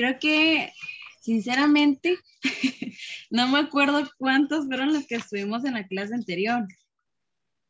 creo 0.00 0.18
que 0.18 0.72
sinceramente 1.20 2.16
no 3.30 3.48
me 3.48 3.58
acuerdo 3.58 4.08
cuántos 4.16 4.64
fueron 4.64 4.94
los 4.94 5.06
que 5.06 5.16
estuvimos 5.16 5.64
en 5.66 5.74
la 5.74 5.86
clase 5.86 6.14
anterior, 6.14 6.66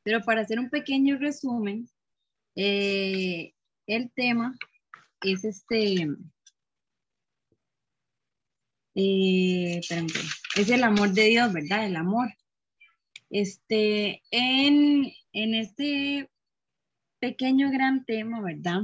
pero 0.05 0.21
para 0.21 0.43
hacer 0.43 0.61
un 0.61 0.71
pequeño 0.71 1.19
resumen, 1.19 1.89
eh, 2.55 3.53
el 3.87 4.13
tema 4.13 4.57
es 5.23 5.45
este, 5.45 6.07
eh, 8.95 9.81
es 9.81 10.71
el 10.71 10.85
amor 10.85 11.11
de 11.13 11.25
Dios, 11.25 11.53
¿verdad? 11.53 11.87
El 11.87 11.97
amor. 11.97 12.29
Este, 13.29 14.23
en, 14.31 15.11
en 15.33 15.55
este 15.55 16.31
pequeño 17.19 17.71
gran 17.71 18.05
tema, 18.05 18.41
¿verdad? 18.41 18.83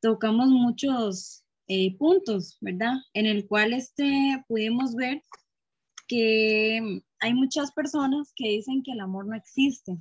Tocamos 0.00 0.48
muchos 0.48 1.41
eh, 1.68 1.96
puntos, 1.96 2.58
¿verdad? 2.60 2.94
En 3.14 3.26
el 3.26 3.46
cual 3.46 3.72
este, 3.72 4.44
pudimos 4.48 4.94
ver 4.94 5.22
que 6.06 7.02
hay 7.20 7.34
muchas 7.34 7.72
personas 7.72 8.32
que 8.34 8.48
dicen 8.48 8.82
que 8.82 8.92
el 8.92 9.00
amor 9.00 9.26
no 9.26 9.34
existe, 9.36 9.96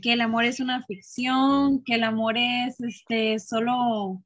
que 0.00 0.12
el 0.12 0.20
amor 0.20 0.44
es 0.44 0.60
una 0.60 0.84
ficción, 0.86 1.82
que 1.84 1.94
el 1.94 2.04
amor 2.04 2.36
es 2.38 2.80
este, 2.80 3.38
solo 3.38 4.22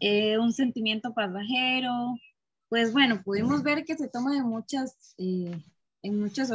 eh, 0.00 0.38
un 0.38 0.52
sentimiento 0.52 1.12
pasajero. 1.14 2.18
Pues 2.68 2.92
bueno, 2.92 3.22
pudimos 3.22 3.62
ver 3.62 3.84
que 3.84 3.96
se 3.96 4.08
toma 4.08 4.32
de 4.34 4.42
muchas, 4.42 5.14
eh, 5.18 5.52
en 6.02 6.20
muchas, 6.20 6.50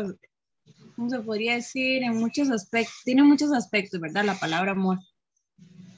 ¿cómo 0.95 1.09
se 1.09 1.19
podría 1.19 1.53
decir? 1.53 2.03
En 2.03 2.17
muchos 2.17 2.49
aspectos, 2.49 2.95
tiene 3.05 3.23
muchos 3.23 3.53
aspectos, 3.53 3.99
¿verdad? 3.99 4.25
La 4.25 4.39
palabra 4.39 4.72
amor. 4.72 4.99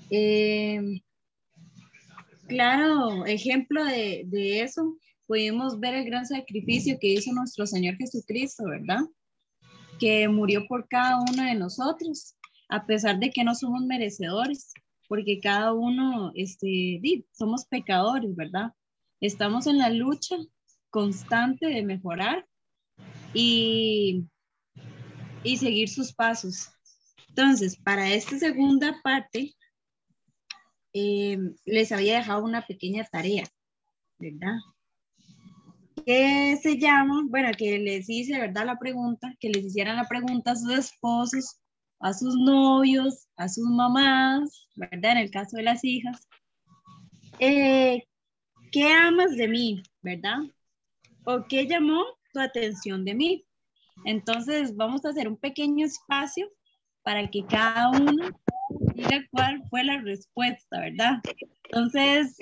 Eh, 0.10 1.02
claro, 2.49 3.26
ejemplo 3.26 3.85
de, 3.85 4.23
de 4.26 4.62
eso, 4.62 4.98
pudimos 5.27 5.80
ver 5.80 5.94
el 5.94 6.05
gran 6.05 6.26
sacrificio 6.26 6.98
que 6.99 7.13
hizo 7.13 7.31
nuestro 7.31 7.66
Señor 7.66 7.95
Jesucristo, 7.95 8.65
¿verdad? 8.65 9.01
Que 9.99 10.27
murió 10.27 10.68
por 10.68 10.87
cada 10.87 11.20
uno 11.21 11.43
de 11.43 11.55
nosotros, 11.55 12.35
a 12.68 12.85
pesar 12.85 13.20
de 13.20 13.29
que 13.29 13.43
no 13.43 13.55
somos 13.55 13.85
merecedores, 13.85 14.74
porque 15.07 15.40
cada 15.40 15.74
uno, 15.74 16.32
este, 16.35 16.99
somos 17.32 17.65
pecadores, 17.65 18.35
¿verdad? 18.35 18.74
Estamos 19.21 19.68
en 19.68 19.77
la 19.77 19.90
lucha 19.90 20.35
constante 20.90 21.68
de 21.68 21.84
mejorar 21.84 22.46
y, 23.34 24.26
y 25.43 25.57
seguir 25.57 25.90
sus 25.90 26.13
pasos. 26.13 26.70
Entonces, 27.29 27.77
para 27.77 28.12
esta 28.12 28.37
segunda 28.37 28.99
parte, 29.04 29.55
eh, 30.93 31.37
les 31.65 31.91
había 31.91 32.18
dejado 32.18 32.43
una 32.43 32.65
pequeña 32.65 33.04
tarea, 33.05 33.45
¿verdad? 34.18 34.57
Que 36.05 36.57
se 36.62 36.77
llama, 36.77 37.23
bueno, 37.27 37.49
que 37.57 37.77
les 37.79 38.09
hice, 38.09 38.40
¿verdad? 38.40 38.65
La 38.65 38.79
pregunta, 38.79 39.35
que 39.40 39.49
les 39.49 39.65
hicieran 39.65 39.98
la 39.98 40.07
pregunta 40.07 40.51
a 40.51 40.55
sus 40.55 40.71
esposos, 40.71 41.59
a 41.99 42.13
sus 42.13 42.35
novios, 42.35 43.27
a 43.35 43.49
sus 43.49 43.65
mamás, 43.65 44.68
¿verdad? 44.76 45.13
En 45.13 45.18
el 45.20 45.31
caso 45.31 45.57
de 45.57 45.63
las 45.63 45.84
hijas. 45.84 46.27
Eh, 47.40 48.03
¿Qué 48.71 48.87
amas 48.91 49.35
de 49.35 49.48
mí, 49.48 49.84
verdad? 50.01 50.40
¿O 51.26 51.46
qué 51.48 51.68
llamó 51.68 52.03
tu 52.34 52.40
atención 52.40 53.03
de 53.03 53.15
mí? 53.15 53.46
Entonces, 54.05 54.76
vamos 54.76 55.03
a 55.03 55.09
hacer 55.09 55.27
un 55.27 55.37
pequeño 55.37 55.85
espacio 55.85 56.49
para 57.03 57.29
que 57.29 57.46
cada 57.46 57.90
uno 57.90 58.29
diga 58.93 59.25
cuál 59.31 59.63
fue 59.70 59.84
la 59.84 59.99
respuesta, 60.01 60.79
¿verdad? 60.79 61.21
Entonces, 61.63 62.37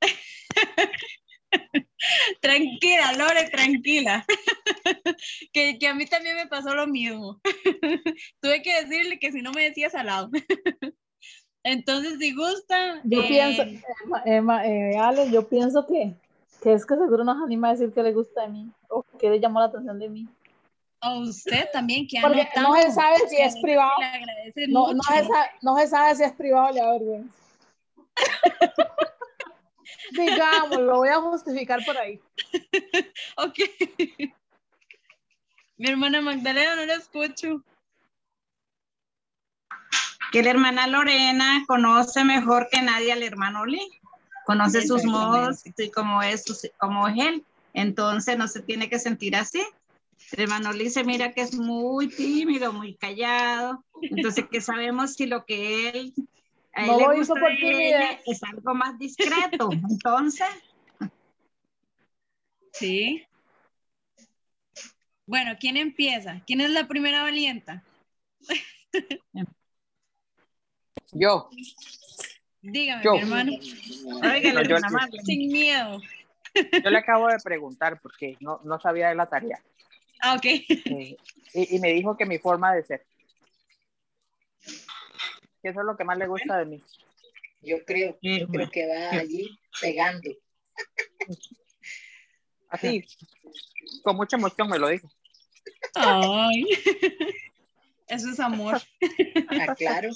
tranquila, 2.40 3.12
Lore, 3.12 3.48
tranquila. 3.50 4.24
que, 5.52 5.78
que, 5.78 5.88
a 5.88 5.94
mí 5.94 6.06
también 6.06 6.36
me 6.36 6.46
pasó 6.46 6.74
lo 6.74 6.86
mismo. 6.86 7.40
Tuve 8.40 8.62
que 8.62 8.84
decirle 8.84 9.18
que 9.18 9.32
si 9.32 9.42
no 9.42 9.52
me 9.52 9.64
decías 9.64 9.94
al 9.94 10.06
lado. 10.06 10.30
Entonces, 11.62 12.18
si 12.18 12.34
gusta. 12.34 13.00
Yo 13.04 13.22
eh, 13.22 13.28
pienso, 13.28 13.62
Emma, 14.24 14.66
eh, 14.66 14.96
Ale, 14.98 15.30
yo 15.30 15.48
pienso 15.48 15.86
que, 15.86 16.14
que 16.62 16.72
es 16.72 16.86
que 16.86 16.94
seguro 16.94 17.24
nos 17.24 17.42
anima 17.42 17.68
a 17.68 17.72
decir 17.72 17.92
que 17.92 18.02
le 18.02 18.12
gusta 18.12 18.42
de 18.42 18.48
mí 18.48 18.70
o 18.88 19.04
que 19.18 19.30
le 19.30 19.40
llamó 19.40 19.60
la 19.60 19.66
atención 19.66 19.98
de 19.98 20.08
mí. 20.08 20.28
A 21.02 21.18
usted 21.18 21.68
también, 21.72 22.06
que 22.06 22.18
ha 22.18 22.22
Porque 22.22 22.44
notado, 22.44 22.68
no 22.68 22.82
se 22.82 22.92
sabe 22.92 23.16
si 23.28 23.36
es 23.38 23.56
privado. 23.60 23.92
le 23.98 24.04
agradece 24.06 24.68
No, 24.68 24.92
no, 24.92 25.02
se 25.02 25.24
sabe, 25.26 25.50
no 25.62 25.76
se 25.78 25.86
sabe 25.86 26.14
si 26.14 26.22
es 26.24 26.32
privado 26.32 26.78
o 26.78 26.98
le. 26.98 27.24
Digamos, 30.12 30.78
lo 30.80 30.96
voy 30.98 31.08
a 31.08 31.20
justificar 31.20 31.84
por 31.84 31.96
ahí. 31.96 32.20
Ok. 33.36 33.58
Mi 35.78 35.88
hermana 35.88 36.20
Magdalena, 36.20 36.76
no 36.76 36.84
la 36.84 36.94
escucho. 36.94 37.62
que 40.30 40.42
la 40.42 40.50
hermana 40.50 40.86
Lorena 40.86 41.64
conoce 41.66 42.22
mejor 42.24 42.68
que 42.70 42.82
nadie 42.82 43.12
al 43.12 43.22
hermano 43.22 43.64
Lee, 43.64 44.00
conoce 44.44 44.86
sus 44.86 45.04
modos 45.04 45.62
y 45.64 45.90
cómo 45.90 46.22
es, 46.22 46.44
cómo 46.78 47.08
es 47.08 47.18
él, 47.18 47.44
entonces 47.72 48.36
no 48.36 48.46
se 48.46 48.60
tiene 48.60 48.90
que 48.90 48.98
sentir 48.98 49.34
así. 49.34 49.64
El 50.32 50.40
hermano 50.44 50.72
Lee 50.72 50.90
se 50.90 51.04
mira 51.04 51.32
que 51.32 51.40
es 51.42 51.54
muy 51.54 52.08
tímido, 52.08 52.72
muy 52.72 52.94
callado, 52.96 53.84
entonces 54.02 54.44
que 54.50 54.60
sabemos 54.60 55.14
si 55.14 55.26
lo 55.26 55.44
que 55.44 55.88
él, 55.90 56.14
a 56.72 56.82
él 56.82 56.86
No 56.88 56.98
le 56.98 57.04
lo 57.06 57.14
hizo 57.14 57.32
gusta 57.34 57.40
por 57.40 57.50
de 57.50 57.56
timidez. 57.56 57.94
ella 57.94 58.20
es 58.26 58.42
algo 58.44 58.74
más 58.74 58.98
discreto, 58.98 59.70
entonces 59.72 60.46
Sí. 62.72 63.24
Bueno, 65.26 65.52
¿quién 65.58 65.76
empieza? 65.76 66.40
¿Quién 66.46 66.60
es 66.60 66.70
la 66.70 66.86
primera 66.86 67.22
valienta? 67.22 67.82
Yo, 71.12 71.50
Dígame, 72.62 73.02
Yo. 73.02 73.12
mi 73.12 73.18
hermano. 73.20 73.52
oiga, 74.22 74.52
No, 74.52 74.62
yo. 74.62 74.76
Sin 75.24 75.50
miedo. 75.50 76.00
yo 76.84 76.90
le 76.90 76.98
acabo 76.98 77.26
de 77.28 77.38
preguntar 77.42 78.00
porque 78.00 78.36
no, 78.40 78.60
no 78.64 78.78
sabía 78.80 79.08
de 79.08 79.14
la 79.16 79.28
tarea. 79.28 79.60
Ah, 80.20 80.34
ok. 80.34 80.44
Y, 80.44 81.16
y 81.52 81.80
me 81.80 81.92
dijo 81.92 82.16
que 82.16 82.26
mi 82.26 82.38
forma 82.38 82.74
de 82.74 82.84
ser. 82.84 83.06
Que 85.62 85.70
eso 85.70 85.80
es 85.80 85.86
lo 85.86 85.96
que 85.96 86.04
más 86.04 86.16
le 86.16 86.26
gusta 86.26 86.58
de 86.58 86.66
mí. 86.66 86.82
Yo 87.62 87.84
creo, 87.84 88.18
Qué 88.22 88.46
creo 88.50 88.70
que 88.70 88.86
va 88.86 89.18
allí 89.18 89.58
pegando. 89.80 90.30
Así, 92.68 93.04
con 94.02 94.16
mucha 94.16 94.36
emoción 94.36 94.68
me 94.68 94.78
lo 94.78 94.88
dijo. 94.88 95.10
Ay. 95.94 96.64
Eso 98.06 98.30
es 98.30 98.40
amor. 98.40 98.80
Ah, 99.48 99.74
claro. 99.74 100.10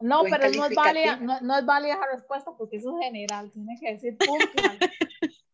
No, 0.00 0.20
Buen 0.20 0.30
pero 0.30 0.50
no 0.50 0.66
es, 0.66 0.74
válida, 0.74 1.16
no, 1.16 1.40
no 1.40 1.58
es 1.58 1.64
válida 1.64 1.94
esa 1.94 2.06
respuesta 2.14 2.52
porque 2.56 2.76
eso 2.76 2.96
es 2.98 3.04
general. 3.04 3.50
Tiene 3.50 3.78
que 3.80 3.92
decir 3.92 4.16
puntual. 4.16 4.78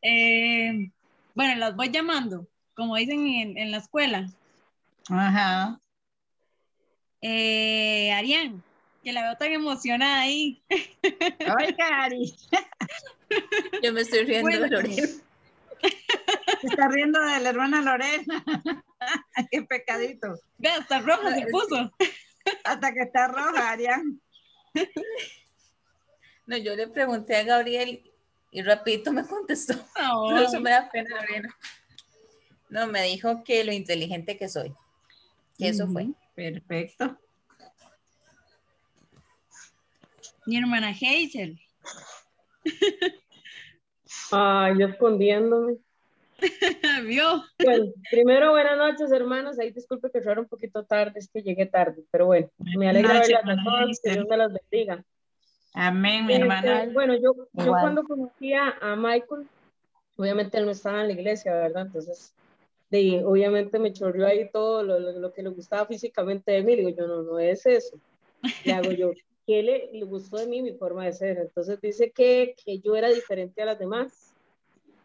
Eh, 0.00 0.92
bueno, 1.38 1.54
las 1.54 1.76
voy 1.76 1.88
llamando, 1.92 2.48
como 2.74 2.96
dicen 2.96 3.24
en, 3.24 3.56
en 3.56 3.70
la 3.70 3.76
escuela. 3.76 4.28
Ajá. 5.08 5.80
Eh, 7.22 8.10
Arián, 8.10 8.60
que 9.04 9.12
la 9.12 9.22
veo 9.22 9.36
tan 9.36 9.52
emocionada 9.52 10.22
ahí. 10.22 10.60
Oiga, 10.68 12.02
Ari, 12.02 12.34
Yo 13.84 13.92
me 13.92 14.00
estoy 14.00 14.24
riendo 14.24 14.48
de. 14.50 14.68
Lorena. 14.68 14.96
se 14.96 16.66
está 16.66 16.88
riendo 16.88 17.20
de 17.20 17.38
la 17.38 17.50
hermana 17.50 17.82
Lorena. 17.82 18.44
Qué 19.52 19.62
pecadito. 19.62 20.40
Ve, 20.56 20.70
hasta 20.70 21.02
roja 21.02 21.36
se 21.36 21.46
puso. 21.52 21.92
Hasta 22.64 22.92
que 22.92 23.02
está 23.02 23.28
roja, 23.28 23.70
Arián. 23.70 24.20
No, 26.46 26.56
yo 26.56 26.74
le 26.74 26.88
pregunté 26.88 27.36
a 27.36 27.44
Gabriel 27.44 28.07
y 28.50 28.62
rapidito 28.62 29.12
me 29.12 29.26
contestó. 29.26 29.74
Eso 30.42 30.60
me 30.60 30.70
da 30.70 30.88
pena, 30.90 31.10
Lorena. 31.16 31.56
No, 32.70 32.86
me 32.86 33.02
dijo 33.04 33.42
que 33.44 33.64
lo 33.64 33.72
inteligente 33.72 34.36
que 34.36 34.48
soy. 34.48 34.74
Que 35.56 35.68
eso 35.68 35.88
fue. 35.88 36.08
Perfecto. 36.34 37.18
Mi 40.46 40.58
hermana 40.58 40.90
Hazel. 40.90 41.58
Ay, 44.30 44.78
yo 44.78 44.86
escondiéndome. 44.86 45.78
¿Vio? 47.06 47.42
Bueno, 47.62 47.92
primero, 48.10 48.50
buenas 48.50 48.76
noches, 48.76 49.10
hermanos. 49.10 49.58
Ahí 49.58 49.72
disculpe 49.72 50.10
que 50.10 50.20
fuera 50.20 50.40
un 50.40 50.46
poquito 50.46 50.84
tarde, 50.84 51.18
es 51.18 51.28
que 51.28 51.42
llegué 51.42 51.66
tarde, 51.66 52.04
pero 52.10 52.26
bueno, 52.26 52.48
me 52.58 52.88
alegra 52.88 53.14
verlas 53.20 53.42
a 53.44 53.64
todos, 53.64 54.00
que. 54.00 54.12
Dios 54.12 54.26
me 54.28 54.36
las 54.36 54.52
bendiga. 54.52 55.04
Amén, 55.80 56.26
mi 56.26 56.32
Este, 56.32 56.42
hermana. 56.42 56.90
bueno, 56.92 57.14
yo, 57.14 57.34
yo 57.52 57.70
cuando 57.70 58.02
conocía 58.02 58.76
a 58.80 58.96
Michael, 58.96 59.48
obviamente 60.16 60.58
él 60.58 60.64
no 60.64 60.72
estaba 60.72 61.02
en 61.02 61.06
la 61.06 61.12
iglesia, 61.12 61.54
¿verdad? 61.54 61.86
Entonces, 61.86 62.34
de, 62.90 63.22
obviamente 63.24 63.78
me 63.78 63.92
chorrió 63.92 64.26
ahí 64.26 64.50
todo 64.50 64.82
lo, 64.82 64.98
lo, 64.98 65.12
lo 65.12 65.32
que 65.32 65.44
le 65.44 65.50
gustaba 65.50 65.86
físicamente 65.86 66.50
de 66.50 66.64
mí. 66.64 66.74
Digo, 66.74 66.88
yo 66.88 67.06
no, 67.06 67.22
no 67.22 67.38
es 67.38 67.64
eso. 67.64 67.96
Le 68.64 68.72
hago 68.72 68.90
yo. 68.90 69.12
qué 69.46 69.62
le, 69.62 69.90
le 69.92 70.04
gustó 70.04 70.38
de 70.38 70.46
mí, 70.48 70.62
mi 70.62 70.72
forma 70.72 71.04
de 71.04 71.12
ser. 71.12 71.38
Entonces 71.38 71.80
dice 71.80 72.10
que, 72.10 72.56
que 72.64 72.80
yo 72.80 72.96
era 72.96 73.08
diferente 73.08 73.62
a 73.62 73.66
las 73.66 73.78
demás, 73.78 74.34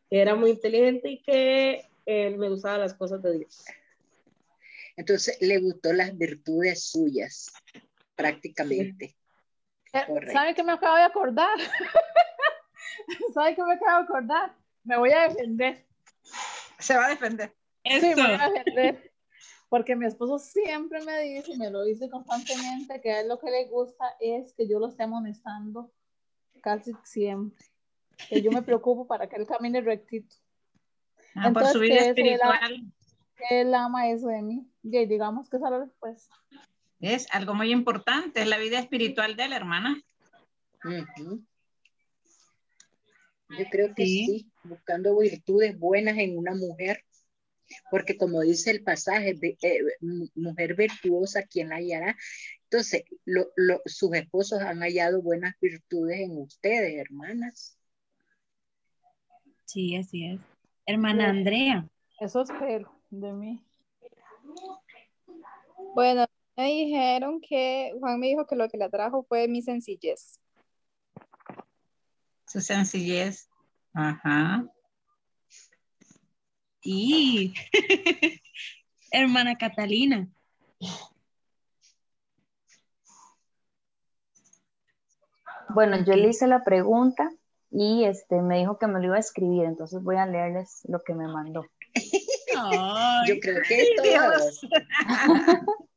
que 0.09 0.19
era 0.19 0.33
muy 0.33 0.49
inteligente 0.49 1.07
y 1.07 1.21
que 1.21 1.85
él 2.07 2.37
me 2.39 2.49
gustaba 2.49 2.79
las 2.79 2.95
cosas 2.95 3.21
de 3.21 3.37
Dios. 3.37 3.63
Entonces 4.97 5.37
le 5.39 5.59
gustó 5.59 5.93
las 5.93 6.17
virtudes 6.17 6.83
suyas, 6.85 7.53
prácticamente. 8.15 9.05
Eh, 9.05 9.15
Correcto. 9.93 10.33
¿Sabe 10.33 10.55
qué 10.55 10.63
me 10.63 10.71
acabo 10.71 10.95
de 10.95 11.03
acordar? 11.03 11.57
¿Sabe 13.33 13.55
qué 13.55 13.63
me 13.63 13.73
acabo 13.73 13.97
de 13.99 14.03
acordar? 14.03 14.55
Me 14.83 14.97
voy 14.97 15.11
a 15.11 15.27
defender. 15.27 15.85
Se 16.79 16.97
va 16.97 17.05
a 17.05 17.09
defender. 17.09 17.55
Sí, 17.85 18.01
me 18.01 18.15
voy 18.15 18.23
a 18.39 18.49
defender. 18.49 19.11
Porque 19.69 19.95
mi 19.95 20.05
esposo 20.05 20.37
siempre 20.39 21.01
me 21.03 21.19
dice, 21.21 21.53
y 21.53 21.57
me 21.57 21.69
lo 21.69 21.83
dice 21.83 22.09
constantemente, 22.09 23.01
que 23.01 23.11
a 23.11 23.21
él 23.21 23.27
lo 23.27 23.39
que 23.39 23.49
le 23.49 23.65
gusta 23.65 24.05
es 24.19 24.53
que 24.53 24.67
yo 24.67 24.79
lo 24.79 24.87
esté 24.87 25.03
amonestando 25.03 25.91
casi 26.61 26.93
siempre. 27.03 27.65
Que 28.29 28.41
yo 28.41 28.51
me 28.51 28.61
preocupo 28.61 29.07
para 29.07 29.27
que 29.27 29.35
él 29.35 29.47
camine 29.47 29.81
rectito. 29.81 30.35
Ah, 31.35 31.49
por 31.51 31.63
Entonces, 31.63 31.73
su 31.73 31.79
vida 31.79 31.95
que 31.95 31.99
es 32.01 32.07
el- 32.07 32.09
espiritual. 32.09 32.83
Que 33.35 33.61
él 33.61 33.73
ama 33.73 34.09
eso 34.09 34.27
de 34.27 34.41
mí. 34.43 34.69
Y 34.83 35.05
digamos 35.07 35.49
que 35.49 35.57
esa 35.57 35.65
es 35.67 35.71
la 35.71 35.79
respuesta. 35.79 36.35
Es 37.03 37.27
algo 37.31 37.53
muy 37.53 37.69
importante, 37.71 38.41
es 38.41 38.47
la 38.47 38.57
vida 38.57 38.79
espiritual 38.79 39.35
de 39.35 39.49
la 39.49 39.57
hermana. 39.57 40.01
Yo 43.49 43.65
creo 43.69 43.93
que 43.93 44.05
Sí. 44.05 44.25
sí. 44.25 44.49
buscando 44.63 45.17
virtudes 45.19 45.77
buenas 45.77 46.17
en 46.17 46.37
una 46.37 46.55
mujer, 46.55 47.03
porque 47.91 48.15
como 48.15 48.39
dice 48.39 48.71
el 48.71 48.83
pasaje, 48.83 49.33
de, 49.33 49.57
eh, 49.61 49.79
mu- 49.99 50.29
mujer 50.35 50.75
virtuosa, 50.75 51.43
quien 51.43 51.67
la 51.69 51.75
hallará? 51.75 52.15
Entonces, 52.63 53.03
lo- 53.25 53.49
lo- 53.57 53.81
sus 53.85 54.13
esposos 54.15 54.61
han 54.61 54.79
hallado 54.79 55.21
buenas 55.21 55.55
virtudes 55.59 56.21
en 56.21 56.37
ustedes, 56.37 56.95
hermanas. 56.97 57.77
Sí, 59.65 59.97
así 59.97 60.25
es. 60.25 60.39
Hermana 60.85 61.29
Andrea. 61.29 61.85
Eso 62.21 62.43
espero 62.43 62.97
de 63.09 63.33
mí. 63.33 63.61
Bueno, 65.95 66.25
me 66.55 66.65
dijeron 66.67 67.41
que 67.41 67.93
Juan 67.99 68.19
me 68.19 68.27
dijo 68.27 68.45
que 68.45 68.55
lo 68.55 68.69
que 68.69 68.77
le 68.77 68.85
atrajo 68.85 69.23
fue 69.23 69.47
mi 69.47 69.61
sencillez. 69.61 70.39
Su 72.47 72.61
sencillez. 72.61 73.49
Ajá. 73.93 74.65
Y 76.81 77.53
hermana 79.11 79.57
Catalina. 79.57 80.27
Bueno, 85.69 86.03
yo 86.05 86.13
le 86.13 86.29
hice 86.29 86.45
la 86.45 86.63
pregunta 86.63 87.31
y 87.71 88.03
este 88.03 88.41
me 88.41 88.59
dijo 88.59 88.77
que 88.77 88.85
me 88.85 88.99
lo 88.99 89.05
iba 89.05 89.15
a 89.15 89.19
escribir, 89.19 89.63
entonces 89.63 90.03
voy 90.03 90.17
a 90.17 90.27
leerles 90.27 90.81
lo 90.87 91.01
que 91.03 91.15
me 91.15 91.27
mandó. 91.27 91.65
Ay, 92.55 93.29
Yo 93.29 93.39
creo 93.39 93.61
que 93.67 93.87
Dios. 94.03 94.61
todos. 94.61 94.61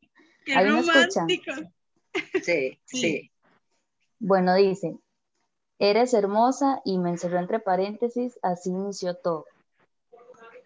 qué 0.47 0.55
Ahí 0.57 0.71
me 0.71 0.81
escuchan. 0.81 1.27
romántico. 1.27 1.53
Sí, 2.43 2.79
sí. 2.87 3.31
Bueno, 4.19 4.55
dice, 4.55 4.97
eres 5.79 6.15
hermosa 6.15 6.81
y 6.85 6.97
me 6.99 7.11
encerró 7.11 7.39
entre 7.39 7.59
paréntesis, 7.59 8.39
así 8.43 8.71
inició 8.71 9.17
todo. 9.17 9.45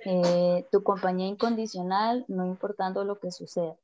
Eh, 0.05 0.65
tu 0.71 0.85
compañía 0.85 1.27
incondicional, 1.27 2.25
no 2.29 2.47
importando 2.47 3.05
lo 3.05 3.19
que 3.19 3.33
suceda. 3.33 3.77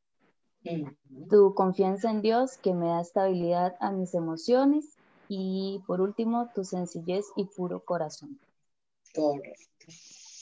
Tu 1.29 1.55
confianza 1.55 2.11
en 2.11 2.23
Dios 2.23 2.57
que 2.59 2.73
me 2.73 2.87
da 2.87 3.01
estabilidad 3.01 3.77
a 3.81 3.91
mis 3.91 4.15
emociones. 4.15 4.97
Y 5.29 5.83
por 5.89 6.01
último, 6.01 6.51
tu 6.55 6.63
sencillez 6.63 7.27
y 7.37 7.47
puro 7.47 7.81
corazón. 7.85 8.39
Correcto. 9.13 9.87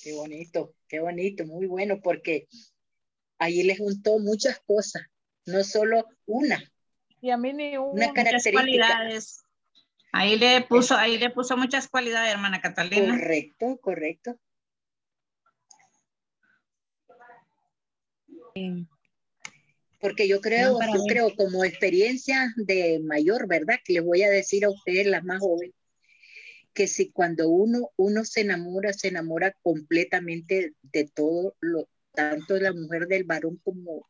Qué 0.03 0.12
bonito, 0.12 0.75
qué 0.87 1.01
bonito, 1.01 1.47
muy 1.47 1.67
bueno, 1.67 2.01
porque 2.03 2.47
ahí 3.39 3.62
les 3.62 3.79
juntó 3.79 4.19
muchas 4.19 4.61
cosas, 4.67 5.03
no 5.46 5.64
solo 5.64 6.06
una, 6.26 6.62
Y 7.20 7.31
a 7.31 7.37
mí 7.37 7.52
ni 7.52 7.76
una 7.76 7.81
una. 7.81 8.06
Muchas 8.08 8.14
característica. 8.14 8.61
cualidades. 8.61 9.44
Ahí 10.12 10.38
le 10.38 10.62
puso, 10.62 10.94
ahí 10.94 11.19
le 11.19 11.31
puso 11.31 11.56
muchas 11.56 11.88
cualidades, 11.88 12.32
hermana 12.32 12.61
Catalina. 12.61 13.19
Correcto, 13.19 13.79
correcto. 13.81 14.38
Porque 20.00 20.29
yo 20.29 20.41
creo, 20.41 20.79
No, 20.79 20.94
yo 20.94 21.02
creo 21.08 21.35
como 21.35 21.64
experiencia 21.64 22.52
de 22.56 23.00
mayor, 23.02 23.49
¿verdad? 23.49 23.81
Que 23.85 23.94
les 23.94 24.05
voy 24.05 24.23
a 24.23 24.31
decir 24.31 24.64
a 24.64 24.70
ustedes, 24.70 25.06
las 25.06 25.25
más 25.25 25.41
jóvenes, 25.41 25.75
que 26.73 26.87
si 26.87 27.11
cuando 27.11 27.49
uno, 27.49 27.91
uno 27.96 28.25
se 28.25 28.43
enamora, 28.43 28.93
se 28.93 29.08
enamora 29.08 29.56
completamente 29.62 30.75
de 30.82 31.05
todo, 31.12 31.56
lo, 31.61 31.88
tanto 32.12 32.55
de 32.55 32.61
la 32.61 32.73
mujer 32.73 33.06
del 33.08 33.25
varón 33.25 33.61
como 33.64 34.06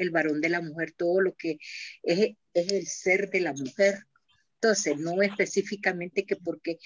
el 0.00 0.10
varón 0.10 0.40
de 0.40 0.48
la 0.48 0.60
mujer, 0.60 0.92
todo 0.92 1.20
lo 1.20 1.34
que 1.36 1.58
es, 2.02 2.36
es 2.54 2.72
el 2.72 2.86
ser 2.86 3.30
de 3.30 3.40
la 3.40 3.52
mujer. 3.52 4.06
Entonces, 4.54 4.98
no 4.98 5.22
específicamente 5.22 6.26
que 6.26 6.36
porque, 6.36 6.78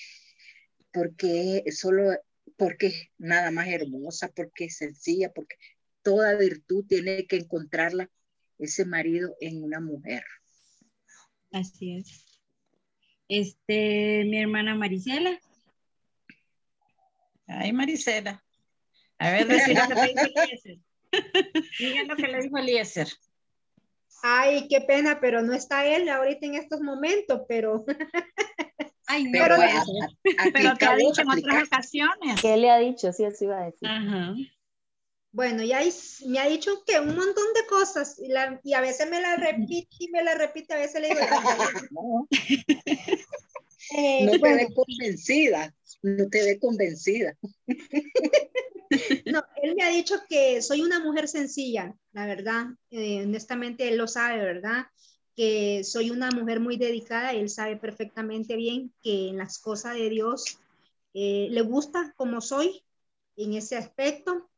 porque 0.92 1.64
solo, 1.72 2.12
porque 2.56 2.86
es 2.88 3.08
nada 3.18 3.50
más 3.50 3.68
hermosa, 3.68 4.28
porque 4.34 4.66
es 4.66 4.76
sencilla, 4.76 5.32
porque 5.32 5.56
toda 6.02 6.36
virtud 6.36 6.84
tiene 6.86 7.26
que 7.26 7.36
encontrarla 7.36 8.10
ese 8.58 8.84
marido 8.84 9.36
en 9.40 9.62
una 9.62 9.80
mujer. 9.80 10.24
Así 11.50 11.96
es. 11.96 12.24
Este, 13.28 14.24
mi 14.24 14.38
hermana 14.38 14.74
Marisela. 14.74 15.40
Ay, 17.46 17.72
Marisela. 17.72 18.44
A 19.18 19.30
ver, 19.30 19.46
decir 19.46 19.76
lo 19.76 19.88
que 19.88 20.83
Diga 21.78 22.04
lo 22.08 22.16
que 22.16 22.28
le 22.28 22.42
dijo 22.42 22.58
Eliezer. 22.58 23.08
Ay, 24.22 24.68
qué 24.68 24.80
pena, 24.80 25.20
pero 25.20 25.42
no 25.42 25.52
está 25.52 25.86
él 25.86 26.08
ahorita 26.08 26.46
en 26.46 26.54
estos 26.54 26.80
momentos, 26.80 27.42
pero 27.48 27.84
Ay, 29.06 29.24
no 29.24 29.30
Pero 29.32 29.54
a- 29.56 29.58
ser. 29.58 30.36
a- 30.38 30.44
Pero 30.52 30.74
te 30.76 30.86
ha 30.86 30.96
dicho 30.96 31.20
en 31.20 31.28
otras 31.28 31.64
ocasiones. 31.66 32.40
¿Qué 32.40 32.56
le 32.56 32.70
ha 32.70 32.78
dicho? 32.78 33.12
Sí, 33.12 33.24
eso 33.24 33.44
iba 33.44 33.60
a 33.60 33.64
decir. 33.66 33.86
Ajá. 33.86 34.34
bueno, 35.30 35.62
ya 35.62 35.80
me 36.26 36.38
ha 36.38 36.46
dicho 36.48 36.82
que 36.86 36.98
un 37.00 37.08
montón 37.14 37.52
de 37.54 37.66
cosas 37.68 38.18
y, 38.18 38.28
la- 38.28 38.58
y 38.64 38.72
a 38.72 38.80
veces 38.80 39.10
me 39.10 39.20
la 39.20 39.36
repite 39.36 39.88
y 39.98 40.08
me 40.10 40.22
la 40.22 40.34
repite, 40.36 40.72
a 40.72 40.78
veces 40.78 41.02
le 41.02 41.08
digo, 41.08 41.20
No, 41.90 42.26
eh, 43.98 44.24
no 44.24 44.32
te 44.32 44.38
bueno, 44.38 44.56
ve 44.56 44.68
convencida, 44.74 45.74
no 46.04 46.28
te 46.28 46.44
ve 46.44 46.58
convencida. 46.60 47.36
No, 49.26 49.42
él 49.62 49.74
me 49.74 49.82
ha 49.82 49.88
dicho 49.88 50.14
que 50.28 50.62
soy 50.62 50.82
una 50.82 51.00
mujer 51.00 51.26
sencilla, 51.26 51.96
la 52.12 52.26
verdad. 52.26 52.66
Eh, 52.90 53.24
honestamente, 53.24 53.88
él 53.88 53.96
lo 53.96 54.06
sabe, 54.06 54.38
¿verdad? 54.38 54.86
Que 55.34 55.82
soy 55.82 56.10
una 56.10 56.30
mujer 56.30 56.60
muy 56.60 56.76
dedicada. 56.76 57.32
Él 57.32 57.48
sabe 57.48 57.76
perfectamente 57.76 58.54
bien 58.54 58.92
que 59.02 59.30
en 59.30 59.38
las 59.38 59.58
cosas 59.58 59.94
de 59.94 60.10
Dios 60.10 60.58
eh, 61.14 61.48
le 61.50 61.62
gusta 61.62 62.12
como 62.16 62.40
soy 62.40 62.84
en 63.36 63.54
ese 63.54 63.76
aspecto. 63.76 64.48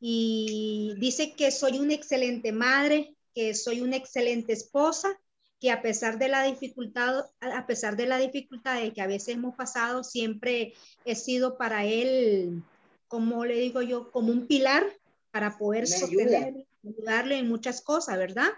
Y 0.00 0.94
dice 0.98 1.34
que 1.34 1.50
soy 1.50 1.78
una 1.78 1.94
excelente 1.94 2.52
madre, 2.52 3.14
que 3.34 3.54
soy 3.54 3.80
una 3.80 3.96
excelente 3.96 4.52
esposa, 4.54 5.20
que 5.60 5.70
a 5.70 5.80
pesar 5.82 6.18
de 6.18 6.28
la 6.28 6.42
dificultad, 6.42 7.24
a 7.40 7.66
pesar 7.66 7.96
de 7.96 8.06
la 8.06 8.18
dificultad 8.18 8.80
de 8.80 8.92
que 8.92 9.00
a 9.00 9.06
veces 9.06 9.34
hemos 9.34 9.54
pasado, 9.54 10.04
siempre 10.04 10.74
he 11.04 11.14
sido 11.14 11.56
para 11.56 11.84
él 11.84 12.62
como 13.08 13.44
le 13.44 13.58
digo 13.58 13.82
yo, 13.82 14.10
como 14.10 14.32
un 14.32 14.46
pilar 14.46 14.84
para 15.30 15.58
poder 15.58 15.86
sostener, 15.86 16.66
ayudarle 16.84 17.38
en 17.38 17.48
muchas 17.48 17.80
cosas, 17.80 18.18
¿verdad? 18.18 18.48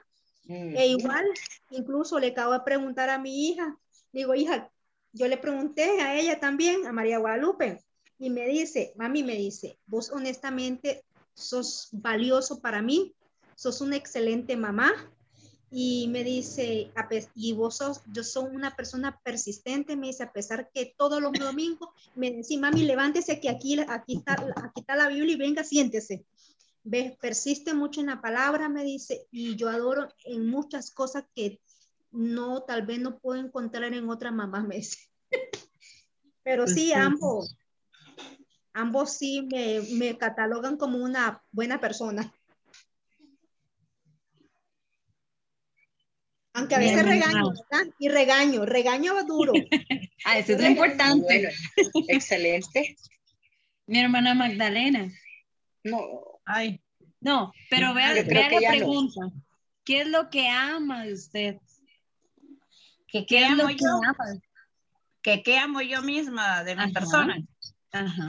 Mm. 0.44 0.76
E 0.76 0.86
igual, 0.88 1.24
incluso 1.70 2.18
le 2.18 2.28
acabo 2.28 2.52
de 2.52 2.60
preguntar 2.60 3.10
a 3.10 3.18
mi 3.18 3.48
hija, 3.48 3.76
digo, 4.12 4.34
hija, 4.34 4.70
yo 5.12 5.26
le 5.28 5.36
pregunté 5.36 6.00
a 6.00 6.18
ella 6.18 6.40
también, 6.40 6.86
a 6.86 6.92
María 6.92 7.18
Guadalupe, 7.18 7.82
y 8.18 8.30
me 8.30 8.46
dice, 8.46 8.92
mami 8.96 9.22
me 9.22 9.34
dice, 9.34 9.78
vos 9.86 10.10
honestamente 10.10 11.04
sos 11.34 11.88
valioso 11.92 12.60
para 12.60 12.82
mí, 12.82 13.14
sos 13.54 13.80
una 13.80 13.96
excelente 13.96 14.56
mamá, 14.56 14.92
y 15.70 16.08
me 16.08 16.24
dice, 16.24 16.90
y 17.34 17.52
vos 17.52 17.76
sos, 17.76 18.00
yo 18.12 18.24
soy 18.24 18.54
una 18.54 18.74
persona 18.74 19.20
persistente, 19.22 19.96
me 19.96 20.06
dice, 20.06 20.22
a 20.22 20.32
pesar 20.32 20.70
que 20.72 20.94
todos 20.96 21.20
los 21.20 21.32
domingos 21.32 21.90
me 22.14 22.30
dice, 22.30 22.56
mami, 22.56 22.84
levántese 22.84 23.38
que 23.38 23.50
aquí, 23.50 23.78
aquí, 23.80 24.16
está, 24.16 24.32
aquí 24.56 24.80
está 24.80 24.96
la 24.96 25.08
Biblia 25.08 25.34
y 25.34 25.38
venga, 25.38 25.64
siéntese. 25.64 26.24
Ves, 26.84 27.18
persiste 27.18 27.74
mucho 27.74 28.00
en 28.00 28.06
la 28.06 28.22
palabra, 28.22 28.70
me 28.70 28.82
dice, 28.82 29.26
y 29.30 29.56
yo 29.56 29.68
adoro 29.68 30.08
en 30.24 30.46
muchas 30.46 30.90
cosas 30.90 31.24
que 31.34 31.60
no, 32.12 32.62
tal 32.62 32.86
vez 32.86 32.98
no 33.00 33.18
puedo 33.18 33.38
encontrar 33.38 33.92
en 33.92 34.08
otra 34.08 34.30
mamá, 34.30 34.62
me 34.62 34.76
dice. 34.76 34.98
Pero 36.42 36.66
sí, 36.66 36.94
ambos, 36.94 37.58
ambos 38.72 39.12
sí 39.12 39.46
me, 39.52 39.82
me 39.92 40.16
catalogan 40.16 40.78
como 40.78 40.96
una 40.96 41.44
buena 41.52 41.78
persona. 41.78 42.32
Aunque 46.58 46.74
a 46.74 46.78
veces 46.78 47.04
Bien, 47.04 47.06
regaño. 47.06 47.50
¿verdad? 47.70 47.86
Y 48.00 48.08
regaño, 48.08 48.66
regaño 48.66 49.24
duro. 49.24 49.52
Ah, 50.24 50.38
eso 50.38 50.52
es 50.54 50.60
lo 50.60 50.66
importante. 50.66 51.24
Bueno, 51.24 51.48
excelente. 52.08 52.96
Mi 53.86 54.00
hermana 54.00 54.34
Magdalena. 54.34 55.08
No, 55.84 55.98
Ay, 56.44 56.80
No, 57.20 57.52
pero 57.70 57.94
vea, 57.94 58.12
vea 58.24 58.48
la 58.50 58.60
no. 58.60 58.68
pregunta. 58.76 59.20
¿Qué 59.84 60.00
es 60.00 60.08
lo 60.08 60.28
que 60.30 60.48
ama 60.48 61.04
de 61.04 61.12
usted? 61.14 61.56
¿qué, 63.06 63.20
¿Qué 63.20 63.26
qué 63.26 63.46
es 63.46 63.50
lo 63.52 63.64
amo 63.64 63.68
que 63.68 63.76
yo? 63.76 63.88
ama? 64.04 64.40
¿Qué, 65.22 65.42
qué 65.44 65.58
amo 65.58 65.80
yo 65.80 66.02
misma 66.02 66.64
de 66.64 66.74
mi 66.74 66.82
Ajá. 66.82 66.92
persona? 66.92 67.38
Ajá. 67.92 68.26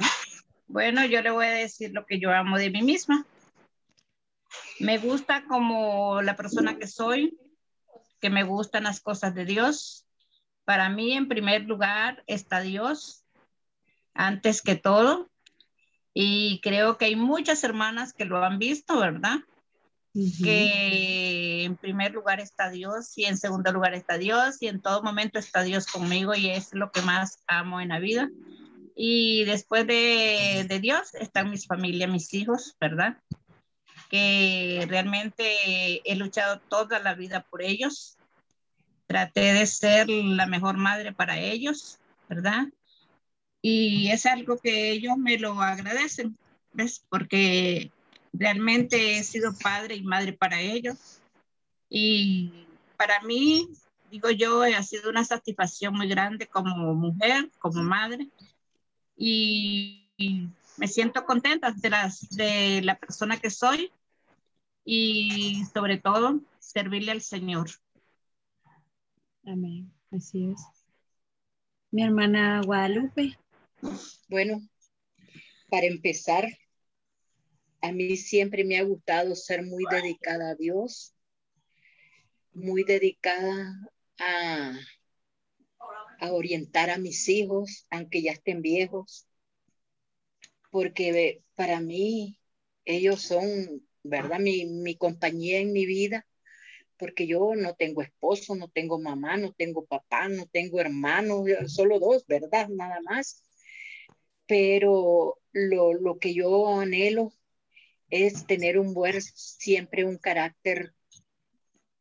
Bueno, 0.68 1.04
yo 1.06 1.22
le 1.24 1.32
voy 1.32 1.48
a 1.48 1.52
decir 1.52 1.92
lo 1.94 2.06
que 2.06 2.20
yo 2.20 2.32
amo 2.32 2.58
de 2.60 2.70
mí 2.70 2.84
misma. 2.84 3.26
Me 4.80 5.00
gusta 5.00 5.44
como 5.46 6.22
la 6.22 6.36
persona 6.36 6.78
que 6.78 6.88
soy, 6.88 7.36
que 8.20 8.30
me 8.30 8.44
gustan 8.44 8.84
las 8.84 9.02
cosas 9.02 9.34
de 9.36 9.46
Dios. 9.46 10.06
Para 10.66 10.90
mí, 10.90 11.14
en 11.14 11.28
primer 11.28 11.64
lugar, 11.64 12.24
está 12.28 12.62
Dios, 12.62 13.26
antes 14.14 14.62
que 14.62 14.76
todo. 14.76 15.30
Y 16.14 16.60
creo 16.62 16.98
que 16.98 17.06
hay 17.06 17.16
muchas 17.16 17.64
hermanas 17.64 18.14
que 18.14 18.26
lo 18.26 18.44
han 18.44 18.60
visto, 18.60 19.00
¿verdad? 19.00 19.38
Que 20.44 21.64
en 21.64 21.78
primer 21.78 22.14
lugar 22.14 22.40
está 22.40 22.70
Dios 22.70 23.18
y 23.18 23.26
en 23.26 23.38
segundo 23.38 23.72
lugar 23.72 23.94
está 23.94 24.18
Dios 24.18 24.58
y 24.60 24.68
en 24.68 24.82
todo 24.82 25.04
momento 25.04 25.40
está 25.40 25.62
Dios 25.62 25.86
conmigo 25.88 26.36
y 26.36 26.50
es 26.50 26.74
lo 26.74 26.92
que 26.92 27.02
más 27.04 27.40
amo 27.48 27.80
en 27.80 27.90
la 27.90 28.00
vida. 28.00 28.30
Y 28.96 29.46
después 29.46 29.88
de, 29.88 30.66
de 30.68 30.80
Dios 30.80 31.14
están 31.14 31.52
mis 31.52 31.68
familias, 31.68 32.12
mis 32.12 32.34
hijos, 32.34 32.76
¿verdad? 32.82 33.18
Que 34.10 34.86
realmente 34.90 36.02
he 36.04 36.16
luchado 36.16 36.60
toda 36.60 37.00
la 37.00 37.14
vida 37.14 37.46
por 37.50 37.62
ellos. 37.62 38.18
Traté 39.08 39.54
de 39.54 39.66
ser 39.66 40.10
la 40.10 40.46
mejor 40.46 40.78
madre 40.78 41.14
para 41.14 41.40
ellos, 41.40 42.00
¿verdad? 42.28 42.68
Y 43.62 44.10
es 44.12 44.26
algo 44.26 44.58
que 44.58 44.92
ellos 44.92 45.18
me 45.18 45.38
lo 45.38 45.62
agradecen, 45.62 46.38
¿ves? 46.74 47.04
Porque 47.10 47.92
realmente 48.34 49.18
he 49.18 49.24
sido 49.24 49.54
padre 49.58 49.96
y 49.96 50.04
madre 50.04 50.34
para 50.34 50.62
ellos. 50.62 51.22
Y 51.90 52.66
para 52.98 53.22
mí, 53.22 53.70
digo 54.12 54.30
yo, 54.30 54.62
ha 54.62 54.84
sido 54.84 55.10
una 55.10 55.26
satisfacción 55.26 55.94
muy 55.96 56.08
grande 56.08 56.48
como 56.48 56.94
mujer, 56.94 57.50
como 57.60 57.84
madre. 57.84 58.30
Y, 59.18 60.08
y 60.18 60.48
me 60.78 60.88
siento 60.88 61.26
contenta 61.26 61.72
de, 61.72 61.90
las, 61.90 62.30
de 62.30 62.82
la 62.84 62.98
persona 62.98 63.38
que 63.38 63.50
soy 63.50 63.92
y 64.92 65.66
sobre 65.72 65.98
todo 65.98 66.42
servirle 66.58 67.12
al 67.12 67.22
Señor. 67.22 67.70
Amén. 69.46 69.94
Así 70.10 70.50
es. 70.50 70.60
Mi 71.92 72.02
hermana 72.02 72.62
Guadalupe. 72.66 73.38
bueno, 74.30 74.68
para 75.70 75.86
empezar, 75.86 76.48
a 77.82 77.92
mí 77.92 78.18
siempre 78.18 78.64
me 78.64 78.80
ha 78.80 78.84
gustado 78.84 79.36
ser 79.36 79.64
muy 79.64 79.84
dedicada 79.92 80.50
a 80.50 80.56
Dios, 80.56 81.14
muy 82.54 82.84
dedicada 82.84 83.76
a, 84.18 84.74
a 86.20 86.34
orientar 86.34 86.90
a 86.90 86.98
mis 86.98 87.30
hijos, 87.30 87.86
aunque 87.92 88.24
ya 88.24 88.32
estén 88.32 88.64
viejos, 88.64 89.28
porque 90.72 91.44
para 91.54 91.80
mí 91.80 92.40
ellos 92.86 93.22
son, 93.22 93.88
¿verdad? 94.04 94.40
Mi, 94.40 94.66
mi 94.66 94.96
compañía 94.96 95.60
en 95.60 95.72
mi 95.74 95.86
vida, 95.86 96.26
porque 96.98 97.28
yo 97.28 97.54
no 97.56 97.76
tengo 97.76 98.02
esposo, 98.02 98.56
no 98.56 98.68
tengo 98.68 99.00
mamá, 99.00 99.38
no 99.38 99.54
tengo 99.54 99.86
papá, 99.86 100.28
no 100.30 100.46
tengo 100.48 100.80
hermanos, 100.80 101.44
yo- 101.48 101.68
solo 101.68 102.00
dos, 102.00 102.26
¿verdad? 102.28 102.68
Nada 102.70 103.00
más. 103.02 103.44
Pero 104.48 105.38
lo, 105.52 105.94
lo 105.94 106.18
que 106.18 106.34
yo 106.34 106.80
anhelo 106.80 107.32
es 108.10 108.46
tener 108.48 108.80
un 108.80 108.94
buen, 108.94 109.22
siempre 109.22 110.04
un 110.06 110.18
carácter 110.18 110.94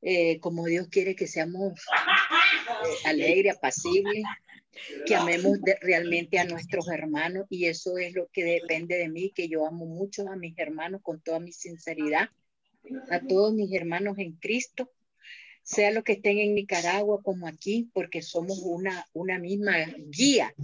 eh, 0.01 0.39
como 0.41 0.65
Dios 0.67 0.89
quiere 0.89 1.15
que 1.17 1.27
seamos 1.27 1.73
eh, 1.81 3.09
alegre, 3.09 3.51
apacible, 3.51 4.23
que 5.07 5.15
amemos 5.15 5.59
realmente 5.81 6.39
a 6.39 6.45
nuestros 6.45 6.89
hermanos 6.89 7.47
y 7.51 7.67
eso 7.67 7.99
es 7.99 8.15
lo 8.15 8.29
que 8.33 8.45
depende 8.45 8.97
de 8.97 9.09
mí, 9.09 9.31
que 9.35 9.49
yo 9.49 9.67
amo 9.67 9.87
mucho 9.87 10.29
a 10.29 10.37
mis 10.37 10.57
hermanos 10.59 11.01
con 11.03 11.21
toda 11.21 11.41
mi 11.41 11.53
sinceridad, 11.53 12.29
a 13.11 13.21
todos 13.21 13.55
mis 13.55 13.73
hermanos 13.73 14.19
en 14.19 14.33
Cristo, 14.33 14.91
sea 15.63 15.91
lo 15.91 16.03
que 16.03 16.13
estén 16.13 16.39
en 16.39 16.55
Nicaragua 16.55 17.23
como 17.23 17.47
aquí, 17.47 17.91
porque 17.93 18.23
somos 18.23 18.61
una, 18.63 19.07
una 19.13 19.39
misma 19.39 19.77
guía, 20.07 20.55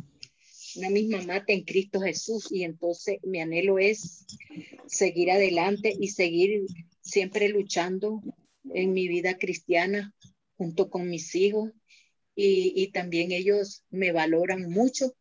una 0.77 0.91
misma 0.91 1.23
mata 1.23 1.53
en 1.53 1.63
Cristo 1.65 2.01
Jesús 2.01 2.49
y 2.51 2.65
entonces 2.65 3.19
mi 3.23 3.41
anhelo 3.41 3.79
es 3.79 4.27
seguir 4.87 5.31
adelante 5.31 5.95
y 5.99 6.09
seguir 6.09 6.63
siempre 7.01 7.49
luchando 7.49 8.23
en 8.73 8.93
mi 8.93 9.09
vida 9.09 9.37
cristiana 9.37 10.15
junto 10.57 10.89
con 10.89 11.09
mis 11.09 11.35
hijos 11.35 11.71
y, 12.35 12.73
y 12.77 12.93
también 12.93 13.33
ellos 13.33 13.85
me 13.91 14.13
valoran 14.13 14.71
mucho 14.71 15.15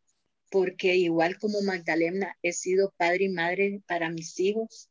porque 0.50 0.96
igual 0.96 1.38
como 1.38 1.62
Magdalena 1.62 2.36
he 2.42 2.52
sido 2.52 2.94
padre 2.96 3.24
y 3.26 3.28
madre 3.30 3.82
para 3.86 4.10
mis 4.10 4.38
hijos. 4.40 4.90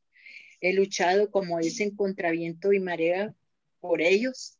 He 0.62 0.74
luchado, 0.74 1.32
como 1.32 1.60
dicen, 1.60 1.96
contra 1.96 2.32
viento 2.32 2.74
y 2.74 2.80
marea 2.82 3.36
por 3.82 4.01
ellos. 4.01 4.58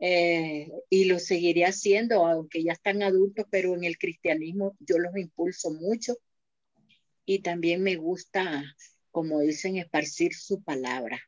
eh, 0.00 0.70
y 0.90 1.04
lo 1.06 1.18
seguiré 1.18 1.64
haciendo, 1.66 2.26
aunque 2.26 2.62
ya 2.64 2.72
están 2.72 3.02
adultos, 3.02 3.46
pero 3.50 3.74
en 3.76 3.84
el 3.84 3.98
cristianismo 3.98 4.76
yo 4.80 4.98
los 4.98 5.16
impulso 5.16 5.70
mucho. 5.72 6.16
Y 7.24 7.40
también 7.42 7.82
me 7.82 7.96
gusta, 7.96 8.64
como 9.10 9.40
dicen, 9.40 9.76
esparcir 9.76 10.34
su 10.34 10.62
palabra. 10.62 11.20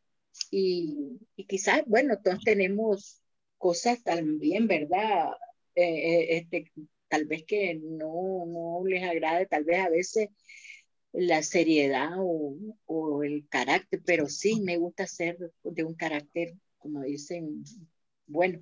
Y, 0.51 1.21
y 1.37 1.47
quizás, 1.47 1.83
bueno, 1.87 2.21
todos 2.23 2.41
tenemos 2.45 3.23
cosas 3.59 4.03
también, 4.03 4.67
¿verdad? 4.69 5.31
Eh, 5.75 5.83
eh, 5.85 6.37
este, 6.39 6.71
tal 7.09 7.27
vez 7.27 7.45
que 7.45 7.75
no, 7.75 8.47
no 8.47 8.83
les 8.87 9.03
agrade, 9.03 9.47
tal 9.47 9.65
vez 9.65 9.81
a 9.81 9.89
veces 9.89 10.29
la 11.13 11.43
seriedad 11.43 12.13
o, 12.19 12.57
o 12.87 13.23
el 13.23 13.47
carácter, 13.49 14.03
pero 14.05 14.29
sí 14.29 14.61
me 14.61 14.77
gusta 14.77 15.07
ser 15.07 15.39
de 15.63 15.85
un 15.85 15.95
carácter, 15.95 16.55
como 16.79 17.03
dicen, 17.03 17.65
bueno. 18.27 18.61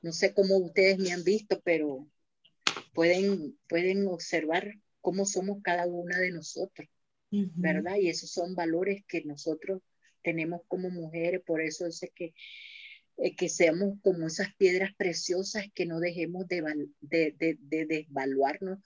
No 0.00 0.12
sé 0.12 0.32
cómo 0.32 0.58
ustedes 0.58 0.98
me 0.98 1.10
han 1.10 1.24
visto, 1.24 1.60
pero 1.64 2.06
pueden, 2.94 3.58
pueden 3.68 4.06
observar 4.06 4.74
cómo 5.00 5.26
somos 5.26 5.58
cada 5.62 5.86
una 5.86 6.18
de 6.18 6.30
nosotros, 6.30 6.88
Ujú. 7.32 7.50
¿verdad? 7.56 7.96
Y 7.96 8.08
esos 8.08 8.30
son 8.30 8.54
valores 8.54 9.04
que 9.08 9.24
nosotros 9.24 9.82
tenemos 10.22 10.62
como 10.68 10.90
mujeres, 10.90 11.42
por 11.44 11.60
eso 11.60 11.86
es 11.86 12.00
que 12.14 12.32
eh, 13.18 13.36
que 13.36 13.48
seamos 13.48 13.98
como 14.02 14.26
esas 14.26 14.54
piedras 14.54 14.94
preciosas, 14.96 15.66
que 15.74 15.86
no 15.86 16.00
dejemos 16.00 16.46
de, 16.48 16.62
de, 17.00 17.34
de, 17.38 17.58
de 17.60 17.86
desvaluarnos 17.86 18.78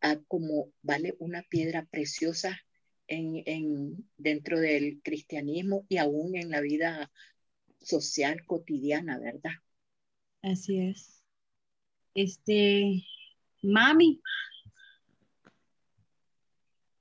a 0.00 0.16
como 0.26 0.72
vale 0.82 1.14
una 1.20 1.42
piedra 1.42 1.86
preciosa 1.86 2.58
en, 3.06 3.42
en, 3.46 4.08
dentro 4.16 4.58
del 4.58 5.00
cristianismo 5.02 5.86
y 5.88 5.98
aún 5.98 6.36
en 6.36 6.50
la 6.50 6.60
vida 6.60 7.10
social 7.80 8.44
cotidiana, 8.44 9.18
¿verdad? 9.18 9.52
Así 10.42 10.78
es. 10.80 11.22
Este, 12.14 13.04
mami. 13.62 14.20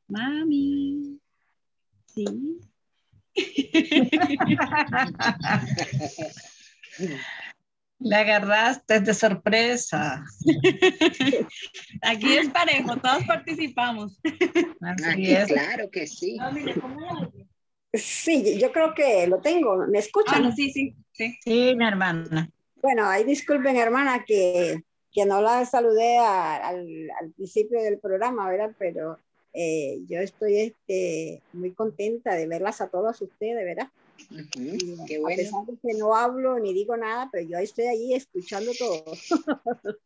Mami. 0.08 1.20
Sí. 2.06 2.60
Le 8.00 8.16
agarraste 8.16 9.00
de 9.00 9.14
sorpresa. 9.14 10.24
Aquí 12.04 12.34
es 12.38 12.50
parejo, 12.50 12.96
todos 12.98 13.24
participamos. 13.26 14.20
Así 14.82 15.10
Aquí, 15.10 15.34
es. 15.34 15.48
claro 15.48 15.90
que 15.92 16.06
sí. 16.08 16.38
Sí, 17.94 18.60
yo 18.60 18.72
creo 18.72 18.94
que 18.94 19.26
lo 19.28 19.42
tengo. 19.42 19.78
¿Me 19.88 20.00
Ah, 20.00 20.00
escuchan? 20.00 20.44
no, 20.44 20.52
sí, 20.52 20.72
sí, 20.72 20.94
sí. 21.14 21.38
Sí, 21.44 21.74
mi 21.76 21.86
hermana. 21.88 22.50
Bueno, 22.76 23.08
ahí 23.10 23.24
disculpen, 23.24 23.76
hermana, 23.76 24.24
que, 24.26 24.84
que 25.12 25.26
no 25.26 25.42
la 25.42 25.66
saludé 25.66 26.18
a- 26.20 26.58
al, 26.68 26.86
al 27.20 27.32
principio 27.32 27.82
del 27.82 28.00
programa, 28.00 28.48
¿verdad? 28.50 28.76
Pero 28.78 29.18
eh, 29.60 30.04
yo 30.08 30.20
estoy 30.20 30.60
este, 30.60 31.42
muy 31.52 31.74
contenta 31.74 32.36
de 32.36 32.46
verlas 32.46 32.80
a 32.80 32.90
todas 32.90 33.20
ustedes, 33.20 33.66
¿verdad? 33.66 33.90
Ujú, 34.30 35.06
Qué 35.08 35.18
A 35.18 35.22
bueno. 35.22 35.36
pesar 35.36 35.66
de 35.66 35.78
que 35.82 35.98
no 35.98 36.16
hablo 36.16 36.60
ni 36.60 36.76
digo 36.76 36.96
nada, 36.96 37.28
pero 37.32 37.48
yo 37.50 37.58
estoy 37.58 37.88
allí 37.88 38.14
escuchando 38.14 38.72
todo. 38.78 39.04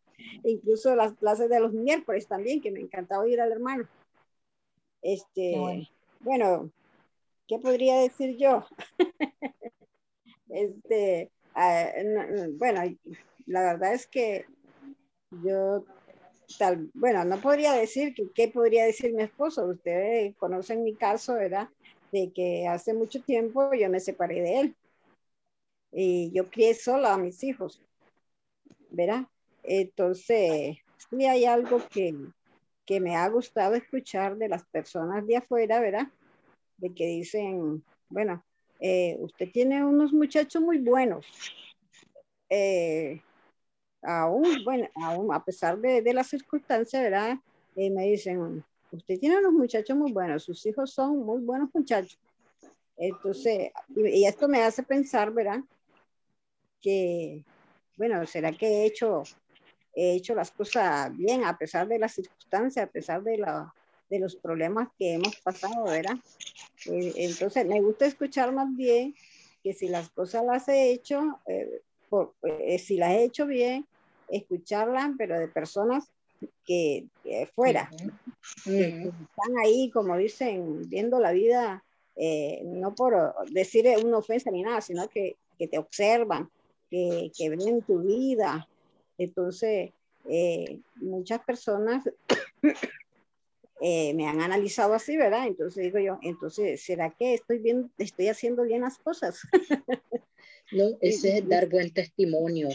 Incluso 0.45 0.95
las 0.95 1.13
clases 1.17 1.49
de 1.49 1.59
los 1.59 1.73
miércoles 1.73 2.29
también, 2.29 2.61
que 2.61 2.71
me 2.71 2.79
encantaba 2.79 3.23
oír 3.23 3.41
al 3.41 3.51
hermano. 3.51 3.89
Este, 5.01 5.51
Qué 5.51 5.59
bueno. 5.59 5.83
bueno, 6.21 6.71
¿qué 7.45 7.59
podría 7.59 7.97
decir 7.97 8.37
yo? 8.37 8.63
este, 10.47 11.29
no, 11.53 12.27
no, 12.27 12.53
bueno, 12.53 12.83
la 13.47 13.63
verdad 13.63 13.95
es 13.95 14.07
que 14.07 14.45
yo 15.43 15.85
tal, 16.57 16.89
bueno, 16.93 17.23
no 17.25 17.39
podría 17.41 17.73
decir 17.73 18.13
que 18.13 18.29
qué 18.33 18.47
podría 18.47 18.85
decir 18.85 19.13
mi 19.13 19.23
esposo. 19.23 19.65
Ustedes 19.65 20.35
conocen 20.37 20.83
mi 20.83 20.95
caso, 20.95 21.35
¿verdad? 21.35 21.69
De 22.11 22.31
que 22.33 22.67
hace 22.67 22.93
mucho 22.93 23.21
tiempo 23.21 23.73
yo 23.73 23.89
me 23.89 23.99
separé 23.99 24.41
de 24.41 24.59
él 24.59 24.75
y 25.91 26.31
yo 26.31 26.49
crié 26.49 26.73
sola 26.73 27.13
a 27.13 27.17
mis 27.17 27.43
hijos, 27.43 27.81
¿verdad? 28.89 29.25
Entonces, 29.63 30.77
sí 31.09 31.25
hay 31.25 31.45
algo 31.45 31.81
que, 31.89 32.15
que 32.85 32.99
me 32.99 33.15
ha 33.15 33.27
gustado 33.29 33.75
escuchar 33.75 34.37
de 34.37 34.49
las 34.49 34.65
personas 34.65 35.25
de 35.27 35.37
afuera, 35.37 35.79
¿verdad? 35.79 36.07
De 36.77 36.93
que 36.93 37.05
dicen, 37.07 37.83
bueno, 38.09 38.43
eh, 38.79 39.17
usted 39.19 39.51
tiene 39.51 39.83
unos 39.83 40.13
muchachos 40.13 40.61
muy 40.61 40.79
buenos. 40.79 41.25
Eh, 42.49 43.21
aún, 44.01 44.63
bueno, 44.63 44.87
aún 44.95 45.33
a 45.33 45.43
pesar 45.43 45.77
de, 45.79 46.01
de 46.01 46.13
las 46.13 46.27
circunstancias, 46.27 47.03
¿verdad? 47.03 47.37
Eh, 47.75 47.89
me 47.89 48.05
dicen, 48.07 48.63
usted 48.91 49.19
tiene 49.19 49.39
unos 49.39 49.53
muchachos 49.53 49.95
muy 49.95 50.11
buenos, 50.11 50.43
sus 50.43 50.65
hijos 50.65 50.91
son 50.91 51.19
muy 51.19 51.41
buenos 51.41 51.69
muchachos. 51.73 52.19
Entonces, 52.97 53.71
y, 53.95 54.07
y 54.07 54.25
esto 54.25 54.47
me 54.47 54.61
hace 54.63 54.83
pensar, 54.83 55.31
¿verdad? 55.31 55.61
Que, 56.81 57.43
bueno, 57.97 58.25
¿será 58.25 58.51
que 58.51 58.67
he 58.67 58.85
hecho, 58.85 59.23
he 59.93 60.15
hecho 60.15 60.35
las 60.35 60.51
cosas 60.51 61.15
bien 61.15 61.43
a 61.43 61.57
pesar 61.57 61.87
de 61.87 61.99
las 61.99 62.13
circunstancias, 62.13 62.87
a 62.87 62.91
pesar 62.91 63.23
de, 63.23 63.37
la, 63.37 63.73
de 64.09 64.19
los 64.19 64.35
problemas 64.35 64.89
que 64.97 65.13
hemos 65.13 65.35
pasado, 65.37 65.85
¿verdad? 65.85 66.17
Eh, 66.87 67.13
entonces, 67.17 67.65
me 67.65 67.81
gusta 67.81 68.05
escuchar 68.05 68.51
más 68.51 68.75
bien 68.75 69.15
que 69.63 69.73
si 69.73 69.87
las 69.87 70.09
cosas 70.09 70.43
las 70.43 70.67
he 70.67 70.91
hecho, 70.91 71.39
eh, 71.47 71.81
por, 72.09 72.33
eh, 72.43 72.79
si 72.79 72.97
las 72.97 73.11
he 73.11 73.23
hecho 73.23 73.45
bien, 73.45 73.87
escucharlas, 74.31 75.11
pero 75.17 75.39
de 75.39 75.47
personas 75.47 76.09
que, 76.65 77.05
que 77.23 77.47
fuera, 77.53 77.89
que, 78.63 78.71
que 78.71 79.07
están 79.07 79.57
ahí, 79.63 79.89
como 79.91 80.17
dicen, 80.17 80.89
viendo 80.89 81.19
la 81.19 81.31
vida, 81.31 81.83
eh, 82.15 82.61
no 82.65 82.95
por 82.95 83.33
decir 83.51 83.87
una 84.03 84.17
ofensa 84.17 84.51
ni 84.51 84.63
nada, 84.63 84.81
sino 84.81 85.07
que, 85.07 85.37
que 85.57 85.67
te 85.67 85.77
observan, 85.77 86.49
que, 86.89 87.31
que 87.37 87.49
ven 87.49 87.81
tu 87.83 87.99
vida. 87.99 88.67
Entonces, 89.17 89.91
eh, 90.29 90.79
muchas 90.95 91.43
personas 91.43 92.09
eh, 93.81 94.13
me 94.13 94.27
han 94.27 94.41
analizado 94.41 94.93
así, 94.93 95.17
¿verdad? 95.17 95.47
Entonces 95.47 95.83
digo 95.83 95.99
yo, 95.99 96.19
entonces, 96.21 96.81
¿será 96.81 97.11
que 97.11 97.35
estoy 97.35 97.59
bien, 97.59 97.91
estoy 97.97 98.27
haciendo 98.27 98.63
bien 98.63 98.81
las 98.81 98.97
cosas? 98.97 99.41
No, 100.73 100.85
ese 101.01 101.39
es 101.39 101.49
dar 101.49 101.67
buen 101.67 101.91
testimonio, 101.91 102.69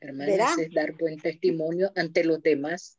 hermana, 0.00 0.30
¿Verdad? 0.30 0.60
es 0.60 0.72
dar 0.72 0.92
buen 0.96 1.18
testimonio 1.18 1.90
ante 1.94 2.24
los 2.24 2.42
demás. 2.42 2.98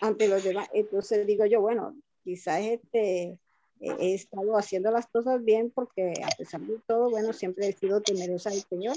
ante 0.00 0.28
los 0.28 0.42
demás. 0.44 0.68
Entonces 0.72 1.26
digo 1.26 1.46
yo, 1.46 1.60
bueno, 1.60 1.96
quizás 2.22 2.60
este, 2.60 3.38
he 3.80 4.14
estado 4.14 4.56
haciendo 4.56 4.90
las 4.90 5.06
cosas 5.06 5.44
bien 5.44 5.70
porque 5.70 6.14
a 6.22 6.36
pesar 6.36 6.60
de 6.62 6.78
todo, 6.86 7.10
bueno, 7.10 7.32
siempre 7.32 7.68
he 7.68 7.72
sido 7.72 8.00
temerosa 8.00 8.50
del 8.50 8.62
Señor. 8.62 8.96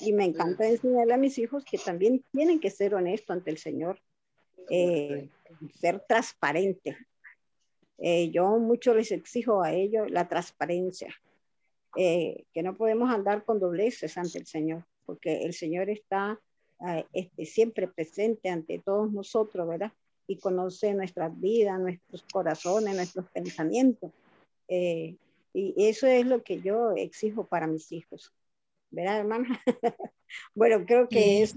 Y 0.00 0.12
me 0.12 0.24
encanta 0.24 0.66
enseñarle 0.66 1.14
a 1.14 1.18
mis 1.18 1.38
hijos 1.38 1.64
que 1.64 1.78
también 1.78 2.24
tienen 2.32 2.58
que 2.58 2.70
ser 2.70 2.94
honestos 2.94 3.36
ante 3.36 3.50
el 3.50 3.58
Señor, 3.58 4.00
eh, 4.68 5.28
ser 5.80 6.00
transparente. 6.08 6.96
Eh, 7.98 8.30
yo 8.30 8.58
mucho 8.58 8.94
les 8.94 9.12
exijo 9.12 9.62
a 9.62 9.72
ellos 9.72 10.10
la 10.10 10.28
transparencia, 10.28 11.14
eh, 11.96 12.44
que 12.52 12.62
no 12.62 12.76
podemos 12.76 13.10
andar 13.10 13.44
con 13.44 13.60
dobleces 13.60 14.18
ante 14.18 14.38
el 14.38 14.46
Señor, 14.46 14.84
porque 15.06 15.42
el 15.42 15.54
Señor 15.54 15.88
está 15.88 16.38
eh, 16.86 17.06
este, 17.12 17.46
siempre 17.46 17.88
presente 17.88 18.50
ante 18.50 18.78
todos 18.80 19.10
nosotros, 19.12 19.66
¿verdad? 19.66 19.92
Y 20.26 20.36
conoce 20.38 20.92
nuestras 20.92 21.38
vidas, 21.40 21.78
nuestros 21.80 22.22
corazones, 22.32 22.94
nuestros 22.96 23.26
pensamientos. 23.30 24.10
Eh, 24.68 25.14
y 25.54 25.74
eso 25.88 26.06
es 26.06 26.26
lo 26.26 26.42
que 26.42 26.60
yo 26.60 26.92
exijo 26.92 27.44
para 27.44 27.66
mis 27.66 27.90
hijos. 27.92 28.32
¿Verdad, 28.90 29.20
hermana? 29.20 29.62
bueno, 30.54 30.84
creo 30.84 31.08
que 31.08 31.20
Sí. 31.20 31.42
es 31.42 31.56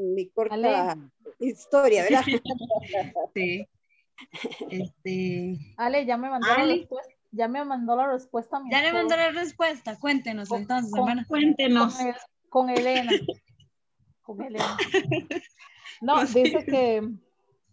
mi 0.00 0.26
corta 0.30 0.96
historia, 1.38 2.02
¿verdad? 2.04 2.22
Sí. 3.34 3.66
Este, 4.70 5.56
Ale, 5.76 6.04
ya 6.06 6.16
me 6.16 6.28
mandó 6.28 6.48
la 6.48 6.54
Ale. 6.54 6.76
respuesta. 6.78 7.14
Ya 7.30 7.46
me 7.46 7.64
mandó 7.64 7.94
la 7.94 8.10
respuesta. 8.10 8.58
mi 8.58 8.70
ya 8.70 8.82
le 8.82 8.92
mandó 8.92 9.16
la 9.16 9.30
respuesta. 9.30 9.98
Cuéntenos 10.00 10.48
Con- 10.48 10.62
entonces, 10.62 10.90
con- 10.90 11.00
hermana. 11.00 11.24
Cuéntenos. 11.28 11.94
Con, 11.94 12.06
el- 12.08 12.14
con 12.48 12.70
Elena. 12.70 13.12
Con 14.22 14.42
Elena. 14.42 14.76
No, 16.00 16.24
dice 16.24 16.64
que, 16.64 17.02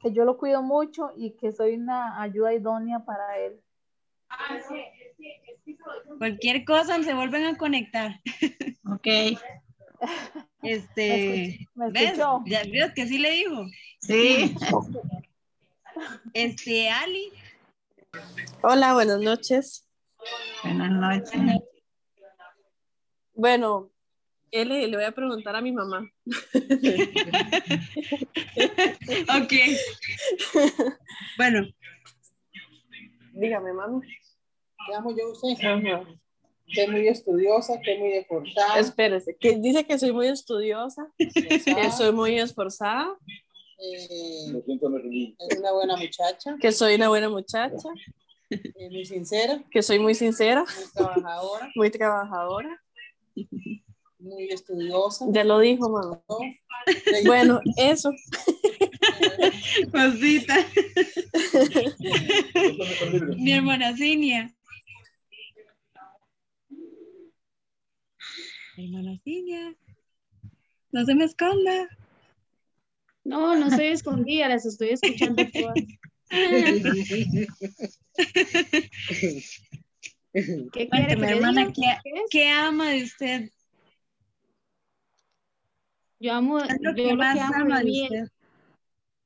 que 0.02 0.12
yo 0.12 0.26
lo 0.26 0.40
cuido 0.40 0.64
mucho 0.64 1.12
y 1.16 1.36
que 1.38 1.52
soy 1.52 1.76
una 1.76 2.20
ayuda 2.20 2.56
idónea 2.56 3.06
para 3.06 3.38
él. 3.38 3.62
Cualquier 6.18 6.66
cosa 6.66 7.04
se 7.04 7.14
vuelven 7.14 7.46
a 7.46 7.58
conectar. 7.58 8.20
Ok. 8.92 9.08
Este, 10.64 11.68
¿Me 11.76 11.92
¿ves? 11.92 12.04
escuchó? 12.14 12.42
Ya 12.48 12.64
vio 12.64 12.92
que 12.96 13.06
sí 13.06 13.20
le 13.20 13.30
dijo. 13.30 13.66
Sí. 14.02 14.56
Este, 16.34 16.90
Ali, 16.90 17.32
Hola, 18.62 18.94
buenas 18.94 19.20
noches. 19.20 19.88
Buenas 20.64 20.92
noches. 20.92 21.62
Bueno, 23.34 23.92
él 24.62 24.70
le, 24.70 24.88
le 24.88 24.98
voy 24.98 25.06
a 25.06 25.12
preguntar 25.12 25.56
a 25.56 25.62
mi 25.62 25.72
mamá. 25.72 26.10
ok. 29.38 29.54
Bueno, 31.38 31.68
Dígame, 33.36 33.74
mami. 33.74 34.02
Te 34.88 34.96
amo 34.96 35.12
yo 35.16 35.32
usted. 35.32 35.58
Que 36.68 36.84
es 36.84 36.90
muy 36.90 37.08
estudiosa, 37.08 37.80
que 37.82 37.94
es 37.94 38.00
muy 38.00 38.14
esforzada. 38.14 38.80
Espérese, 38.80 39.38
que 39.38 39.58
dice 39.58 39.86
que 39.86 40.00
soy 40.00 40.12
muy 40.12 40.28
estudiosa, 40.28 41.08
que 41.18 41.92
soy 41.96 42.12
muy 42.12 42.40
esforzada, 42.40 43.16
eh, 43.78 44.48
es 44.58 45.60
una 45.60 45.74
buena 45.74 45.96
muchacha, 45.96 46.56
que 46.60 46.72
soy 46.72 46.96
una 46.96 47.10
buena 47.10 47.30
muchacha, 47.30 47.90
es 48.50 48.92
muy 48.92 49.06
sincera, 49.06 49.64
que 49.70 49.84
soy 49.84 50.00
muy 50.00 50.16
sincera, 50.16 50.64
muy 50.64 50.92
trabajadora, 50.94 51.72
muy 51.76 51.92
trabajadora. 51.92 52.82
Muy 54.26 54.50
estudiosa. 54.50 55.26
Ya 55.30 55.44
lo 55.44 55.60
dijo, 55.60 55.90
mamá. 55.90 56.22
¿no? 56.28 56.38
Bueno, 57.26 57.62
eso. 57.78 58.12
cosita. 59.92 60.56
Mi 63.38 63.54
hermana 63.54 63.96
Cinia. 63.96 64.54
Hermana 68.78 69.20
Cinia. 69.24 69.76
No 70.92 71.06
se 71.06 71.16
me 71.16 71.26
esconda. 71.26 71.88
No, 73.24 73.56
no 73.56 73.68
estoy 73.68 73.88
escondida, 73.88 74.50
las 74.50 74.66
estoy 74.66 74.90
escuchando 74.90 75.44
todas. 75.52 75.76
¿Qué 80.74 80.90
quiere 80.90 81.14
hermana? 81.14 81.72
¿qué, 81.72 81.96
qué 82.30 82.50
ama 82.50 82.90
de 82.90 83.04
usted? 83.04 83.50
Yo 86.26 86.34
amo, 86.34 86.58
¿Qué 86.58 86.74
es 86.74 86.82
lo 86.82 86.90
yo 86.90 86.96
que 86.96 87.14
lo 87.14 87.22
que 87.22 87.40
amo 87.40 87.76
de 87.76 87.84
mí, 87.84 88.10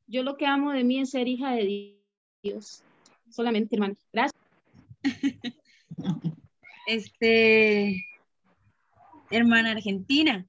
yo 0.07 0.23
lo 0.23 0.35
que 0.35 0.45
amo 0.45 0.73
de 0.73 0.83
mí 0.83 0.99
es 0.99 1.11
ser 1.11 1.29
hija 1.29 1.51
de 1.51 1.97
Dios. 2.43 2.83
Solamente, 3.29 3.77
hermano. 3.77 3.95
Gracias. 4.11 4.41
Este, 6.87 8.03
hermana 9.29 9.71
Argentina. 9.71 10.45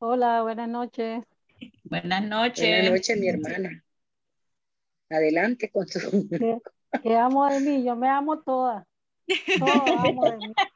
Hola, 0.00 0.42
buenas 0.42 0.68
noches. 0.68 1.24
Buenas 1.84 2.24
noches. 2.24 2.68
Buenas 2.68 2.90
noches, 2.90 3.18
mi 3.18 3.28
hermana. 3.28 3.84
Adelante 5.08 5.70
con. 5.70 5.86
¿Qué, 5.86 6.58
qué 7.02 7.16
amo 7.16 7.46
de 7.48 7.60
mí? 7.60 7.84
Yo 7.84 7.96
me 7.96 8.08
amo 8.08 8.42
toda. 8.42 8.86
Todo 9.58 9.96
amo 9.96 10.24
de 10.30 10.36
mí. 10.36 10.52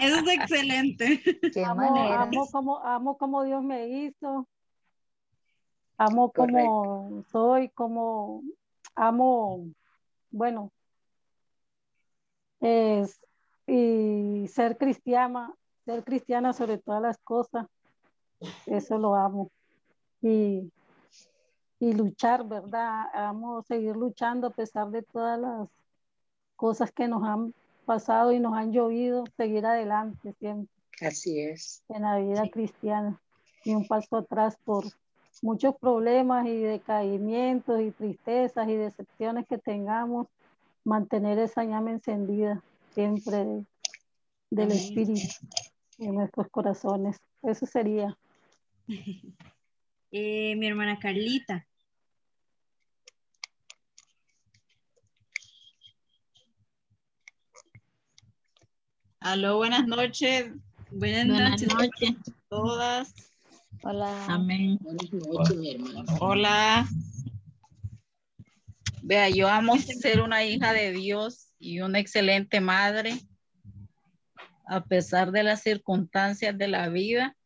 Eso 0.00 0.16
es 0.20 0.28
excelente. 0.28 1.22
Qué 1.52 1.64
Amo, 1.64 1.80
manera. 1.80 2.22
amo 2.22 2.48
como, 2.50 2.78
amo 2.78 3.18
como 3.18 3.42
Dios 3.44 3.62
me 3.62 3.88
hizo. 3.88 4.46
Amo 5.96 6.30
como 6.32 7.24
soy, 7.32 7.68
como 7.70 8.42
amo, 8.94 9.66
bueno, 10.30 10.72
es, 12.60 13.20
y 13.66 14.46
ser 14.48 14.76
cristiana, 14.76 15.54
ser 15.84 16.04
cristiana 16.04 16.52
sobre 16.52 16.78
todas 16.78 17.02
las 17.02 17.18
cosas, 17.18 17.66
eso 18.66 18.98
lo 18.98 19.14
amo. 19.14 19.50
Y, 20.20 20.70
y 21.80 21.92
luchar, 21.92 22.46
¿verdad? 22.46 23.06
Amo 23.14 23.62
seguir 23.62 23.96
luchando 23.96 24.48
a 24.48 24.50
pesar 24.50 24.90
de 24.90 25.02
todas 25.02 25.38
las 25.38 25.68
cosas 26.56 26.90
que 26.92 27.06
nos 27.06 27.22
han 27.22 27.54
pasado 27.88 28.32
y 28.32 28.38
nos 28.38 28.52
han 28.54 28.70
llovido, 28.72 29.24
seguir 29.38 29.64
adelante 29.64 30.34
siempre 30.38 30.70
Así 31.00 31.40
es. 31.40 31.82
en 31.88 32.02
la 32.02 32.18
vida 32.18 32.42
cristiana 32.50 33.18
y 33.64 33.74
un 33.74 33.86
paso 33.86 34.18
atrás 34.18 34.56
por 34.64 34.84
muchos 35.42 35.74
problemas 35.80 36.46
y 36.46 36.56
decaimientos 36.58 37.80
y 37.80 37.90
tristezas 37.92 38.68
y 38.68 38.74
decepciones 38.76 39.46
que 39.48 39.56
tengamos, 39.56 40.26
mantener 40.84 41.38
esa 41.38 41.64
llama 41.64 41.90
encendida 41.92 42.62
siempre 42.94 43.36
de- 43.36 43.64
del 44.50 44.70
Amén. 44.72 44.78
Espíritu 44.78 45.28
en 45.98 46.14
nuestros 46.14 46.48
corazones. 46.50 47.16
Eso 47.42 47.64
sería. 47.66 48.16
Eh, 50.10 50.56
mi 50.56 50.66
hermana 50.66 50.98
Carlita. 50.98 51.66
Aló, 59.28 59.58
buenas 59.58 59.86
noches. 59.86 60.52
Buenas, 60.90 61.26
Buenas 61.26 61.62
noches. 61.62 61.74
noches 61.74 62.16
a 62.28 62.48
todas. 62.48 63.14
Hola. 63.82 64.24
Amén. 64.24 64.78
Buenas 64.80 65.12
noches, 65.12 65.56
mi 65.58 65.74
hermano. 65.74 66.04
Hola. 66.18 66.88
Vea, 69.02 69.28
yo 69.28 69.46
amo 69.46 69.76
ser 69.76 70.22
una 70.22 70.44
hija 70.46 70.72
de 70.72 70.92
Dios 70.92 71.52
y 71.58 71.80
una 71.80 71.98
excelente 71.98 72.62
madre, 72.62 73.20
a 74.66 74.82
pesar 74.82 75.30
de 75.30 75.42
las 75.42 75.62
circunstancias 75.62 76.56
de 76.56 76.68
la 76.68 76.88
vida. 76.88 77.36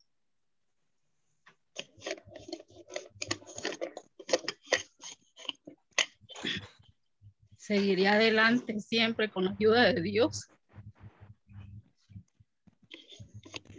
Seguiré 7.57 8.07
adelante 8.07 8.79
siempre 8.79 9.29
con 9.29 9.47
la 9.47 9.51
ayuda 9.51 9.93
de 9.93 10.01
Dios. 10.01 10.49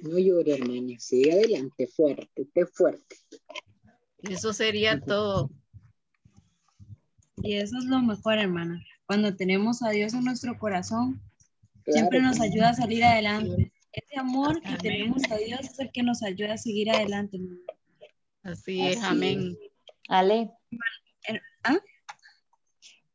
No 0.03 0.19
llore, 0.19 0.55
hermana. 0.55 0.99
Sigue 0.99 1.31
adelante, 1.31 1.87
fuerte, 1.87 2.41
esté 2.41 2.65
fuerte. 2.65 3.15
Eso 4.21 4.51
sería 4.51 4.99
todo. 4.99 5.49
Y 7.37 7.55
eso 7.55 7.77
es 7.77 7.85
lo 7.85 8.01
mejor, 8.01 8.37
hermana. 8.37 8.83
Cuando 9.05 9.33
tenemos 9.35 9.81
a 9.81 9.91
Dios 9.91 10.13
en 10.13 10.25
nuestro 10.25 10.59
corazón, 10.59 11.21
Claro 11.83 11.99
siempre 11.99 12.21
nos 12.21 12.41
ayuda 12.41 12.69
a 12.69 12.73
salir 12.73 13.03
adelante. 13.03 13.71
Ese 13.93 14.19
amor 14.19 14.61
que 14.61 14.67
Amén. 14.67 14.79
tenemos 14.81 15.23
a 15.31 15.37
Dios 15.37 15.61
es 15.61 15.79
el 15.79 15.91
que 15.91 16.03
nos 16.03 16.21
ayuda 16.21 16.53
a 16.53 16.57
seguir 16.57 16.89
adelante. 16.89 17.37
hermana. 17.37 17.59
Así 18.43 18.81
es, 18.85 18.97
Así 18.97 19.05
amén. 19.05 19.57
Ale, 20.09 20.51
¿Ah? 21.63 21.79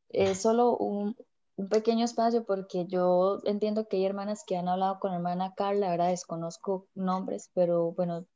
es 0.09 0.41
solo 0.41 0.77
un, 0.79 1.17
un 1.59 1.69
pequeño 1.69 2.05
espacio 2.05 2.45
porque 2.45 2.87
yo 2.87 3.41
entiendo 3.45 3.89
que 3.89 3.97
hay 3.97 4.07
hermanas 4.07 4.45
que 4.47 4.57
han 4.57 4.69
hablado 4.69 5.01
con 5.01 5.11
la 5.11 5.17
hermana 5.17 5.55
Carla, 5.57 5.91
ahora 5.91 6.07
desconozco 6.07 6.87
nombres, 6.95 7.51
pero 7.53 7.93
bueno, 7.93 8.27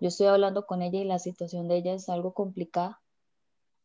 yo 0.00 0.08
estoy 0.08 0.28
hablando 0.28 0.64
con 0.64 0.80
ella 0.80 1.00
y 1.00 1.04
la 1.04 1.18
situación 1.18 1.66
de 1.66 1.76
ella 1.76 1.92
es 1.94 2.08
algo 2.08 2.32
complicada. 2.32 3.00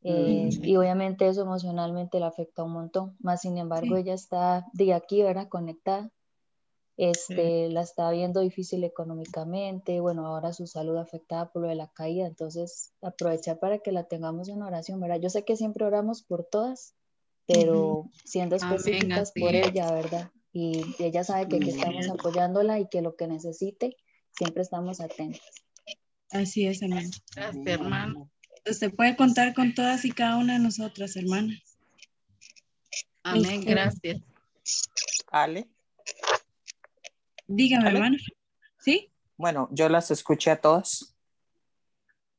Eh, 0.04 0.50
y 0.62 0.76
obviamente 0.76 1.28
eso 1.28 1.42
emocionalmente 1.42 2.20
la 2.20 2.28
afecta 2.28 2.64
un 2.64 2.72
montón, 2.74 3.18
más 3.20 3.42
sin 3.42 3.58
embargo 3.58 3.96
Sí. 3.96 4.02
ella 4.02 4.14
está 4.14 4.68
de 4.74 4.94
aquí, 4.94 5.24
¿verdad? 5.24 5.50
Conectada, 5.50 6.12
este, 6.98 7.70
la 7.70 7.82
está 7.82 8.12
viendo 8.12 8.42
difícil 8.42 8.84
económicamente, 8.84 10.00
bueno, 10.00 10.28
ahora 10.28 10.54
su 10.54 10.68
salud 10.68 10.98
afectada 10.98 11.52
por 11.52 11.64
lo 11.64 11.68
de 11.68 11.76
la 11.76 11.88
caída, 11.88 12.28
entonces 12.28 12.94
aprovechar 13.02 13.58
para 13.60 13.80
que 13.80 13.92
la 13.92 14.04
tengamos 14.04 14.50
en 14.50 14.62
oración, 14.62 15.00
¿verdad? 15.00 15.20
Yo 15.20 15.30
sé 15.30 15.44
que 15.44 15.56
siempre 15.56 15.84
oramos 15.84 16.22
por 16.22 16.44
todas, 16.46 16.94
pero 17.48 18.10
siendo 18.26 18.58
Amén, 18.58 18.76
específicas 18.76 19.32
por 19.32 19.56
ella, 19.56 19.92
¿verdad? 19.92 20.32
Y 20.52 20.84
ella 21.00 21.24
sabe 21.24 21.48
que 21.48 21.58
aquí 21.58 21.70
estamos 21.70 22.10
apoyándola 22.10 22.80
y 22.80 22.88
que 22.90 23.02
lo 23.02 23.16
que 23.16 23.28
necesite, 23.28 23.96
siempre 24.32 24.64
estamos 24.64 25.00
atentas. 25.00 25.42
Así 26.30 26.68
es, 26.68 26.82
hermana. 26.82 27.10
Gracias, 27.36 27.68
hermano. 27.68 28.30
Usted 28.70 28.94
puede 28.94 29.16
contar 29.16 29.54
con 29.54 29.74
todas 29.74 30.04
y 30.04 30.12
cada 30.12 30.38
una 30.38 30.54
de 30.54 30.60
nosotras, 30.60 31.16
hermana. 31.16 31.54
Amén, 33.24 33.60
Este, 33.60 33.72
gracias. 33.72 34.22
Ale. 35.32 35.70
Dígame, 37.48 37.88
Ale. 37.88 37.98
hermana. 37.98 38.18
¿Sí? 38.80 39.12
Bueno, 39.38 39.70
yo 39.72 39.88
las 39.90 40.12
escuché 40.12 40.52
a 40.52 40.60
todas 40.60 41.16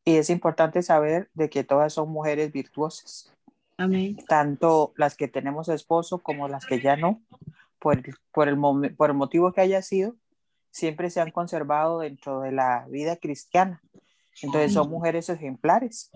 y 0.05 0.17
es 0.17 0.29
importante 0.31 0.83
saber 0.83 1.31
de 1.35 1.49
que 1.49 1.65
todas 1.65 1.93
son 1.93 2.11
mujeres 2.11 2.53
virtuosas, 2.53 3.33
Amén. 3.79 4.17
tanto 4.27 4.93
las 4.97 5.17
que 5.17 5.29
tenemos 5.29 5.69
esposo 5.69 6.19
como 6.19 6.49
las 6.49 6.67
que 6.67 6.81
ya 6.81 6.97
no, 6.97 7.23
por, 7.79 8.03
por, 8.33 8.49
el, 8.49 8.59
por 8.97 9.11
el 9.11 9.17
motivo 9.17 9.53
que 9.53 9.61
haya 9.61 9.83
sido, 9.83 10.15
siempre 10.71 11.11
se 11.11 11.21
han 11.21 11.31
conservado 11.31 12.01
dentro 12.01 12.41
de 12.41 12.53
la 12.53 12.87
vida 12.89 13.17
cristiana. 13.17 13.81
Entonces 14.43 14.73
son 14.73 14.91
mujeres 14.91 15.29
ejemplares, 15.29 16.11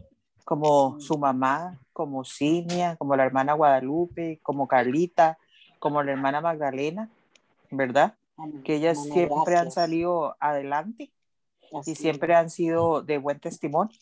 como 0.44 1.00
su 1.00 1.18
mamá, 1.18 1.80
como 1.92 2.24
Cinia, 2.24 2.96
como 2.96 3.16
la 3.16 3.24
hermana 3.24 3.54
Guadalupe, 3.54 4.40
como 4.42 4.68
Carlita, 4.68 5.38
como 5.78 6.02
la 6.02 6.12
hermana 6.12 6.40
Magdalena, 6.40 7.10
¿verdad? 7.70 8.14
Que 8.64 8.76
ellas 8.76 9.02
siempre 9.02 9.56
han 9.56 9.70
salido 9.70 10.36
adelante 10.40 11.12
Así 11.72 11.92
y 11.92 11.94
siempre 11.94 12.34
han 12.34 12.50
sido 12.50 13.02
de 13.02 13.18
buen 13.18 13.40
testimonio. 13.40 13.96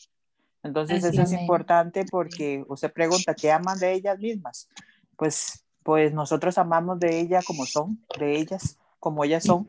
Entonces 0.63 1.05
Así 1.05 1.17
eso 1.17 1.23
es 1.23 1.33
importante 1.33 2.05
porque 2.11 2.65
usted 2.69 2.93
pregunta, 2.93 3.35
¿qué 3.35 3.51
aman 3.51 3.79
de 3.79 3.93
ellas 3.93 4.19
mismas? 4.19 4.69
Pues, 5.17 5.65
pues 5.83 6.13
nosotros 6.13 6.59
amamos 6.59 7.01
de 7.01 7.21
ella 7.21 7.41
como 7.45 7.65
son, 7.67 8.05
de 8.19 8.37
ellas 8.37 8.79
como 8.99 9.25
ellas 9.25 9.45
son, 9.45 9.67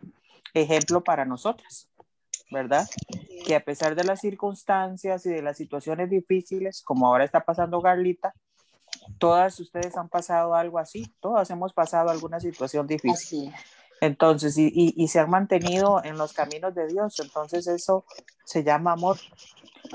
ejemplo 0.53 1.03
para 1.03 1.25
nosotras, 1.25 1.87
¿verdad? 2.51 2.87
Que 3.45 3.55
a 3.55 3.63
pesar 3.63 3.95
de 3.95 4.03
las 4.03 4.19
circunstancias 4.19 5.25
y 5.25 5.29
de 5.29 5.41
las 5.41 5.57
situaciones 5.57 6.09
difíciles, 6.09 6.81
como 6.83 7.07
ahora 7.07 7.23
está 7.23 7.45
pasando 7.45 7.79
Garlita, 7.79 8.33
todas 9.17 9.59
ustedes 9.59 9.95
han 9.95 10.09
pasado 10.09 10.53
algo 10.53 10.77
así, 10.77 11.13
todas 11.21 11.49
hemos 11.49 11.73
pasado 11.73 12.09
alguna 12.09 12.39
situación 12.41 12.85
difícil. 12.87 13.53
Entonces, 14.01 14.57
y, 14.57 14.67
y, 14.67 14.93
y 14.97 15.07
se 15.07 15.19
han 15.19 15.29
mantenido 15.29 16.03
en 16.03 16.17
los 16.17 16.33
caminos 16.33 16.73
de 16.73 16.87
Dios. 16.87 17.19
Entonces, 17.19 17.67
eso 17.67 18.03
se 18.43 18.63
llama 18.63 18.93
amor. 18.93 19.17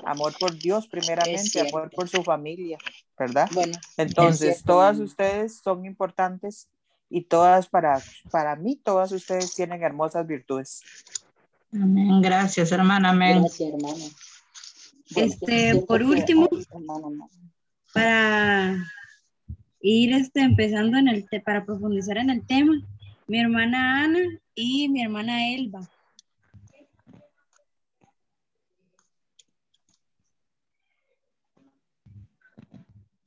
Amor 0.05 0.35
por 0.39 0.57
Dios 0.57 0.87
primeramente, 0.87 1.61
amor 1.61 1.91
por 1.91 2.09
su 2.09 2.23
familia, 2.23 2.79
¿verdad? 3.19 3.49
Bueno, 3.53 3.79
Entonces, 3.97 4.63
todas 4.63 4.99
ustedes 4.99 5.61
son 5.63 5.85
importantes 5.87 6.69
y 7.09 7.23
todas 7.23 7.69
para, 7.69 8.01
para 8.31 8.57
mí, 8.57 8.77
todas 8.77 9.13
ustedes 9.13 9.55
tienen 9.55 9.83
hermosas 9.83 10.27
virtudes. 10.27 10.83
Amén, 11.73 12.21
gracias, 12.21 12.73
hermana, 12.73 13.11
amén. 13.11 13.41
gracias, 13.41 13.69
hermana. 13.73 14.05
Este, 15.15 15.77
por 15.87 16.03
último, 16.03 16.49
para 17.93 18.77
ir 19.81 20.13
este, 20.15 20.41
empezando 20.41 20.99
en 20.99 21.09
el 21.09 21.27
para 21.45 21.65
profundizar 21.65 22.19
en 22.19 22.31
el 22.31 22.45
tema, 22.45 22.75
mi 23.29 23.41
hermana 23.41 24.05
Ana 24.05 24.21
y 24.55 24.89
mi 24.89 25.03
hermana 25.03 25.55
Elba. 25.55 25.89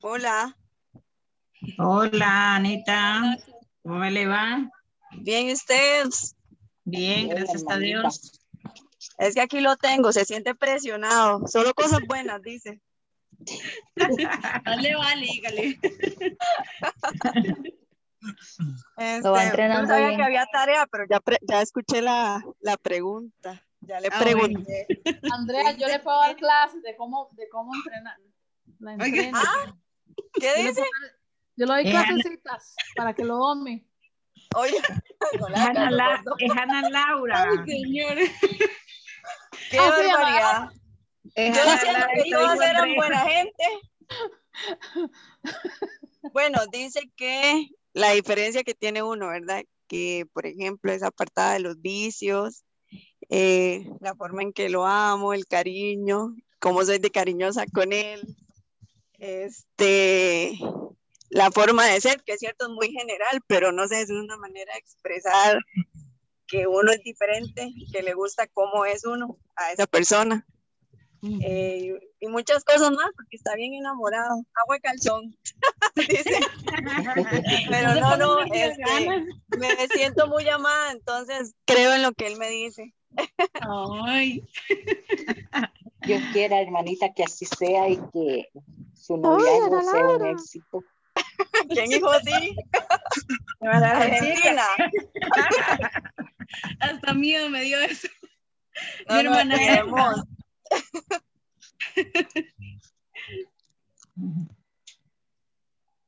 Hola, 0.02 0.56
Hola, 1.78 2.54
Anita. 2.56 3.36
¿Cómo 3.82 3.96
me 3.96 4.10
le 4.10 4.26
va? 4.26 4.70
bien 5.12 5.48
¿y 5.48 5.52
ustedes. 5.52 6.34
Bien, 6.84 7.26
Bien, 7.26 7.36
gracias 7.36 7.64
a. 7.68 7.76
Dios. 7.76 8.40
Es 9.18 9.34
que 9.34 9.40
aquí 9.42 9.60
lo 9.60 9.76
tengo, 9.76 10.12
se 10.12 10.24
siente 10.24 10.54
presionado. 10.54 11.46
Solo 11.46 11.74
cosas 11.74 12.00
buenas, 12.06 12.40
dice. 12.42 12.80
Dale, 14.64 14.94
vale, 14.96 15.26
dígale. 15.26 15.78
Este, 18.96 19.20
Lo 19.22 19.32
va 19.32 19.40
yo 19.42 19.46
entrenando 19.48 19.82
no 19.82 19.88
sabía 19.88 20.06
bien. 20.08 20.18
que 20.20 20.24
había 20.24 20.46
tarea, 20.52 20.86
pero 20.86 21.04
ya, 21.08 21.20
pre- 21.20 21.38
ya 21.42 21.60
escuché 21.62 22.00
la, 22.02 22.42
la 22.60 22.76
pregunta. 22.76 23.62
Ya 23.80 24.00
le 24.00 24.08
Ah, 24.12 24.18
pregunté. 24.18 24.86
Andrea, 25.30 25.72
yo 25.76 25.88
le 25.88 25.98
puedo 26.00 26.18
dar 26.20 26.36
clases 26.36 26.82
de 26.82 26.96
cómo, 26.96 27.28
de 27.32 27.48
cómo 27.48 27.74
entrenar. 27.74 28.16
La. 28.78 28.96
Ah, 29.34 29.74
¿Qué 30.34 30.54
dice? 30.62 30.82
Yo 31.56 31.66
le 31.66 31.72
doy 31.72 31.86
Eh, 31.86 31.90
clasecitas 31.90 32.76
para 32.96 33.14
que 33.14 33.24
lo 33.24 33.36
dome. 33.36 33.86
Oye, 34.54 34.76
Ana, 35.54 35.90
La- 35.90 36.22
es 36.38 36.52
Ana 36.56 36.88
Laura. 36.88 37.64
Señor. 37.66 38.16
Qué 39.70 39.78
Ah, 39.78 39.90
barbaridad. 39.90 40.68
Es 41.34 41.54
Yo 41.56 41.70
diciendo 41.72 42.06
que 42.24 42.30
con 42.30 42.62
eran 42.62 42.94
buena 42.96 43.24
gente. 43.24 43.64
Bueno, 46.32 46.58
dice 46.72 47.10
que 47.16 47.68
la 47.92 48.10
diferencia 48.12 48.62
que 48.62 48.74
tiene 48.74 49.02
uno, 49.02 49.28
¿verdad? 49.28 49.62
Que, 49.86 50.26
por 50.32 50.46
ejemplo, 50.46 50.92
es 50.92 51.02
apartada 51.02 51.54
de 51.54 51.60
los 51.60 51.80
vicios, 51.80 52.64
eh, 53.28 53.84
la 54.00 54.14
forma 54.14 54.42
en 54.42 54.52
que 54.52 54.68
lo 54.68 54.86
amo, 54.86 55.32
el 55.34 55.46
cariño, 55.46 56.34
cómo 56.58 56.84
soy 56.84 56.98
de 56.98 57.10
cariñosa 57.10 57.64
con 57.72 57.92
él. 57.92 58.22
Este, 59.20 60.58
la 61.28 61.50
forma 61.50 61.86
de 61.86 62.00
ser, 62.00 62.22
que 62.22 62.32
es 62.32 62.40
cierto, 62.40 62.66
es 62.66 62.72
muy 62.72 62.90
general, 62.90 63.42
pero 63.46 63.70
no 63.70 63.86
sé, 63.86 64.00
es 64.00 64.10
una 64.10 64.36
manera 64.38 64.72
de 64.72 64.78
expresar 64.78 65.58
que 66.46 66.66
uno 66.66 66.90
es 66.90 67.02
diferente 67.02 67.70
y 67.72 67.90
que 67.92 68.02
le 68.02 68.14
gusta 68.14 68.46
cómo 68.48 68.84
es 68.86 69.04
uno 69.04 69.38
a 69.56 69.72
esa 69.72 69.86
persona. 69.86 70.46
Eh, 71.22 72.00
y 72.18 72.28
muchas 72.28 72.64
cosas 72.64 72.92
más, 72.92 73.10
porque 73.14 73.36
está 73.36 73.54
bien 73.54 73.74
enamorado. 73.74 74.42
Agua 74.62 74.76
de 74.76 74.80
calzón. 74.80 75.36
Dice. 75.96 76.40
Pero 77.68 77.94
no, 77.96 78.16
no, 78.16 78.40
este, 78.40 78.82
me 79.58 79.88
siento 79.88 80.28
muy 80.28 80.48
amada, 80.48 80.92
entonces 80.92 81.54
creo 81.66 81.92
en 81.92 82.02
lo 82.02 82.12
que 82.12 82.26
él 82.26 82.38
me 82.38 82.48
dice. 82.48 82.94
Ay. 83.60 84.42
Dios 86.06 86.22
quiera, 86.32 86.60
hermanita, 86.60 87.12
que 87.12 87.24
así 87.24 87.44
sea 87.44 87.88
y 87.88 87.98
que 88.12 88.48
su 89.00 89.16
noviazgo 89.16 89.82
sea 89.82 90.08
un 90.08 90.26
éxito. 90.26 90.84
¿Quién 91.68 91.92
hijo 91.92 92.10
sí? 92.24 92.56
Argentina. 93.60 94.62
Hasta 96.80 97.14
miedo 97.14 97.48
me 97.50 97.62
dio 97.62 97.78
eso. 97.80 98.08
No, 99.08 99.16
Mi 99.16 99.22
no, 99.24 99.30
hermana 99.30 99.58
queremos. 99.58 100.24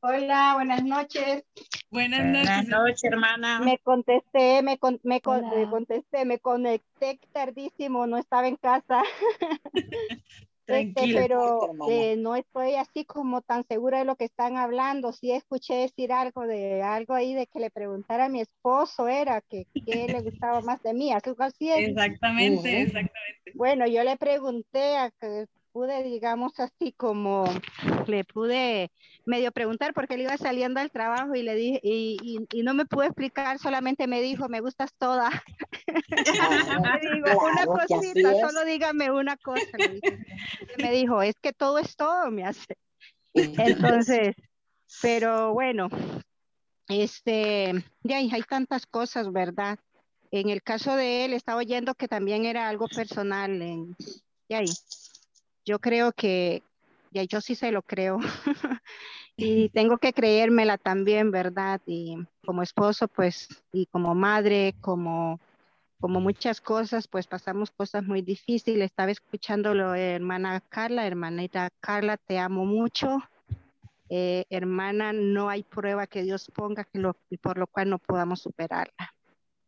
Hola, 0.01 0.55
buenas 0.55 0.83
noches. 0.83 1.45
Buenas 1.91 2.21
Buenas 2.21 2.67
noches, 2.67 3.05
hermana. 3.05 3.61
Me 3.61 3.79
contesté, 3.79 4.63
me, 4.63 4.79
con- 4.79 5.01
me, 5.05 5.21
con- 5.21 5.49
me 5.49 5.69
contesté, 5.71 6.25
me 6.25 6.39
conecté 6.41 7.21
tardísimo, 7.33 8.07
no 8.07 8.17
estaba 8.17 8.49
en 8.49 8.57
casa. 8.57 9.03
Este, 10.67 11.13
pero 11.15 11.71
eh, 11.89 12.17
no 12.17 12.37
estoy 12.37 12.75
así 12.77 13.05
como 13.05 13.43
tan 13.43 13.65
segura 13.65 13.99
de 13.99 14.05
lo 14.05 14.17
que 14.17 14.25
están 14.25 14.57
hablando. 14.57 15.13
Sí 15.13 15.33
escuché 15.33 15.75
decir 15.75 16.13
algo 16.13 16.47
de 16.47 16.83
algo 16.83 17.15
ahí 17.15 17.35
de 17.35 17.47
que 17.47 17.61
le 17.61 17.71
preguntara 17.71 18.27
a 18.27 18.29
mi 18.29 18.41
esposo 18.41 19.09
era 19.09 19.41
que 19.43 19.67
qué 19.85 20.09
le 20.09 20.21
gustaba 20.23 20.61
más 20.61 20.83
de 20.83 20.95
mí. 20.95 21.13
Así 21.13 21.71
es. 21.71 21.89
Exactamente, 21.89 22.83
exactamente. 22.83 23.53
Bueno, 23.55 23.87
yo 23.87 24.03
le 24.05 24.17
pregunté 24.17 24.97
a 24.97 25.11
que 25.11 25.47
pude, 25.73 26.03
digamos 26.03 26.59
así 26.61 26.93
como 26.93 27.45
le 28.07 28.25
pude 28.25 28.91
medio 29.25 29.53
preguntar 29.53 29.95
porque 29.95 30.15
él 30.15 30.23
iba 30.23 30.37
saliendo 30.37 30.81
al 30.81 30.91
trabajo 30.91 31.35
y 31.35 31.43
le 31.43 31.55
dije 31.55 31.81
y, 31.83 32.17
y, 32.23 32.59
y 32.59 32.63
no 32.63 32.75
me 32.75 32.85
pudo 32.85 33.05
explicar, 33.05 33.59
solamente 33.59 34.07
me 34.07 34.21
dijo, 34.21 34.49
me 34.49 34.61
gustas 34.61 34.93
toda. 34.99 35.31
Le 37.03 37.15
digo, 37.15 37.45
una 37.45 37.65
claro 37.65 37.73
cosita, 37.89 38.33
solo 38.41 38.65
dígame 38.65 39.11
una 39.11 39.37
cosa. 39.37 39.79
Y 40.79 40.83
me 40.83 40.93
dijo, 40.93 41.23
es 41.23 41.35
que 41.41 41.53
todo 41.53 41.79
es 41.79 41.97
todo, 41.97 42.31
me 42.31 42.45
hace. 42.45 42.77
Entonces, 43.35 44.35
pero 45.01 45.53
bueno, 45.53 45.89
este, 46.89 47.73
ahí 48.09 48.31
hay 48.33 48.43
tantas 48.43 48.87
cosas, 48.87 49.33
¿verdad? 49.33 49.79
En 50.31 50.49
el 50.49 50.63
caso 50.63 50.97
de 50.97 51.25
él, 51.25 51.33
estaba 51.33 51.59
oyendo 51.59 51.95
que 51.95 52.09
también 52.09 52.45
era 52.45 52.69
algo 52.69 52.89
personal. 52.89 53.61
En, 53.63 53.97
de 54.49 54.57
ahí, 54.57 54.67
yo 55.65 55.79
creo 55.79 56.13
que, 56.13 56.63
ya 57.13 57.23
yo 57.25 57.41
sí 57.41 57.55
se 57.55 57.73
lo 57.73 57.83
creo. 57.83 58.19
y 59.37 59.69
tengo 59.71 59.99
que 59.99 60.13
creérmela 60.13 60.79
también, 60.79 61.31
¿verdad? 61.31 61.81
Y 61.87 62.17
como 62.45 62.63
esposo, 62.63 63.09
pues, 63.09 63.49
y 63.73 63.87
como 63.87 64.15
madre, 64.15 64.75
como, 64.81 65.41
como 66.01 66.21
muchas 66.21 66.61
cosas, 66.61 67.07
pues 67.09 67.27
pasamos 67.27 67.71
cosas 67.71 68.05
muy 68.05 68.23
difíciles. 68.23 68.87
Estaba 68.87 69.11
escuchándolo, 69.11 69.95
hermana 69.95 70.61
Carla, 70.69 71.07
hermanita 71.07 71.71
Carla, 71.81 72.17
te 72.17 72.39
amo 72.39 72.65
mucho. 72.65 73.23
Eh, 74.09 74.45
hermana, 74.51 75.13
no 75.15 75.49
hay 75.49 75.63
prueba 75.63 76.07
que 76.07 76.23
Dios 76.23 76.51
ponga 76.55 76.85
que 76.85 76.99
lo, 76.99 77.17
por 77.41 77.57
lo 77.57 77.67
cual 77.67 77.89
no 77.89 77.99
podamos 77.99 78.43
superarla. 78.43 79.15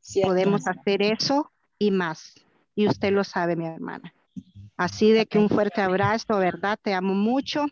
Cierto. 0.00 0.28
Podemos 0.28 0.66
hacer 0.66 1.00
eso 1.00 1.50
y 1.78 1.90
más. 1.90 2.34
Y 2.74 2.86
usted 2.86 3.12
lo 3.12 3.24
sabe, 3.24 3.56
mi 3.56 3.66
hermana. 3.66 4.12
Así 4.76 5.12
de 5.12 5.26
que 5.26 5.38
un 5.38 5.48
fuerte 5.48 5.80
abrazo, 5.80 6.38
¿verdad? 6.38 6.78
Te 6.82 6.94
amo 6.94 7.14
mucho. 7.14 7.66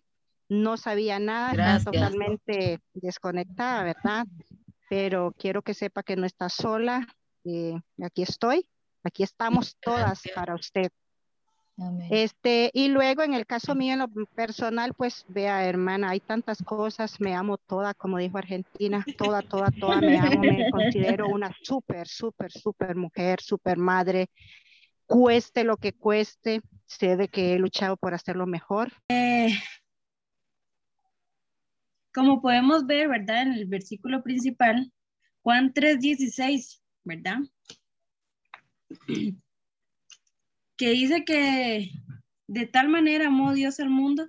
No 0.49 0.77
sabía 0.77 1.19
nada, 1.19 1.53
estaba 1.53 1.79
totalmente 1.79 2.79
desconectada, 2.95 3.85
¿verdad? 3.85 4.27
Pero 4.89 5.35
quiero 5.39 5.63
que 5.63 5.75
sepa 5.75 6.03
que 6.03 6.17
no 6.17 6.27
está 6.27 6.49
sola. 6.49 7.07
eh, 7.45 7.81
aquí 8.03 8.23
estoy, 8.23 8.69
aquí 9.03 9.23
estamos 9.23 9.77
todas 9.81 10.23
para 10.35 10.55
usted. 10.55 10.91
Este, 12.11 12.71
y 12.75 12.89
luego 12.89 13.23
en 13.23 13.35
el 13.35 13.47
caso 13.47 13.75
mío, 13.75 13.95
en 13.95 14.01
lo 14.01 14.09
personal, 14.35 14.93
pues 14.95 15.25
vea, 15.29 15.67
hermana, 15.67 16.11
hay 16.11 16.21
tantas 16.21 16.63
cosas, 16.63 17.19
me 17.19 17.35
amo 17.35 17.57
toda, 17.57 17.95
como 17.95 18.19
dijo 18.19 18.39
Argentina, 18.39 19.05
toda, 19.17 19.41
toda, 19.43 19.71
toda, 19.71 20.01
me 20.01 20.19
amo, 20.19 20.43
me 20.43 20.71
considero 20.71 21.29
una 21.29 21.51
súper, 21.63 22.07
súper, 22.07 22.53
súper 22.53 22.95
mujer, 22.95 23.41
súper 23.41 23.79
madre, 23.79 24.29
cueste 25.13 25.63
lo 25.63 25.77
que 25.77 25.93
cueste, 25.93 26.63
sé 26.87 27.19
de 27.19 27.29
que 27.29 27.53
he 27.53 27.59
luchado 27.59 27.99
por 27.99 28.15
hacerlo 28.15 28.47
mejor. 28.47 28.91
Eh, 29.09 29.53
como 32.15 32.41
podemos 32.41 32.87
ver, 32.87 33.09
¿verdad? 33.09 33.43
En 33.43 33.53
el 33.53 33.67
versículo 33.67 34.23
principal, 34.23 34.91
Juan 35.43 35.75
3:16, 35.75 36.81
¿verdad? 37.05 37.41
Que 40.79 40.91
dice 40.91 41.25
que 41.25 41.91
de 42.49 42.67
tal 42.67 42.89
manera 42.89 43.27
amó 43.27 43.53
Dios 43.53 43.79
al 43.79 43.91
mundo 43.91 44.27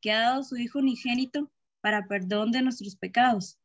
que 0.00 0.12
ha 0.12 0.20
dado 0.20 0.44
su 0.44 0.56
Hijo 0.56 0.78
unigénito 0.78 1.50
para 1.80 2.06
perdón 2.06 2.52
de 2.52 2.62
nuestros 2.62 2.94
pecados. 2.96 3.58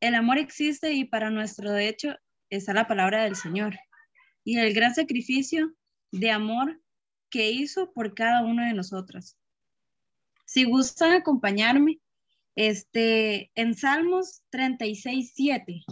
El 0.00 0.16
amor 0.16 0.36
existe 0.38 0.92
y 0.92 1.04
para 1.04 1.30
nuestro 1.30 1.76
hecho 1.76 2.16
está 2.50 2.74
la 2.74 2.88
palabra 2.88 3.22
del 3.22 3.36
Señor 3.36 3.78
y 4.50 4.58
el 4.58 4.74
gran 4.74 4.92
sacrificio 4.92 5.72
de 6.10 6.32
amor 6.32 6.82
que 7.30 7.52
hizo 7.52 7.92
por 7.92 8.14
cada 8.14 8.44
uno 8.44 8.64
de 8.64 8.74
nosotros. 8.74 9.36
Si 10.44 10.64
gustan 10.64 11.12
acompañarme, 11.12 12.00
este, 12.56 13.52
en 13.54 13.76
Salmos 13.76 14.42
36, 14.50 15.32
7. 15.36 15.84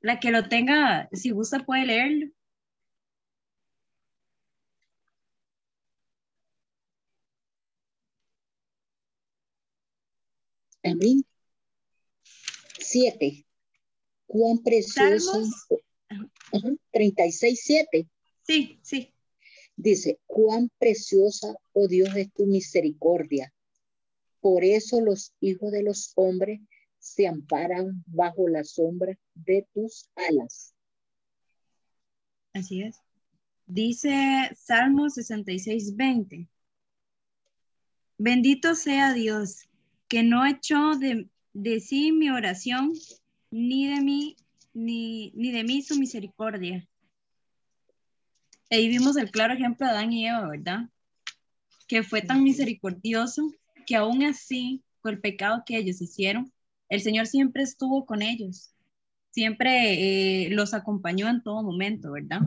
La 0.00 0.20
que 0.20 0.30
lo 0.30 0.48
tenga, 0.48 1.08
si 1.12 1.30
gusta 1.30 1.66
puede 1.66 1.86
leerlo. 1.86 2.28
Amén. 10.84 11.24
Siete. 12.78 13.44
Cuán 14.28 14.58
precioso. 14.58 15.32
Salmos. 15.32 15.66
Ajá, 16.10 16.28
36, 16.92 17.60
7. 17.64 18.08
Sí, 18.42 18.78
sí. 18.82 19.14
Dice, 19.76 20.18
cuán 20.26 20.70
preciosa, 20.78 21.54
oh 21.72 21.88
Dios, 21.88 22.14
es 22.16 22.32
tu 22.32 22.46
misericordia. 22.46 23.52
Por 24.40 24.64
eso 24.64 25.00
los 25.00 25.32
hijos 25.40 25.70
de 25.72 25.82
los 25.82 26.12
hombres 26.16 26.60
se 26.98 27.26
amparan 27.26 28.04
bajo 28.06 28.48
la 28.48 28.64
sombra 28.64 29.16
de 29.34 29.66
tus 29.72 30.08
alas. 30.16 30.74
Así 32.52 32.82
es. 32.82 32.96
Dice 33.66 34.50
Salmo 34.56 35.08
66, 35.08 35.96
20. 35.96 36.48
Bendito 38.18 38.74
sea 38.74 39.14
Dios, 39.14 39.68
que 40.08 40.22
no 40.22 40.44
echó 40.44 40.96
de, 40.96 41.28
de 41.52 41.80
sí 41.80 42.12
mi 42.12 42.28
oración, 42.28 42.92
ni 43.50 43.86
de 43.86 44.02
mí, 44.02 44.36
ni, 44.72 45.32
ni 45.34 45.52
de 45.52 45.64
mí 45.64 45.82
su 45.82 45.98
misericordia. 45.98 46.86
Ahí 48.70 48.88
vimos 48.88 49.16
el 49.16 49.30
claro 49.30 49.54
ejemplo 49.54 49.86
de 49.86 49.92
Adán 49.92 50.12
y 50.12 50.26
Eva, 50.26 50.48
¿verdad? 50.48 50.88
Que 51.88 52.02
fue 52.02 52.22
tan 52.22 52.42
misericordioso 52.42 53.50
que 53.86 53.96
aún 53.96 54.22
así, 54.22 54.84
por 55.02 55.14
el 55.14 55.20
pecado 55.20 55.62
que 55.66 55.76
ellos 55.76 56.00
hicieron, 56.00 56.52
el 56.88 57.00
Señor 57.00 57.26
siempre 57.26 57.62
estuvo 57.62 58.06
con 58.06 58.22
ellos, 58.22 58.72
siempre 59.30 60.44
eh, 60.44 60.50
los 60.50 60.74
acompañó 60.74 61.28
en 61.28 61.42
todo 61.42 61.62
momento, 61.62 62.12
¿verdad? 62.12 62.40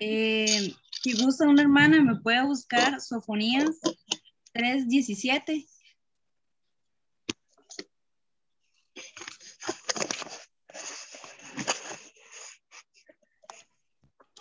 Eh, 0.00 0.74
si 1.02 1.22
gusta 1.22 1.48
una 1.48 1.62
hermana, 1.62 2.02
me 2.02 2.20
puede 2.20 2.44
buscar 2.44 3.00
Sofonías 3.00 3.80
3.17. 4.54 5.66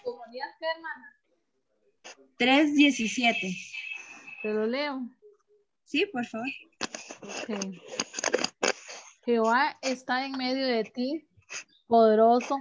¿Sofonías 0.04 0.49
qué, 0.60 0.66
hermana? 0.76 1.16
3.17. 2.38 3.56
Te 4.42 4.54
lo 4.54 4.66
leo. 4.66 5.10
Sí, 5.86 6.06
por 6.06 6.26
favor. 6.26 6.48
Ok. 7.24 7.76
Jehová 9.26 9.78
está 9.82 10.26
en 10.26 10.34
medio 10.34 10.66
de 10.66 10.84
ti, 10.84 11.28
poderoso, 11.88 12.58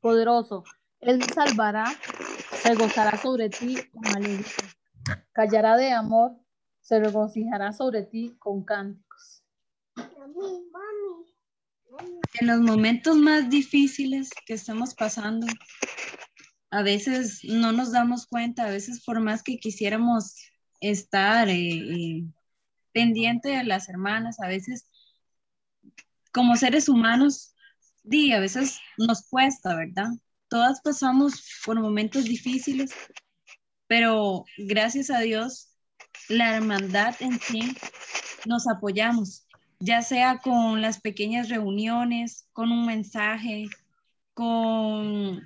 poderoso. 0.00 0.64
Él 1.00 1.22
salvará, 1.22 1.84
se 2.62 2.74
gozará 2.74 3.16
sobre 3.18 3.48
ti 3.48 3.76
con 3.92 4.06
alegría. 4.16 4.44
callará 5.32 5.76
de 5.76 5.92
amor, 5.92 6.32
se 6.80 7.00
regocijará 7.00 7.72
sobre 7.72 8.02
ti 8.02 8.36
con 8.38 8.64
cánticos. 8.64 9.42
En 12.40 12.46
los 12.46 12.60
momentos 12.60 13.16
más 13.16 13.48
difíciles 13.48 14.30
que 14.46 14.54
estamos 14.54 14.94
pasando, 14.94 15.46
a 16.74 16.82
veces 16.82 17.44
no 17.44 17.70
nos 17.70 17.92
damos 17.92 18.26
cuenta, 18.26 18.64
a 18.64 18.70
veces 18.70 19.04
por 19.04 19.20
más 19.20 19.44
que 19.44 19.58
quisiéramos 19.58 20.34
estar 20.80 21.48
eh, 21.48 21.54
eh, 21.54 22.24
pendiente 22.92 23.50
de 23.50 23.62
las 23.62 23.88
hermanas, 23.88 24.40
a 24.40 24.48
veces 24.48 24.90
como 26.32 26.56
seres 26.56 26.88
humanos, 26.88 27.54
di, 28.02 28.32
a 28.32 28.40
veces 28.40 28.80
nos 28.98 29.28
cuesta, 29.28 29.76
¿verdad? 29.76 30.08
Todas 30.48 30.80
pasamos 30.80 31.48
por 31.64 31.80
momentos 31.80 32.24
difíciles, 32.24 32.90
pero 33.86 34.44
gracias 34.58 35.10
a 35.10 35.20
Dios, 35.20 35.68
la 36.28 36.56
hermandad 36.56 37.14
en 37.20 37.38
sí 37.38 37.76
nos 38.46 38.66
apoyamos, 38.66 39.46
ya 39.78 40.02
sea 40.02 40.38
con 40.38 40.82
las 40.82 41.00
pequeñas 41.00 41.50
reuniones, 41.50 42.48
con 42.52 42.72
un 42.72 42.84
mensaje, 42.84 43.68
con, 44.34 45.40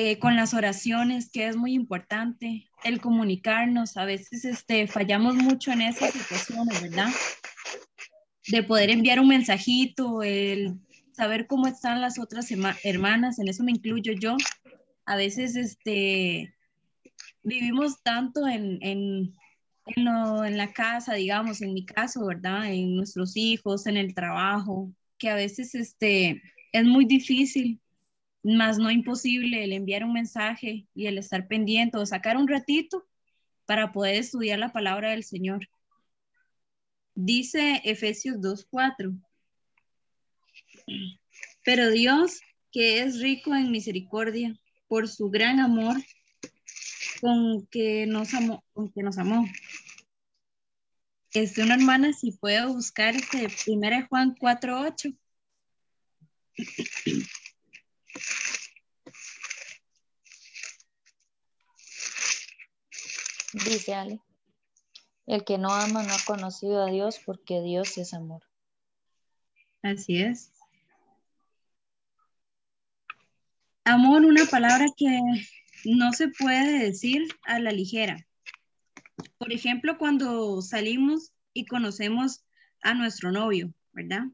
eh, 0.00 0.20
con 0.20 0.36
las 0.36 0.54
oraciones, 0.54 1.28
que 1.28 1.48
es 1.48 1.56
muy 1.56 1.74
importante, 1.74 2.70
el 2.84 3.00
comunicarnos. 3.00 3.96
A 3.96 4.04
veces 4.04 4.44
este, 4.44 4.86
fallamos 4.86 5.34
mucho 5.34 5.72
en 5.72 5.82
esas 5.82 6.12
situaciones, 6.12 6.80
¿verdad? 6.80 7.08
De 8.46 8.62
poder 8.62 8.90
enviar 8.90 9.18
un 9.18 9.26
mensajito, 9.26 10.22
el 10.22 10.78
saber 11.10 11.48
cómo 11.48 11.66
están 11.66 12.00
las 12.00 12.20
otras 12.20 12.48
hermanas, 12.84 13.40
en 13.40 13.48
eso 13.48 13.64
me 13.64 13.72
incluyo 13.72 14.12
yo. 14.12 14.36
A 15.04 15.16
veces 15.16 15.56
este, 15.56 16.54
vivimos 17.42 18.00
tanto 18.04 18.46
en, 18.46 18.78
en, 18.82 19.34
en, 19.86 20.56
la 20.56 20.72
casa, 20.72 21.14
digamos, 21.14 21.60
en 21.60 21.74
mi 21.74 21.84
caso, 21.84 22.24
¿verdad? 22.24 22.72
En 22.72 22.94
nuestros 22.94 23.36
hijos, 23.36 23.88
en 23.88 23.96
el 23.96 24.14
trabajo, 24.14 24.92
que 25.18 25.28
a 25.28 25.34
veces 25.34 25.74
este, 25.74 26.40
es 26.70 26.84
muy 26.84 27.04
difícil, 27.04 27.80
más 28.42 28.78
no 28.78 28.90
imposible, 28.90 29.64
el 29.64 29.72
enviar 29.72 30.04
un 30.04 30.12
mensaje 30.12 30.86
y 30.94 31.06
el 31.06 31.18
estar 31.18 31.48
pendiente 31.48 31.98
o 31.98 32.06
sacar 32.06 32.36
un 32.36 32.48
ratito 32.48 33.06
para 33.66 33.92
poder 33.92 34.16
estudiar 34.16 34.58
la 34.58 34.72
palabra 34.72 35.10
del 35.10 35.24
Señor. 35.24 35.68
Dice 37.14 37.82
Efesios 37.84 38.36
2.4. 38.36 39.20
Pero 41.64 41.90
Dios, 41.90 42.40
que 42.72 43.02
es 43.02 43.20
rico 43.20 43.54
en 43.54 43.70
misericordia, 43.70 44.58
por 44.86 45.08
su 45.08 45.28
gran 45.28 45.60
amor 45.60 45.96
con 47.20 47.66
que 47.66 48.06
nos 48.06 48.32
amó, 48.34 48.64
con 48.72 48.90
que 48.90 49.02
nos 49.02 49.18
amó. 49.18 49.46
Este, 51.32 51.62
una 51.62 51.74
hermana, 51.74 52.12
si 52.12 52.32
puede 52.32 52.64
buscar 52.66 53.14
este 53.14 53.48
1 53.66 54.06
Juan 54.08 54.34
4.8. 54.34 55.16
Dice 63.52 63.94
Ale, 63.94 64.20
el 65.26 65.44
que 65.44 65.58
no 65.58 65.72
ama 65.72 66.02
no 66.02 66.12
ha 66.12 66.24
conocido 66.26 66.82
a 66.82 66.90
Dios 66.90 67.20
porque 67.24 67.60
Dios 67.62 67.98
es 67.98 68.14
amor. 68.14 68.42
Así 69.82 70.22
es. 70.22 70.52
Amor, 73.84 74.24
una 74.26 74.44
palabra 74.44 74.86
que 74.96 75.18
no 75.84 76.12
se 76.12 76.28
puede 76.28 76.78
decir 76.78 77.26
a 77.44 77.58
la 77.58 77.72
ligera. 77.72 78.26
Por 79.38 79.52
ejemplo, 79.52 79.96
cuando 79.96 80.60
salimos 80.60 81.32
y 81.54 81.64
conocemos 81.64 82.44
a 82.82 82.94
nuestro 82.94 83.32
novio, 83.32 83.72
¿verdad? 83.92 84.24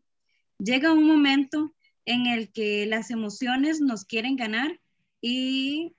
Llega 0.58 0.92
un 0.92 1.06
momento 1.06 1.74
en 2.06 2.26
el 2.26 2.52
que 2.52 2.86
las 2.86 3.10
emociones 3.10 3.80
nos 3.80 4.04
quieren 4.04 4.36
ganar 4.36 4.80
y 5.20 5.94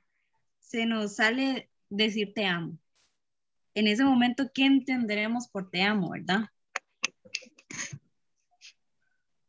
se 0.60 0.86
nos 0.86 1.16
sale 1.16 1.70
decir 1.90 2.34
te 2.34 2.46
amo. 2.46 2.78
En 3.74 3.88
ese 3.88 4.04
momento, 4.04 4.52
¿qué 4.54 4.66
entenderemos 4.66 5.48
por 5.48 5.70
te 5.70 5.82
amo, 5.82 6.12
verdad? 6.12 6.50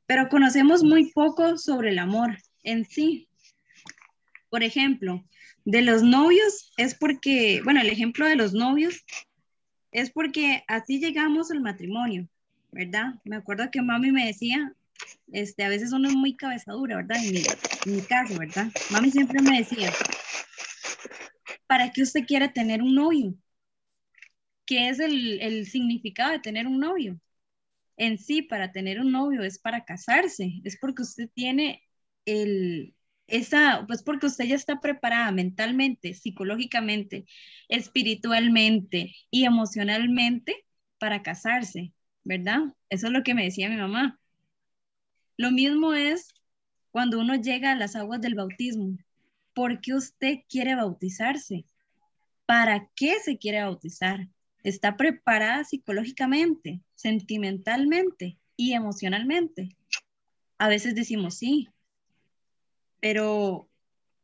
Pero 0.06 0.28
conocemos 0.28 0.82
muy 0.82 1.12
poco 1.12 1.58
sobre 1.58 1.90
el 1.90 1.98
amor 1.98 2.38
en 2.62 2.84
sí. 2.84 3.28
Por 4.48 4.62
ejemplo, 4.62 5.24
de 5.64 5.82
los 5.82 6.02
novios 6.02 6.72
es 6.76 6.94
porque, 6.94 7.60
bueno, 7.64 7.80
el 7.80 7.88
ejemplo 7.88 8.26
de 8.26 8.36
los 8.36 8.52
novios 8.52 9.04
es 9.90 10.10
porque 10.10 10.62
así 10.68 11.00
llegamos 11.00 11.50
al 11.50 11.60
matrimonio, 11.60 12.28
¿verdad? 12.70 13.14
Me 13.24 13.36
acuerdo 13.36 13.70
que 13.72 13.82
mami 13.82 14.12
me 14.12 14.26
decía, 14.26 14.75
este, 15.32 15.64
a 15.64 15.68
veces 15.68 15.92
uno 15.92 16.08
es 16.08 16.14
muy 16.14 16.36
cabezadura, 16.36 16.96
¿verdad? 16.96 17.18
En 17.24 17.94
mi, 17.94 18.02
caso, 18.02 18.38
¿verdad? 18.38 18.70
Mami 18.90 19.10
siempre 19.10 19.40
me 19.42 19.58
decía, 19.58 19.92
¿para 21.66 21.90
qué 21.92 22.02
usted 22.02 22.24
quiere 22.26 22.48
tener 22.48 22.82
un 22.82 22.94
novio? 22.94 23.34
¿Qué 24.64 24.88
es 24.88 24.98
el, 25.00 25.40
el 25.40 25.66
significado 25.66 26.32
de 26.32 26.40
tener 26.40 26.66
un 26.66 26.80
novio? 26.80 27.20
En 27.96 28.18
sí, 28.18 28.42
para 28.42 28.72
tener 28.72 29.00
un 29.00 29.12
novio 29.12 29.42
es 29.42 29.58
para 29.58 29.84
casarse, 29.84 30.60
es 30.64 30.78
porque 30.78 31.02
usted 31.02 31.30
tiene 31.34 31.82
el, 32.26 32.96
esa, 33.26 33.84
pues 33.86 34.02
porque 34.02 34.26
usted 34.26 34.46
ya 34.46 34.56
está 34.56 34.80
preparada 34.80 35.32
mentalmente, 35.32 36.14
psicológicamente, 36.14 37.26
espiritualmente 37.68 39.14
y 39.30 39.44
emocionalmente 39.44 40.64
para 40.98 41.22
casarse, 41.22 41.92
¿verdad? 42.24 42.60
Eso 42.90 43.06
es 43.08 43.12
lo 43.12 43.22
que 43.22 43.34
me 43.34 43.44
decía 43.44 43.68
mi 43.70 43.76
mamá. 43.76 44.20
Lo 45.36 45.50
mismo 45.50 45.92
es 45.92 46.34
cuando 46.90 47.20
uno 47.20 47.34
llega 47.34 47.72
a 47.72 47.76
las 47.76 47.94
aguas 47.94 48.20
del 48.20 48.34
bautismo. 48.34 48.96
¿Por 49.52 49.80
qué 49.80 49.94
usted 49.94 50.38
quiere 50.48 50.74
bautizarse? 50.74 51.66
¿Para 52.46 52.88
qué 52.94 53.20
se 53.20 53.36
quiere 53.36 53.62
bautizar? 53.62 54.28
¿Está 54.62 54.96
preparada 54.96 55.64
psicológicamente, 55.64 56.80
sentimentalmente 56.94 58.38
y 58.56 58.72
emocionalmente? 58.72 59.76
A 60.58 60.68
veces 60.68 60.94
decimos 60.94 61.34
sí, 61.34 61.68
pero 63.00 63.68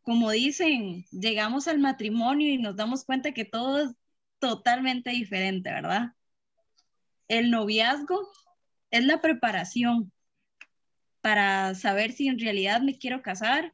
como 0.03 0.31
dicen, 0.31 1.05
llegamos 1.11 1.68
al 1.68 1.79
matrimonio 1.79 2.48
y 2.51 2.59
nos 2.59 2.75
damos 2.75 3.05
cuenta 3.05 3.33
que 3.33 3.44
todo 3.44 3.81
es 3.81 3.94
totalmente 4.38 5.11
diferente, 5.11 5.70
¿verdad? 5.70 6.14
El 7.29 7.51
noviazgo 7.51 8.29
es 8.90 9.05
la 9.05 9.20
preparación 9.20 10.11
para 11.22 11.74
saber 11.74 12.12
si 12.12 12.28
en 12.28 12.38
realidad 12.38 12.82
me 12.82 12.98
quiero 12.98 13.22
casar, 13.22 13.72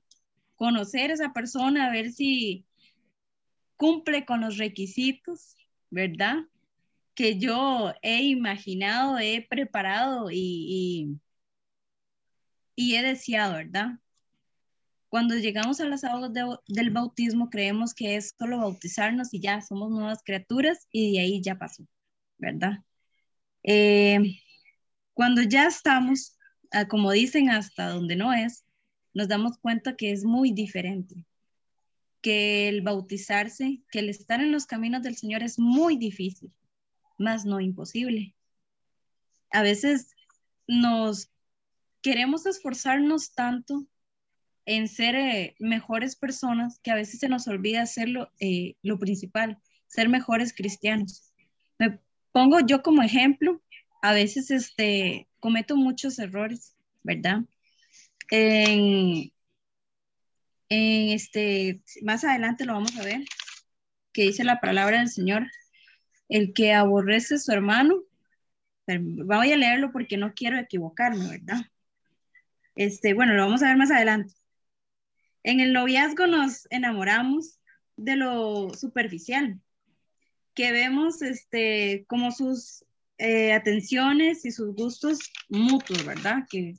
conocer 0.56 1.10
a 1.10 1.14
esa 1.14 1.32
persona, 1.32 1.90
ver 1.90 2.12
si 2.12 2.66
cumple 3.76 4.24
con 4.26 4.42
los 4.42 4.58
requisitos, 4.58 5.56
¿verdad? 5.90 6.44
Que 7.14 7.38
yo 7.38 7.94
he 8.02 8.22
imaginado, 8.24 9.18
he 9.18 9.46
preparado 9.48 10.30
y, 10.30 11.18
y, 12.76 12.94
he 12.96 13.02
deseado, 13.02 13.54
¿verdad? 13.54 13.98
Cuando 15.08 15.36
llegamos 15.36 15.80
a 15.80 15.86
las 15.86 16.04
aguas 16.04 16.32
del 16.66 16.90
bautismo, 16.90 17.48
creemos 17.50 17.94
que 17.94 18.16
es 18.16 18.34
solo 18.38 18.58
bautizarnos 18.58 19.32
y 19.32 19.40
ya 19.40 19.62
somos 19.62 19.90
nuevas 19.90 20.22
criaturas 20.22 20.86
y 20.92 21.12
de 21.14 21.20
ahí 21.20 21.40
ya 21.42 21.56
pasó, 21.58 21.86
¿verdad? 22.36 22.84
Eh, 23.62 24.18
cuando 25.14 25.42
ya 25.42 25.66
estamos, 25.66 26.37
como 26.88 27.12
dicen, 27.12 27.50
hasta 27.50 27.88
donde 27.90 28.16
no 28.16 28.32
es, 28.32 28.64
nos 29.14 29.28
damos 29.28 29.58
cuenta 29.58 29.96
que 29.96 30.12
es 30.12 30.24
muy 30.24 30.52
diferente, 30.52 31.24
que 32.20 32.68
el 32.68 32.82
bautizarse, 32.82 33.82
que 33.90 34.00
el 34.00 34.08
estar 34.08 34.40
en 34.40 34.52
los 34.52 34.66
caminos 34.66 35.02
del 35.02 35.16
Señor 35.16 35.42
es 35.42 35.58
muy 35.58 35.96
difícil, 35.96 36.52
más 37.18 37.44
no 37.44 37.60
imposible. 37.60 38.34
A 39.50 39.62
veces 39.62 40.10
nos 40.66 41.30
queremos 42.02 42.46
esforzarnos 42.46 43.32
tanto 43.32 43.86
en 44.66 44.88
ser 44.88 45.14
eh, 45.14 45.56
mejores 45.58 46.14
personas 46.14 46.78
que 46.80 46.90
a 46.90 46.94
veces 46.94 47.20
se 47.20 47.28
nos 47.28 47.48
olvida 47.48 47.82
hacerlo 47.82 48.30
eh, 48.38 48.74
lo 48.82 48.98
principal, 48.98 49.58
ser 49.86 50.08
mejores 50.08 50.52
cristianos. 50.52 51.32
Me 51.78 51.98
pongo 52.32 52.60
yo 52.60 52.82
como 52.82 53.02
ejemplo, 53.02 53.62
a 54.02 54.12
veces 54.12 54.50
este, 54.50 55.27
cometo 55.40 55.76
muchos 55.76 56.18
errores, 56.18 56.74
¿verdad? 57.02 57.42
En, 58.30 59.32
este, 60.68 61.82
más 62.02 62.24
adelante 62.24 62.64
lo 62.64 62.74
vamos 62.74 62.96
a 62.96 63.04
ver, 63.04 63.24
que 64.12 64.22
dice 64.22 64.44
la 64.44 64.60
palabra 64.60 64.98
del 64.98 65.08
Señor, 65.08 65.50
el 66.28 66.52
que 66.52 66.74
aborrece 66.74 67.36
a 67.36 67.38
su 67.38 67.52
hermano, 67.52 68.02
voy 68.86 69.52
a 69.52 69.56
leerlo 69.56 69.92
porque 69.92 70.16
no 70.16 70.34
quiero 70.34 70.58
equivocarme, 70.58 71.28
¿verdad? 71.28 71.60
Este, 72.74 73.14
bueno, 73.14 73.34
lo 73.34 73.44
vamos 73.44 73.62
a 73.62 73.68
ver 73.68 73.76
más 73.76 73.90
adelante. 73.90 74.34
En 75.42 75.60
el 75.60 75.72
noviazgo 75.72 76.26
nos 76.26 76.66
enamoramos 76.70 77.58
de 77.96 78.16
lo 78.16 78.72
superficial, 78.74 79.60
que 80.54 80.72
vemos 80.72 81.22
este, 81.22 82.04
como 82.08 82.30
sus 82.30 82.84
eh, 83.18 83.52
atenciones 83.52 84.44
y 84.44 84.52
sus 84.52 84.74
gustos 84.74 85.18
mutuos, 85.48 86.04
¿verdad? 86.04 86.46
Que, 86.48 86.74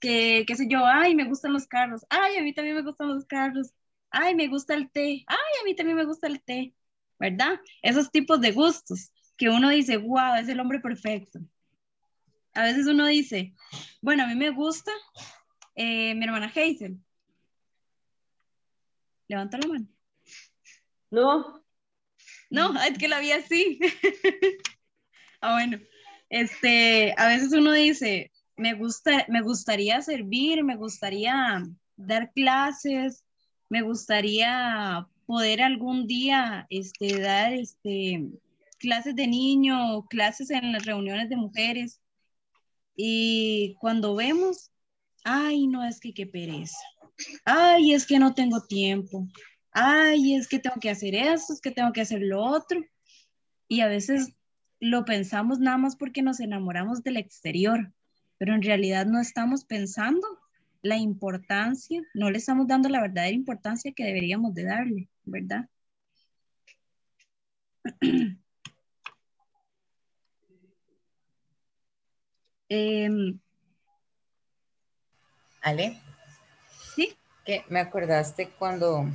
que, 0.00 0.44
qué 0.46 0.56
sé 0.56 0.66
yo, 0.68 0.84
ay, 0.84 1.14
me 1.14 1.24
gustan 1.24 1.52
los 1.52 1.66
carros, 1.66 2.04
ay, 2.08 2.36
a 2.36 2.42
mí 2.42 2.54
también 2.54 2.76
me 2.76 2.82
gustan 2.82 3.08
los 3.08 3.24
carros, 3.26 3.72
ay, 4.10 4.34
me 4.34 4.48
gusta 4.48 4.74
el 4.74 4.90
té, 4.90 5.24
ay, 5.26 5.60
a 5.60 5.64
mí 5.64 5.74
también 5.74 5.96
me 5.96 6.04
gusta 6.04 6.26
el 6.26 6.42
té, 6.42 6.74
¿verdad? 7.18 7.60
Esos 7.82 8.10
tipos 8.10 8.40
de 8.40 8.52
gustos 8.52 9.12
que 9.36 9.48
uno 9.50 9.68
dice, 9.68 9.98
wow, 9.98 10.36
es 10.36 10.48
el 10.48 10.60
hombre 10.60 10.80
perfecto. 10.80 11.40
A 12.54 12.62
veces 12.62 12.86
uno 12.86 13.06
dice, 13.06 13.54
bueno, 14.00 14.24
a 14.24 14.26
mí 14.26 14.36
me 14.36 14.50
gusta 14.50 14.92
eh, 15.74 16.14
mi 16.14 16.24
hermana 16.24 16.46
Hazel. 16.46 16.98
Levanta 19.26 19.58
la 19.58 19.66
mano. 19.66 19.86
No. 21.10 21.64
No, 22.50 22.80
es 22.82 22.96
que 22.98 23.08
la 23.08 23.20
vi 23.20 23.32
así. 23.32 23.80
ah, 25.44 25.52
bueno. 25.52 25.78
Este, 26.30 27.14
a 27.16 27.28
veces 27.28 27.52
uno 27.52 27.72
dice, 27.72 28.32
me 28.56 28.74
gusta, 28.74 29.26
me 29.28 29.42
gustaría 29.42 30.00
servir, 30.02 30.64
me 30.64 30.76
gustaría 30.76 31.62
dar 31.96 32.32
clases, 32.32 33.24
me 33.68 33.82
gustaría 33.82 35.06
poder 35.26 35.62
algún 35.62 36.06
día 36.06 36.66
este, 36.70 37.20
dar 37.20 37.52
este, 37.52 38.24
clases 38.78 39.14
de 39.14 39.26
niño, 39.26 40.04
clases 40.06 40.50
en 40.50 40.72
las 40.72 40.84
reuniones 40.84 41.28
de 41.28 41.36
mujeres. 41.36 42.00
Y 42.96 43.76
cuando 43.80 44.14
vemos, 44.14 44.70
ay, 45.24 45.66
no, 45.66 45.84
es 45.84 46.00
que 46.00 46.14
qué 46.14 46.26
pereza. 46.26 46.78
Ay, 47.44 47.92
es 47.92 48.06
que 48.06 48.18
no 48.18 48.34
tengo 48.34 48.62
tiempo. 48.62 49.28
Ay, 49.72 50.34
es 50.34 50.48
que 50.48 50.58
tengo 50.58 50.76
que 50.80 50.90
hacer 50.90 51.14
esto, 51.14 51.52
es 51.52 51.60
que 51.60 51.70
tengo 51.70 51.92
que 51.92 52.00
hacer 52.00 52.22
lo 52.22 52.42
otro. 52.42 52.80
Y 53.68 53.80
a 53.80 53.88
veces 53.88 54.34
lo 54.84 55.06
pensamos 55.06 55.60
nada 55.60 55.78
más 55.78 55.96
porque 55.96 56.20
nos 56.20 56.40
enamoramos 56.40 57.02
del 57.02 57.16
exterior, 57.16 57.90
pero 58.36 58.54
en 58.54 58.60
realidad 58.60 59.06
no 59.06 59.18
estamos 59.18 59.64
pensando 59.64 60.26
la 60.82 60.98
importancia, 60.98 62.02
no 62.12 62.30
le 62.30 62.36
estamos 62.36 62.66
dando 62.66 62.90
la 62.90 63.00
verdadera 63.00 63.34
importancia 63.34 63.92
que 63.92 64.04
deberíamos 64.04 64.52
de 64.54 64.64
darle, 64.64 65.08
¿verdad? 65.24 65.68
Em, 72.70 73.38
Ale. 75.60 76.00
Sí. 76.94 77.14
Que 77.44 77.64
me 77.68 77.78
acordaste 77.78 78.48
cuando 78.58 79.06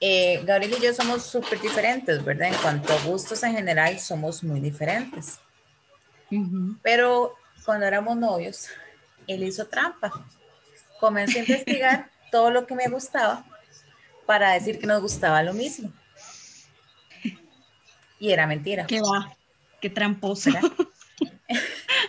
eh, 0.00 0.42
Gabriel 0.44 0.76
y 0.78 0.82
yo 0.82 0.94
somos 0.94 1.24
súper 1.24 1.60
diferentes, 1.60 2.24
¿verdad? 2.24 2.48
En 2.48 2.54
cuanto 2.54 2.92
a 2.92 3.02
gustos 3.02 3.42
en 3.42 3.54
general, 3.54 3.98
somos 3.98 4.44
muy 4.44 4.60
diferentes. 4.60 5.40
Pero 6.82 7.34
cuando 7.64 7.86
éramos 7.86 8.16
novios, 8.16 8.68
él 9.26 9.42
hizo 9.42 9.66
trampa. 9.66 10.12
Comencé 11.00 11.40
a 11.40 11.42
investigar 11.42 12.10
todo 12.30 12.50
lo 12.50 12.66
que 12.66 12.74
me 12.74 12.88
gustaba 12.88 13.44
para 14.26 14.52
decir 14.52 14.78
que 14.78 14.86
nos 14.86 15.00
gustaba 15.00 15.42
lo 15.42 15.52
mismo. 15.52 15.90
Y 18.20 18.30
era 18.30 18.46
mentira. 18.46 18.86
Qué 18.86 19.00
va, 19.00 19.34
qué 19.80 19.90
tramposa. 19.90 20.60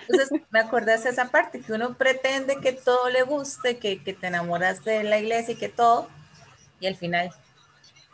Entonces, 0.02 0.42
me 0.50 0.60
acordé 0.60 0.98
de 0.98 1.10
esa 1.10 1.30
parte, 1.30 1.62
que 1.62 1.74
uno 1.74 1.96
pretende 1.96 2.60
que 2.62 2.74
todo 2.74 3.10
le 3.10 3.24
guste, 3.24 3.78
que, 3.78 4.04
que 4.04 4.14
te 4.14 4.28
enamoras 4.28 4.84
de 4.84 5.04
la 5.04 5.20
iglesia 5.20 5.54
y 5.54 5.58
que 5.58 5.70
todo, 5.70 6.10
y 6.80 6.88
al 6.88 6.96
final, 6.96 7.32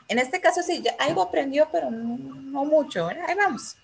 en 0.08 0.20
este 0.20 0.40
caso 0.42 0.62
sí, 0.62 0.82
ya 0.84 0.96
algo 1.00 1.22
aprendió, 1.22 1.68
pero 1.72 1.90
no, 1.90 2.66
mucho, 2.66 3.08
¿verdad? 3.08 3.26
ahí 3.28 3.36
vamos. 3.36 3.76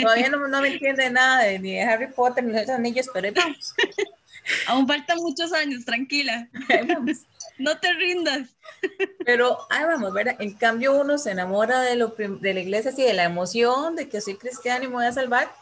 Todavía 0.00 0.28
no, 0.28 0.48
no, 0.48 0.60
me 0.60 0.68
entiende 0.68 1.08
nada 1.10 1.44
de, 1.44 1.58
ni 1.58 1.74
de 1.74 1.82
Harry 1.82 2.08
Potter 2.08 2.42
ni 2.42 2.52
de 2.52 2.62
los 2.62 2.70
anillos, 2.70 3.06
pero 3.12 3.28
ahí 3.28 3.34
vamos. 3.34 3.74
Aún 4.66 4.88
faltan 4.88 5.18
muchos 5.18 5.52
años, 5.52 5.84
tranquila. 5.84 6.48
Ahí 6.68 6.86
vamos. 6.86 7.18
No 7.58 7.78
te 7.78 7.92
rindas. 7.92 8.48
Pero 9.26 9.58
ahí 9.70 9.84
vamos, 9.84 10.12
¿verdad? 10.12 10.36
En 10.40 10.54
cambio 10.54 10.98
uno 10.98 11.18
se 11.18 11.30
enamora 11.30 11.80
de, 11.82 11.96
lo, 11.96 12.08
de 12.16 12.54
la 12.54 12.60
iglesia, 12.60 12.90
así, 12.90 13.02
de 13.02 13.12
la 13.12 13.24
emoción, 13.24 13.94
de 13.94 14.08
que 14.08 14.20
soy 14.20 14.36
cristiano 14.36 14.84
y 14.84 14.88
me 14.88 14.94
voy 14.94 15.06
a 15.06 15.12
salvar, 15.12 15.52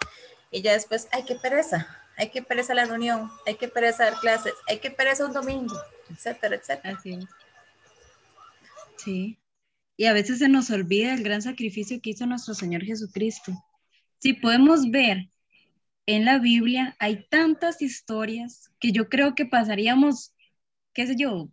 y 0.51 0.63
ya 0.63 0.73
después, 0.73 1.09
ay, 1.13 1.25
qué 1.25 1.35
pereza, 1.35 1.89
hay 2.17 2.31
que 2.31 2.43
pereza 2.43 2.75
la 2.75 2.85
reunión, 2.85 3.31
hay 3.47 3.57
que 3.57 3.69
pereza 3.69 4.05
dar 4.05 4.15
clases, 4.21 4.55
hay 4.69 4.79
que 4.79 4.91
pereza 4.91 5.27
un 5.27 5.33
domingo, 5.33 5.79
etcétera, 6.11 6.57
etcétera. 6.57 6.97
Así 6.99 7.15
es. 7.15 7.25
Sí. 9.05 9.39
Y 9.97 10.07
a 10.07 10.13
veces 10.13 10.39
se 10.39 10.49
nos 10.49 10.71
olvida 10.71 11.15
el 11.15 11.23
gran 11.23 11.43
sacrificio 11.43 12.01
que 12.01 12.11
hizo 12.11 12.27
nuestro 12.27 12.55
Señor 12.55 12.83
Jesucristo. 12.83 13.53
Si 14.19 14.35
podemos 14.35 14.91
ver 14.91 15.29
en 16.07 16.25
la 16.25 16.39
Biblia, 16.39 16.97
hay 16.99 17.27
tantas 17.29 17.83
historias 17.83 18.71
que 18.79 18.93
yo 18.93 19.09
creo 19.09 19.35
que 19.35 19.47
pasaríamos, 19.47 20.35
qué 20.93 21.07
sé 21.07 21.17
yo, 21.17 21.51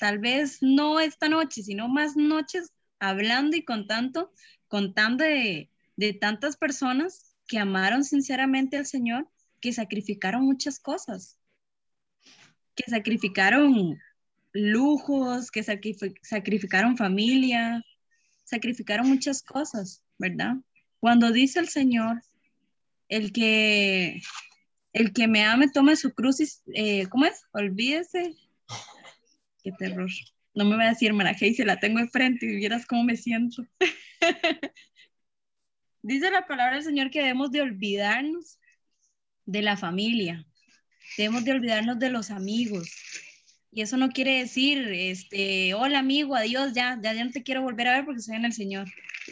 tal 0.00 0.18
vez 0.18 0.58
no 0.60 1.00
esta 1.00 1.28
noche, 1.28 1.62
sino 1.62 1.88
más 1.88 2.16
noches 2.16 2.72
hablando 2.98 3.56
y 3.56 3.64
contando, 3.64 4.32
contando 4.68 5.24
de, 5.24 5.70
de 5.96 6.12
tantas 6.14 6.56
personas 6.56 7.34
que 7.46 7.58
amaron 7.58 8.04
sinceramente 8.04 8.76
al 8.76 8.86
Señor, 8.86 9.28
que 9.60 9.72
sacrificaron 9.72 10.44
muchas 10.44 10.80
cosas, 10.80 11.38
que 12.74 12.90
sacrificaron 12.90 13.98
lujos, 14.56 15.50
que 15.50 15.62
sacrificaron 15.62 16.96
familia, 16.96 17.84
sacrificaron 18.44 19.08
muchas 19.08 19.42
cosas, 19.42 20.02
¿verdad? 20.18 20.56
Cuando 21.00 21.30
dice 21.30 21.60
el 21.60 21.68
Señor, 21.68 22.22
el 23.08 23.32
que, 23.32 24.22
el 24.92 25.12
que 25.12 25.28
me 25.28 25.44
ame, 25.44 25.68
tome 25.68 25.96
su 25.96 26.12
cruz 26.12 26.40
y, 26.40 26.48
eh, 26.74 27.06
¿cómo 27.08 27.26
es? 27.26 27.44
Olvídese. 27.52 28.34
Qué 29.62 29.72
terror. 29.72 30.10
No 30.54 30.64
me 30.64 30.76
voy 30.76 30.86
a 30.86 30.88
decir, 30.88 31.08
hermana 31.08 31.36
se 31.36 31.64
la 31.64 31.78
tengo 31.78 31.98
enfrente 31.98 32.46
y 32.46 32.56
vieras 32.56 32.86
cómo 32.86 33.04
me 33.04 33.16
siento. 33.16 33.66
Dice 36.02 36.30
la 36.30 36.46
palabra 36.46 36.76
del 36.76 36.84
Señor 36.84 37.10
que 37.10 37.18
debemos 37.18 37.50
de 37.50 37.62
olvidarnos 37.62 38.58
de 39.44 39.62
la 39.62 39.76
familia, 39.76 40.46
debemos 41.18 41.44
de 41.44 41.52
olvidarnos 41.52 41.98
de 41.98 42.10
los 42.10 42.30
amigos. 42.30 42.90
Y 43.76 43.82
eso 43.82 43.98
no 43.98 44.08
quiere 44.08 44.38
decir, 44.38 44.88
este, 44.90 45.74
hola 45.74 45.98
amigo, 45.98 46.34
adiós, 46.34 46.72
ya, 46.72 46.98
ya, 47.02 47.12
ya 47.12 47.22
no 47.22 47.30
te 47.30 47.42
quiero 47.42 47.60
volver 47.60 47.88
a 47.88 47.96
ver 47.96 48.06
porque 48.06 48.22
soy 48.22 48.36
en 48.36 48.46
el 48.46 48.54
Señor. 48.54 48.88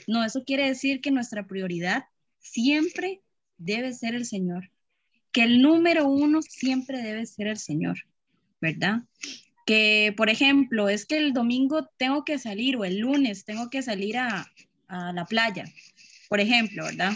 No, 0.07 0.23
eso 0.23 0.45
quiere 0.45 0.69
decir 0.69 1.01
que 1.01 1.11
nuestra 1.11 1.47
prioridad 1.47 2.05
siempre 2.41 3.23
debe 3.57 3.95
ser 3.95 4.15
el 4.15 4.27
Señor. 4.27 4.71
Que 5.33 5.45
el 5.45 5.63
número 5.63 6.07
uno 6.07 6.43
siempre 6.43 7.01
debe 7.01 7.25
ser 7.25 7.47
el 7.47 7.57
Señor, 7.57 8.01
¿verdad? 8.61 9.05
Que, 9.65 10.13
por 10.15 10.29
ejemplo, 10.29 10.91
es 10.91 11.07
que 11.07 11.17
el 11.17 11.33
domingo 11.33 11.89
tengo 11.97 12.27
que 12.27 12.39
salir 12.39 12.77
o 12.77 12.85
el 12.85 12.99
lunes 12.99 13.47
tengo 13.47 13.71
que 13.71 13.81
salir 13.81 14.19
a, 14.19 14.47
a 14.89 15.15
la 15.15 15.25
playa 15.25 15.65
por 16.29 16.41
ejemplo, 16.41 16.85
¿verdad? 16.85 17.13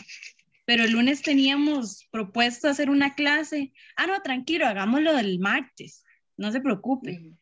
Pero 0.65 0.85
el 0.85 0.93
lunes 0.93 1.21
teníamos 1.21 2.07
propuesto 2.11 2.69
hacer 2.69 2.89
una 2.89 3.15
clase. 3.15 3.73
Ah, 3.97 4.07
no, 4.07 4.23
tranquilo, 4.23 4.67
hagámoslo 4.67 5.15
del 5.15 5.41
martes. 5.41 6.05
No 6.39 6.51
se 6.51 6.63
preocupe. 6.63 7.35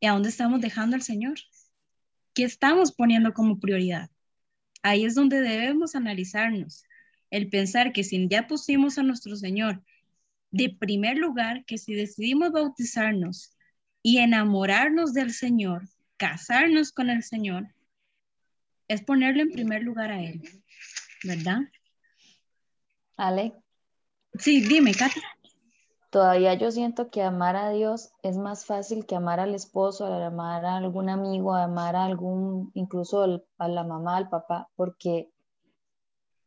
¿Y 0.00 0.06
a 0.06 0.12
dónde 0.12 0.30
estamos 0.30 0.60
dejando 0.60 0.96
al 0.96 1.02
Señor? 1.02 1.38
¿Qué 2.34 2.42
estamos 2.42 2.90
poniendo 2.90 3.32
como 3.32 3.60
prioridad? 3.60 4.10
Ahí 4.82 5.04
es 5.04 5.14
donde 5.14 5.40
debemos 5.40 5.94
analizarnos. 5.94 6.82
El 7.30 7.48
pensar 7.48 7.92
que 7.92 8.02
si 8.02 8.26
ya 8.28 8.48
pusimos 8.48 8.98
a 8.98 9.04
nuestro 9.04 9.36
Señor 9.36 9.84
de 10.50 10.70
primer 10.70 11.18
lugar, 11.18 11.64
que 11.64 11.78
si 11.78 11.94
decidimos 11.94 12.50
bautizarnos 12.50 13.56
y 14.02 14.18
enamorarnos 14.18 15.12
del 15.12 15.32
Señor, 15.32 15.88
casarnos 16.16 16.90
con 16.90 17.08
el 17.08 17.22
Señor, 17.22 17.68
es 18.88 19.02
ponerlo 19.02 19.42
en 19.42 19.52
primer 19.52 19.84
lugar 19.84 20.10
a 20.10 20.20
Él. 20.20 20.42
¿verdad? 21.22 21.60
Ale. 23.16 23.52
Sí, 24.38 24.60
dime, 24.60 24.94
Katy. 24.94 25.20
Todavía 26.10 26.54
yo 26.54 26.70
siento 26.72 27.10
que 27.10 27.22
amar 27.22 27.56
a 27.56 27.70
Dios 27.70 28.10
es 28.22 28.36
más 28.36 28.66
fácil 28.66 29.06
que 29.06 29.14
amar 29.14 29.38
al 29.38 29.54
esposo, 29.54 30.06
amar 30.06 30.64
a 30.64 30.76
algún 30.76 31.08
amigo, 31.08 31.54
amar 31.54 31.94
a 31.94 32.04
algún, 32.04 32.70
incluso 32.74 33.42
a 33.58 33.68
la 33.68 33.84
mamá, 33.84 34.16
al 34.16 34.28
papá, 34.28 34.68
porque 34.74 35.30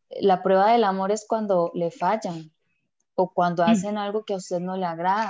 la 0.10 0.44
prueba 0.44 0.72
del 0.72 0.84
amor 0.84 1.12
es 1.12 1.26
cuando 1.28 1.72
le 1.74 1.92
fallan 1.92 2.52
o 3.16 3.34
cuando 3.34 3.64
mm. 3.66 3.70
hacen 3.70 3.98
algo 3.98 4.26
que 4.26 4.34
a 4.34 4.38
usted 4.38 4.60
no 4.60 4.76
le 4.76 4.86
agrada 4.86 5.30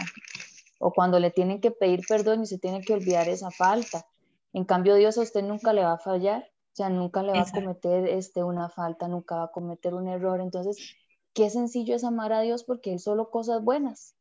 o 0.79 0.91
cuando 0.91 1.19
le 1.19 1.29
tienen 1.29 1.61
que 1.61 1.71
pedir 1.71 2.01
perdón 2.07 2.41
y 2.41 2.47
se 2.47 2.57
tiene 2.57 2.81
que 2.81 2.93
olvidar 2.93 3.29
esa 3.29 3.51
falta. 3.51 4.05
En 4.51 4.65
cambio, 4.65 4.95
Dios 4.95 5.17
a 5.17 5.21
usted 5.21 5.43
nunca 5.43 5.73
le 5.73 5.83
va 5.83 5.93
a 5.93 5.97
fallar 5.99 6.43
o 6.73 6.75
sea, 6.75 6.89
nunca 6.89 7.21
le 7.21 7.33
va 7.33 7.41
a 7.41 7.51
cometer 7.51 8.07
este, 8.07 8.43
una 8.43 8.67
falta, 8.67 9.07
nunca 9.07 9.35
va 9.35 9.43
a 9.43 9.51
cometer 9.51 9.93
un 9.93 10.07
error. 10.07 10.41
Entonces, 10.41 10.95
qué 11.33 11.51
sencillo 11.51 11.95
es 11.95 12.03
amar 12.03 12.33
a 12.33 12.41
Dios 12.41 12.63
porque 12.63 12.95
es 12.95 13.03
solo 13.03 13.29
cosas 13.29 13.63
buenas. 13.63 14.15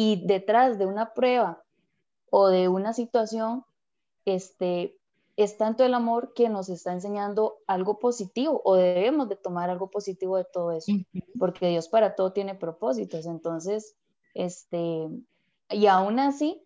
Y 0.00 0.24
detrás 0.24 0.78
de 0.78 0.86
una 0.86 1.12
prueba 1.12 1.64
o 2.30 2.46
de 2.46 2.68
una 2.68 2.92
situación, 2.92 3.64
este, 4.26 4.96
es 5.36 5.56
tanto 5.56 5.84
el 5.84 5.92
amor 5.92 6.34
que 6.34 6.48
nos 6.48 6.68
está 6.68 6.92
enseñando 6.92 7.58
algo 7.66 7.98
positivo 7.98 8.62
o 8.64 8.76
debemos 8.76 9.28
de 9.28 9.34
tomar 9.34 9.70
algo 9.70 9.90
positivo 9.90 10.36
de 10.36 10.44
todo 10.44 10.70
eso, 10.70 10.92
porque 11.36 11.66
Dios 11.66 11.88
para 11.88 12.14
todo 12.14 12.32
tiene 12.32 12.54
propósitos. 12.54 13.26
Entonces, 13.26 13.96
este, 14.34 15.08
y 15.68 15.86
aún 15.88 16.20
así, 16.20 16.64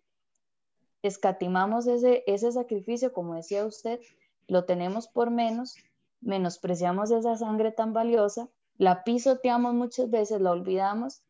escatimamos 1.01 1.87
ese, 1.87 2.23
ese 2.27 2.51
sacrificio, 2.51 3.13
como 3.13 3.33
decía 3.33 3.65
usted, 3.65 3.99
lo 4.47 4.65
tenemos 4.65 5.07
por 5.07 5.31
menos, 5.31 5.75
menospreciamos 6.21 7.09
esa 7.09 7.35
sangre 7.35 7.71
tan 7.71 7.93
valiosa, 7.93 8.47
la 8.77 9.03
pisoteamos 9.03 9.73
muchas 9.73 10.11
veces, 10.11 10.39
la 10.39 10.51
olvidamos 10.51 11.23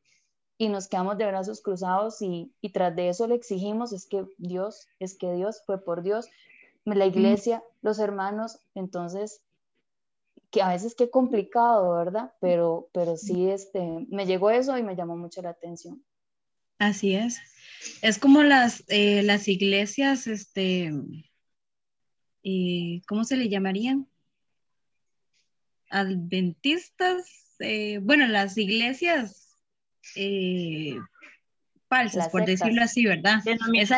y 0.64 0.70
nos 0.70 0.88
quedamos 0.88 1.18
de 1.18 1.28
brazos 1.28 1.62
cruzados 1.62 2.22
y, 2.22 2.52
y 2.62 2.70
tras 2.70 2.96
de 2.96 3.10
eso 3.10 3.28
le 3.28 3.36
exigimos 3.36 3.92
es 3.92 4.06
que 4.06 4.26
Dios, 4.38 4.88
es 5.00 5.16
que 5.16 5.34
Dios 5.34 5.62
fue 5.66 5.84
por 5.84 6.04
Dios, 6.04 6.30
la 6.86 7.06
iglesia, 7.06 7.64
los 7.82 8.00
hermanos, 8.00 8.60
entonces, 8.76 9.42
que 10.52 10.62
a 10.62 10.70
veces 10.70 10.96
qué 10.96 11.10
complicado, 11.10 11.96
¿verdad? 11.96 12.34
Pero, 12.40 12.90
pero 12.94 13.18
sí, 13.18 13.50
este, 13.50 14.06
me 14.10 14.26
llegó 14.26 14.52
eso 14.52 14.78
y 14.78 14.84
me 14.84 14.96
llamó 14.96 15.16
mucho 15.18 15.42
la 15.42 15.50
atención. 15.50 16.04
Así 16.80 17.16
es. 17.16 17.40
Es 18.02 18.20
como 18.20 18.44
las, 18.44 18.84
eh, 18.88 19.24
las 19.24 19.48
iglesias, 19.48 20.28
este, 20.28 20.92
eh, 22.44 23.02
¿cómo 23.08 23.24
se 23.24 23.38
le 23.38 23.50
llamarían? 23.50 24.08
Adventistas, 25.90 27.56
eh, 27.60 28.00
bueno, 28.02 28.28
las 28.28 28.58
iglesias 28.58 29.43
falsas, 31.88 32.30
por 32.30 32.46
decirlo 32.46 32.84
así, 32.84 33.06
¿verdad? 33.06 33.42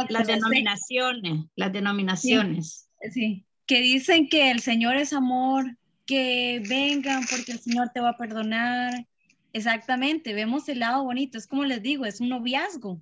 las 0.10 0.28
denominaciones, 0.28 1.46
las 1.56 1.72
denominaciones. 1.72 2.90
Sí, 3.12 3.46
que 3.66 3.82
dicen 3.82 4.30
que 4.30 4.52
el 4.52 4.60
Señor 4.60 4.96
es 4.96 5.14
amor, 5.14 5.78
que 6.06 6.62
vengan 6.68 7.24
porque 7.30 7.54
el 7.54 7.60
Señor 7.60 7.90
te 7.94 8.00
va 8.00 8.10
a 8.10 8.18
perdonar. 8.18 9.08
Exactamente, 9.54 10.34
vemos 10.34 10.68
el 10.70 10.80
lado 10.80 11.04
bonito, 11.04 11.38
es 11.38 11.48
como 11.48 11.64
les 11.64 11.82
digo, 11.82 12.06
es 12.06 12.20
un 12.20 12.30
noviazgo. 12.30 13.02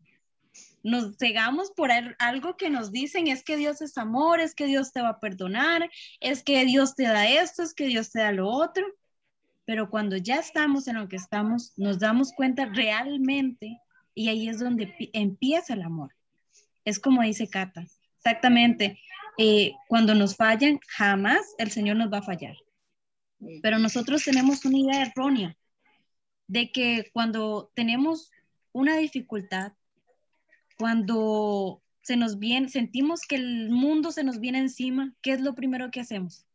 Nos 0.84 1.18
cegamos 1.18 1.72
por 1.72 1.90
algo 2.20 2.58
que 2.58 2.70
nos 2.70 2.92
dicen, 2.92 3.28
es 3.28 3.44
que 3.44 3.56
Dios 3.56 3.82
es 3.82 3.98
amor, 3.98 4.40
es 4.40 4.54
que 4.54 4.66
Dios 4.66 4.92
te 4.92 5.02
va 5.02 5.10
a 5.10 5.20
perdonar, 5.20 5.90
es 6.20 6.44
que 6.44 6.66
Dios 6.66 6.96
te 6.96 7.04
da 7.04 7.28
esto, 7.28 7.64
es 7.64 7.74
que 7.74 7.88
Dios 7.88 8.12
te 8.12 8.20
da 8.20 8.32
lo 8.32 8.50
otro. 8.50 8.86
Pero 9.66 9.90
cuando 9.90 10.18
ya 10.18 10.36
estamos 10.36 10.88
en 10.88 10.96
lo 10.96 11.08
que 11.08 11.16
estamos, 11.16 11.74
nos 11.78 12.00
damos 12.00 12.34
cuenta 12.34 12.66
realmente 12.66 13.80
y 14.14 14.28
ahí 14.30 14.50
es 14.50 14.60
donde 14.60 14.94
empieza 15.14 15.74
el 15.74 15.82
amor. 15.82 16.14
Es 16.86 17.00
como 17.00 17.22
dice 17.24 17.48
Cata, 17.48 17.86
exactamente. 18.18 19.00
Eh, 19.38 19.74
cuando 19.88 20.14
nos 20.16 20.36
fallan, 20.36 20.80
jamás 20.88 21.42
el 21.58 21.72
Señor 21.72 21.98
nos 21.98 22.12
va 22.12 22.20
a 22.20 22.24
fallar. 22.24 22.56
Pero 23.62 23.80
nosotros 23.80 24.24
tenemos 24.24 24.64
una 24.66 24.78
idea 24.78 25.02
errónea 25.04 25.58
de 26.48 26.72
que 26.72 27.10
cuando 27.14 27.72
tenemos 27.74 28.32
una 28.72 28.98
dificultad, 28.98 29.74
cuando 30.78 31.82
se 32.02 32.18
nos 32.18 32.38
viene, 32.40 32.70
sentimos 32.70 33.22
que 33.22 33.36
el 33.36 33.70
mundo 33.70 34.12
se 34.12 34.24
nos 34.24 34.40
viene 34.40 34.60
encima, 34.60 35.14
¿qué 35.22 35.32
es 35.32 35.42
lo 35.42 35.56
primero 35.56 35.90
que 35.92 36.02
hacemos? 36.02 36.46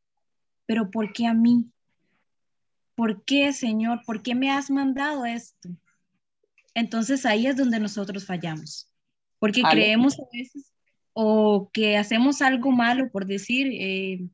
Pero 0.66 0.90
¿por 0.90 1.12
qué 1.12 1.26
a 1.26 1.34
mí? 1.34 1.70
¿Por 2.98 3.22
qué, 3.22 3.52
Señor? 3.52 4.00
¿Por 4.04 4.24
qué 4.24 4.34
me 4.34 4.50
has 4.50 4.72
mandado 4.72 5.24
esto? 5.24 5.68
Entonces 6.74 7.24
ahí 7.26 7.46
es 7.46 7.54
donde 7.54 7.78
nosotros 7.78 8.26
fallamos, 8.26 8.90
porque 9.38 9.62
creemos 9.62 10.18
a 10.18 10.24
veces 10.32 10.72
o 11.12 11.70
que 11.72 11.96
hacemos 11.96 12.42
algo 12.42 12.72
malo 12.72 13.08
por 13.12 13.26
decir, 13.26 13.68
eh, 13.70 14.26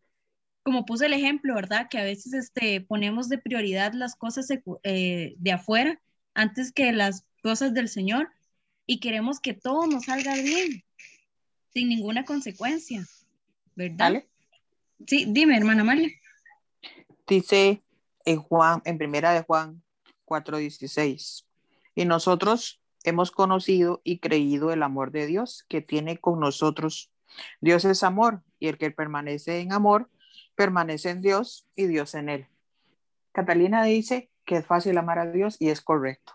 como 0.62 0.86
puse 0.86 1.04
el 1.04 1.12
ejemplo, 1.12 1.54
¿verdad? 1.54 1.88
Que 1.90 1.98
a 1.98 2.04
veces 2.04 2.32
este, 2.32 2.80
ponemos 2.80 3.28
de 3.28 3.36
prioridad 3.36 3.92
las 3.92 4.16
cosas 4.16 4.48
eh, 4.82 5.34
de 5.36 5.52
afuera 5.52 6.00
antes 6.32 6.72
que 6.72 6.90
las 6.92 7.26
cosas 7.42 7.74
del 7.74 7.90
Señor 7.90 8.30
y 8.86 8.98
queremos 8.98 9.40
que 9.40 9.52
todo 9.52 9.86
nos 9.86 10.06
salga 10.06 10.36
bien, 10.36 10.82
sin 11.74 11.90
ninguna 11.90 12.24
consecuencia, 12.24 13.06
¿verdad? 13.76 14.24
Sí, 15.06 15.26
dime, 15.28 15.54
hermana 15.54 15.84
María. 15.84 16.08
Dice 17.26 17.82
en 18.24 18.40
Juan, 18.40 18.82
en 18.84 18.98
primera 18.98 19.32
de 19.32 19.42
Juan 19.42 19.82
4:16, 20.24 21.46
y 21.94 22.04
nosotros 22.04 22.80
hemos 23.04 23.30
conocido 23.30 24.00
y 24.04 24.18
creído 24.18 24.72
el 24.72 24.82
amor 24.82 25.10
de 25.10 25.26
Dios 25.26 25.64
que 25.68 25.80
tiene 25.80 26.18
con 26.18 26.40
nosotros. 26.40 27.10
Dios 27.60 27.84
es 27.84 28.02
amor 28.02 28.42
y 28.58 28.68
el 28.68 28.78
que 28.78 28.90
permanece 28.90 29.60
en 29.60 29.72
amor 29.72 30.08
permanece 30.54 31.10
en 31.10 31.20
Dios 31.20 31.66
y 31.74 31.86
Dios 31.86 32.14
en 32.14 32.28
él. 32.28 32.46
Catalina 33.32 33.84
dice 33.84 34.30
que 34.44 34.56
es 34.56 34.66
fácil 34.66 34.96
amar 34.98 35.18
a 35.18 35.30
Dios 35.30 35.56
y 35.58 35.68
es 35.68 35.80
correcto. 35.80 36.32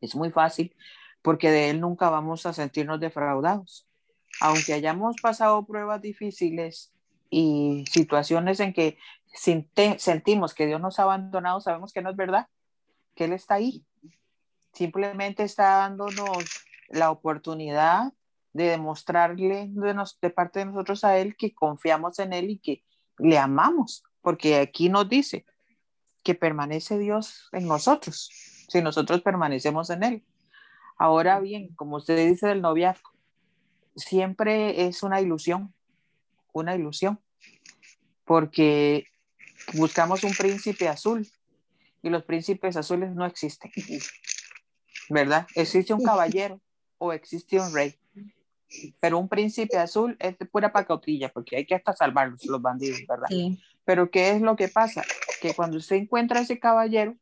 Es 0.00 0.14
muy 0.14 0.30
fácil 0.30 0.74
porque 1.22 1.50
de 1.50 1.70
él 1.70 1.80
nunca 1.80 2.10
vamos 2.10 2.46
a 2.46 2.52
sentirnos 2.52 3.00
defraudados. 3.00 3.86
Aunque 4.40 4.72
hayamos 4.72 5.16
pasado 5.20 5.64
pruebas 5.66 6.00
difíciles 6.00 6.92
y 7.30 7.84
situaciones 7.90 8.60
en 8.60 8.72
que 8.72 8.98
sentimos 9.32 10.54
que 10.54 10.66
Dios 10.66 10.80
nos 10.80 10.98
ha 10.98 11.04
abandonado, 11.04 11.60
sabemos 11.60 11.92
que 11.92 12.02
no 12.02 12.10
es 12.10 12.16
verdad, 12.16 12.48
que 13.14 13.24
Él 13.24 13.32
está 13.32 13.54
ahí 13.54 13.84
simplemente 14.72 15.42
está 15.42 15.76
dándonos 15.76 16.44
la 16.88 17.10
oportunidad 17.10 18.12
de 18.52 18.64
demostrarle 18.64 19.70
de, 19.70 20.30
parte 20.30 20.60
de 20.60 20.66
nosotros 20.66 21.04
a 21.04 21.18
Él 21.18 21.36
que 21.36 21.54
confiamos 21.54 22.18
en 22.18 22.32
Él 22.32 22.50
y 22.50 22.58
que 22.58 22.82
le 23.18 23.38
amamos, 23.38 24.02
porque 24.20 24.56
aquí 24.56 24.88
nos 24.88 25.08
dice 25.08 25.46
que 26.22 26.34
permanece 26.34 26.98
Dios 26.98 27.48
en 27.52 27.66
nosotros, 27.66 28.30
si 28.68 28.82
nosotros 28.82 29.22
permanecemos 29.22 29.90
en 29.90 30.02
Él. 30.02 30.24
Ahora 30.98 31.40
bien, 31.40 31.74
como 31.74 31.96
usted 31.96 32.28
dice 32.28 32.48
del 32.48 32.62
noviazgo, 32.62 33.10
siempre 33.96 34.86
es 34.86 35.02
una 35.02 35.20
ilusión, 35.20 35.74
una 36.52 36.74
ilusión, 36.74 37.20
porque 38.24 39.06
buscamos 39.74 40.24
un 40.24 40.32
príncipe 40.32 40.88
azul 40.88 41.26
y 42.02 42.10
los 42.10 42.24
príncipes 42.24 42.76
azules 42.76 43.14
no 43.14 43.24
existen. 43.26 43.70
¿verdad? 45.08 45.46
Existe 45.54 45.94
un 45.94 46.02
caballero 46.02 46.60
o 46.98 47.12
existe 47.12 47.60
un 47.60 47.72
rey. 47.74 47.94
Pero 49.00 49.18
un 49.18 49.28
príncipe 49.28 49.76
azul 49.76 50.16
es 50.18 50.38
de 50.38 50.46
pura 50.46 50.72
pacotilla, 50.72 51.30
porque 51.30 51.56
hay 51.56 51.66
que 51.66 51.74
hasta 51.74 51.92
salvarlos, 51.94 52.44
los 52.46 52.62
bandidos, 52.62 53.00
¿verdad? 53.06 53.28
Pero 53.84 54.10
¿qué 54.10 54.30
es 54.30 54.40
lo 54.40 54.56
que 54.56 54.68
pasa? 54.68 55.02
Que 55.40 55.54
cuando 55.54 55.76
usted 55.76 55.96
encuentra 55.96 56.40
ese 56.40 56.58
caballero, 56.58 57.16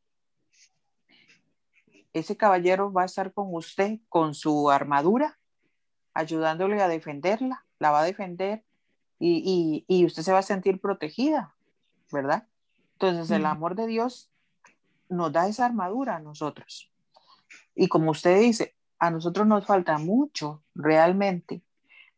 ese 2.12 2.36
caballero 2.36 2.92
va 2.92 3.02
a 3.02 3.06
estar 3.06 3.32
con 3.32 3.48
usted 3.52 3.98
con 4.08 4.34
su 4.34 4.70
armadura, 4.70 5.38
ayudándole 6.14 6.80
a 6.80 6.88
defenderla, 6.88 7.64
la 7.78 7.90
va 7.90 8.00
a 8.00 8.04
defender 8.04 8.64
y, 9.18 9.84
y, 9.86 10.04
usted 10.06 10.22
se 10.22 10.32
va 10.32 10.38
a 10.38 10.42
sentir 10.42 10.80
protegida, 10.80 11.54
¿verdad? 12.12 12.46
Entonces 12.92 13.30
el 13.30 13.46
amor 13.46 13.74
de 13.74 13.86
Dios 13.86 14.30
nos 15.08 15.32
da 15.32 15.48
esa 15.48 15.66
armadura 15.66 16.16
a 16.16 16.20
nosotros. 16.20 16.92
Y 17.74 17.88
como 17.88 18.10
usted 18.10 18.40
dice, 18.40 18.74
a 18.98 19.10
nosotros 19.10 19.46
nos 19.46 19.66
falta 19.66 19.98
mucho 19.98 20.62
realmente 20.74 21.62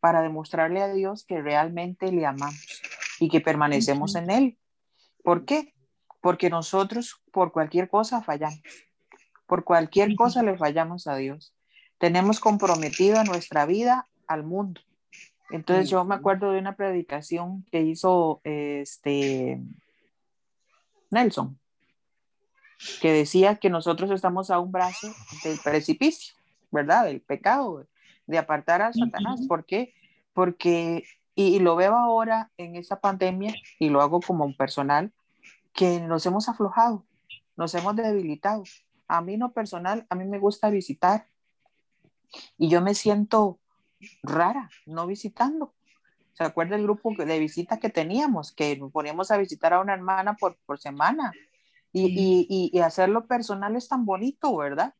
para 0.01 0.22
demostrarle 0.22 0.82
a 0.82 0.93
Dios 0.93 1.24
que 1.24 1.40
realmente 1.40 2.11
le 2.11 2.26
amamos 2.26 2.82
y 3.20 3.28
que 3.28 3.40
permanecemos 3.40 4.16
en 4.16 4.30
Él. 4.30 4.59
¿Por 5.22 5.45
qué? 5.45 5.72
Porque 6.20 6.51
nosotros 6.51 7.22
por 7.30 7.53
cualquier 7.53 7.88
cosa 7.88 8.20
fallamos. 8.20 8.61
Por 9.47 9.64
cualquier 9.64 10.16
cosa 10.16 10.43
le 10.43 10.57
fallamos 10.57 11.07
a 11.07 11.14
Dios. 11.14 11.55
Tenemos 11.99 12.40
comprometida 12.40 13.22
nuestra 13.22 13.64
vida 13.64 14.09
al 14.26 14.43
mundo. 14.43 14.80
Entonces 15.51 15.90
yo 15.90 16.05
me 16.05 16.14
acuerdo 16.14 16.51
de 16.51 16.59
una 16.59 16.74
predicación 16.74 17.64
que 17.70 17.82
hizo 17.82 18.40
este 18.43 19.61
Nelson, 21.12 21.58
que 23.00 23.12
decía 23.12 23.56
que 23.56 23.70
nosotros 23.70 24.10
estamos 24.10 24.50
a 24.50 24.58
un 24.58 24.72
brazo 24.72 25.08
del 25.44 25.58
precipicio, 25.62 26.34
¿verdad? 26.70 27.04
Del 27.04 27.20
pecado, 27.20 27.86
de 28.26 28.38
apartar 28.38 28.82
a 28.82 28.92
Satanás. 28.92 29.40
¿Por 29.46 29.64
qué? 29.64 29.94
Porque, 30.32 31.04
y, 31.34 31.58
lo 31.60 31.76
veo 31.76 31.94
ahora 31.94 32.50
en 32.56 32.76
esta 32.76 33.00
pandemia, 33.00 33.54
y 33.78 33.90
lo 33.90 34.02
hago 34.02 34.20
como 34.20 34.44
un 34.44 34.56
personal, 34.56 35.12
que 35.72 36.00
nos 36.00 36.26
hemos 36.26 36.48
aflojado, 36.48 37.04
nos 37.56 37.74
hemos 37.74 37.96
debilitado. 37.96 38.64
A 39.08 39.20
mí 39.20 39.36
no 39.36 39.52
personal, 39.52 40.06
a 40.08 40.14
mí 40.14 40.24
me 40.24 40.38
gusta 40.38 40.70
visitar 40.70 41.26
y 42.56 42.68
yo 42.68 42.80
me 42.80 42.94
siento 42.94 43.58
rara 44.22 44.70
no 44.86 45.06
visitando. 45.06 45.74
¿Se 46.33 46.45
acuerda 46.45 46.76
el 46.76 46.85
grupo 46.85 47.12
de 47.16 47.39
visitas 47.39 47.78
que 47.78 47.91
teníamos? 47.91 48.53
Que 48.53 48.76
nos 48.76 48.91
poníamos 48.91 49.30
a 49.30 49.37
visitar 49.37 49.72
a 49.72 49.80
una 49.80 49.95
hermana 49.95 50.35
por, 50.35 50.57
por 50.64 50.78
semana 50.78 51.33
y, 51.93 52.07
y, 52.49 52.70
y, 52.72 52.80
hacerlo 52.80 53.26
personal 53.26 53.76
es 53.76 53.87
tan 53.89 54.07
bonito, 54.07 54.57
¿verdad? 54.57 54.95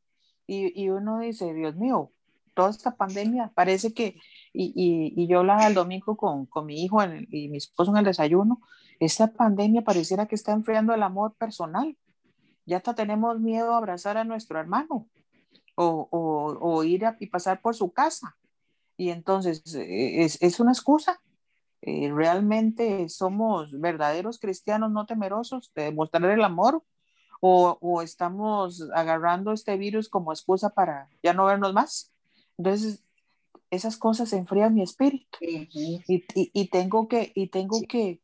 Y, 0.47 0.79
y, 0.81 0.91
uno 0.91 1.21
dice, 1.21 1.55
Dios 1.55 1.75
mío, 1.77 2.13
toda 2.53 2.69
esta 2.69 2.97
pandemia 2.97 3.51
parece 3.55 3.95
que, 3.95 4.17
y, 4.53 4.73
y, 4.77 5.15
y 5.17 5.27
yo 5.27 5.39
hablaba 5.39 5.67
el 5.67 5.75
domingo 5.75 6.17
con, 6.19 6.45
con 6.45 6.67
mi 6.67 6.85
hijo 6.85 7.03
y 7.03 7.49
mi 7.49 7.57
esposo 7.57 7.93
en 7.93 7.99
el 7.99 8.05
desayuno, 8.05 8.61
esta 9.01 9.33
pandemia 9.33 9.83
pareciera 9.83 10.27
que 10.27 10.35
está 10.35 10.53
enfriando 10.53 10.93
el 10.93 11.03
amor 11.03 11.35
personal. 11.35 11.97
Ya 12.67 12.77
hasta 12.77 12.95
tenemos 12.95 13.41
miedo 13.41 13.73
a 13.73 13.79
abrazar 13.79 14.19
a 14.19 14.25
nuestro 14.25 14.61
hermano 14.61 15.09
o, 15.75 16.09
o, 16.11 16.59
o 16.61 16.85
ir 16.85 17.07
a, 17.07 17.17
y 17.19 17.27
pasar 17.27 17.63
por 17.63 17.75
su 17.75 17.91
casa. 17.91 18.37
Y 18.99 19.09
entonces 19.11 19.63
eh, 19.75 20.25
es, 20.25 20.41
es 20.43 20.61
una 20.61 20.73
excusa. 20.73 21.22
Eh, 21.83 22.13
realmente 22.15 23.09
somos 23.09 23.79
verdaderos 23.81 24.39
cristianos 24.39 24.93
no 24.93 25.05
temerosos 25.05 25.73
de 25.75 25.85
demostrar 25.85 26.25
el 26.27 26.45
amor 26.45 26.85
o, 27.41 27.77
o, 27.81 28.03
estamos 28.03 28.89
agarrando 28.95 29.53
este 29.53 29.77
virus 29.77 30.09
como 30.09 30.33
excusa 30.33 30.71
para 30.71 31.09
ya 31.25 31.35
no 31.35 31.45
vernos 31.47 31.75
más. 31.75 32.13
Entonces, 32.57 33.03
esas 33.71 33.97
cosas 33.97 34.33
enfrían 34.33 34.75
mi 34.75 34.83
espíritu 34.83 35.39
y, 35.41 35.69
y, 36.07 36.25
y, 36.29 36.69
tengo 36.69 37.09
que, 37.09 37.33
y 37.35 37.49
tengo 37.49 37.81
que, 37.89 38.21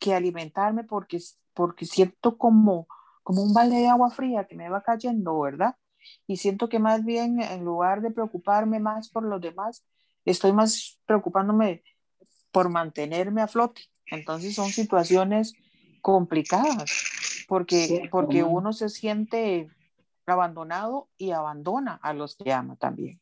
que 0.00 0.14
alimentarme 0.14 0.82
porque, 0.82 1.20
porque 1.54 1.86
siento 1.86 2.36
como, 2.36 2.88
como 3.22 3.42
un 3.42 3.54
balde 3.54 3.76
de 3.76 3.88
agua 3.88 4.10
fría 4.10 4.46
que 4.46 4.56
me 4.56 4.68
va 4.68 4.82
cayendo, 4.82 5.38
¿verdad? 5.38 5.76
Y 6.26 6.38
siento 6.38 6.68
que 6.68 6.78
más 6.78 7.04
bien 7.04 7.40
en 7.40 7.64
lugar 7.64 8.00
de 8.00 8.10
preocuparme 8.10 8.80
más 8.80 9.08
por 9.10 9.22
los 9.24 9.40
demás, 9.40 9.84
estoy 10.24 10.52
más 10.52 10.98
preocupándome 11.06 11.84
por 12.50 12.68
mantenerme 12.68 13.42
a 13.42 13.48
flote. 13.48 13.82
Entonces 14.06 14.54
son 14.54 14.70
situaciones 14.70 15.54
complicadas 16.00 17.04
porque, 17.48 18.08
porque 18.10 18.42
uno 18.42 18.72
se 18.72 18.88
siente 18.88 19.68
abandonado 20.26 21.08
y 21.16 21.30
abandona 21.30 21.94
a 21.94 22.12
los 22.12 22.36
que 22.36 22.52
ama 22.52 22.76
también. 22.76 23.20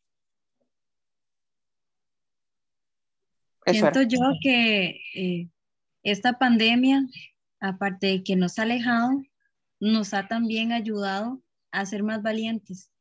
Siento 3.65 4.01
yo 4.03 4.19
que 4.41 5.01
eh, 5.13 5.49
esta 6.03 6.39
pandemia, 6.39 7.05
aparte 7.59 8.07
de 8.07 8.23
que 8.23 8.35
nos 8.35 8.59
ha 8.59 8.63
alejado, 8.63 9.21
nos 9.79 10.13
ha 10.13 10.27
también 10.27 10.71
ayudado 10.71 11.41
a 11.71 11.85
ser 11.85 12.03
más 12.03 12.21
valientes 12.21 12.91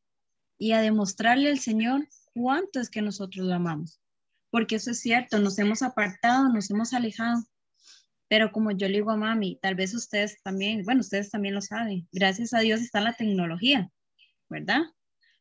y 0.58 0.72
a 0.72 0.80
demostrarle 0.80 1.50
al 1.50 1.60
Señor 1.60 2.08
cuánto 2.34 2.80
es 2.80 2.90
que 2.90 3.02
nosotros 3.02 3.46
lo 3.46 3.54
amamos. 3.54 4.00
Porque 4.56 4.76
eso 4.76 4.92
es 4.92 5.00
cierto, 5.00 5.38
nos 5.38 5.58
hemos 5.58 5.82
apartado, 5.82 6.48
nos 6.48 6.70
hemos 6.70 6.94
alejado. 6.94 7.44
Pero 8.26 8.52
como 8.52 8.70
yo 8.70 8.88
le 8.88 8.94
digo 8.94 9.10
a 9.10 9.16
mami, 9.18 9.58
tal 9.60 9.74
vez 9.74 9.94
ustedes 9.94 10.42
también, 10.42 10.82
bueno, 10.82 11.02
ustedes 11.02 11.30
también 11.30 11.54
lo 11.54 11.60
saben, 11.60 12.08
gracias 12.10 12.54
a 12.54 12.60
Dios 12.60 12.80
está 12.80 13.02
la 13.02 13.12
tecnología, 13.12 13.90
¿verdad? 14.48 14.80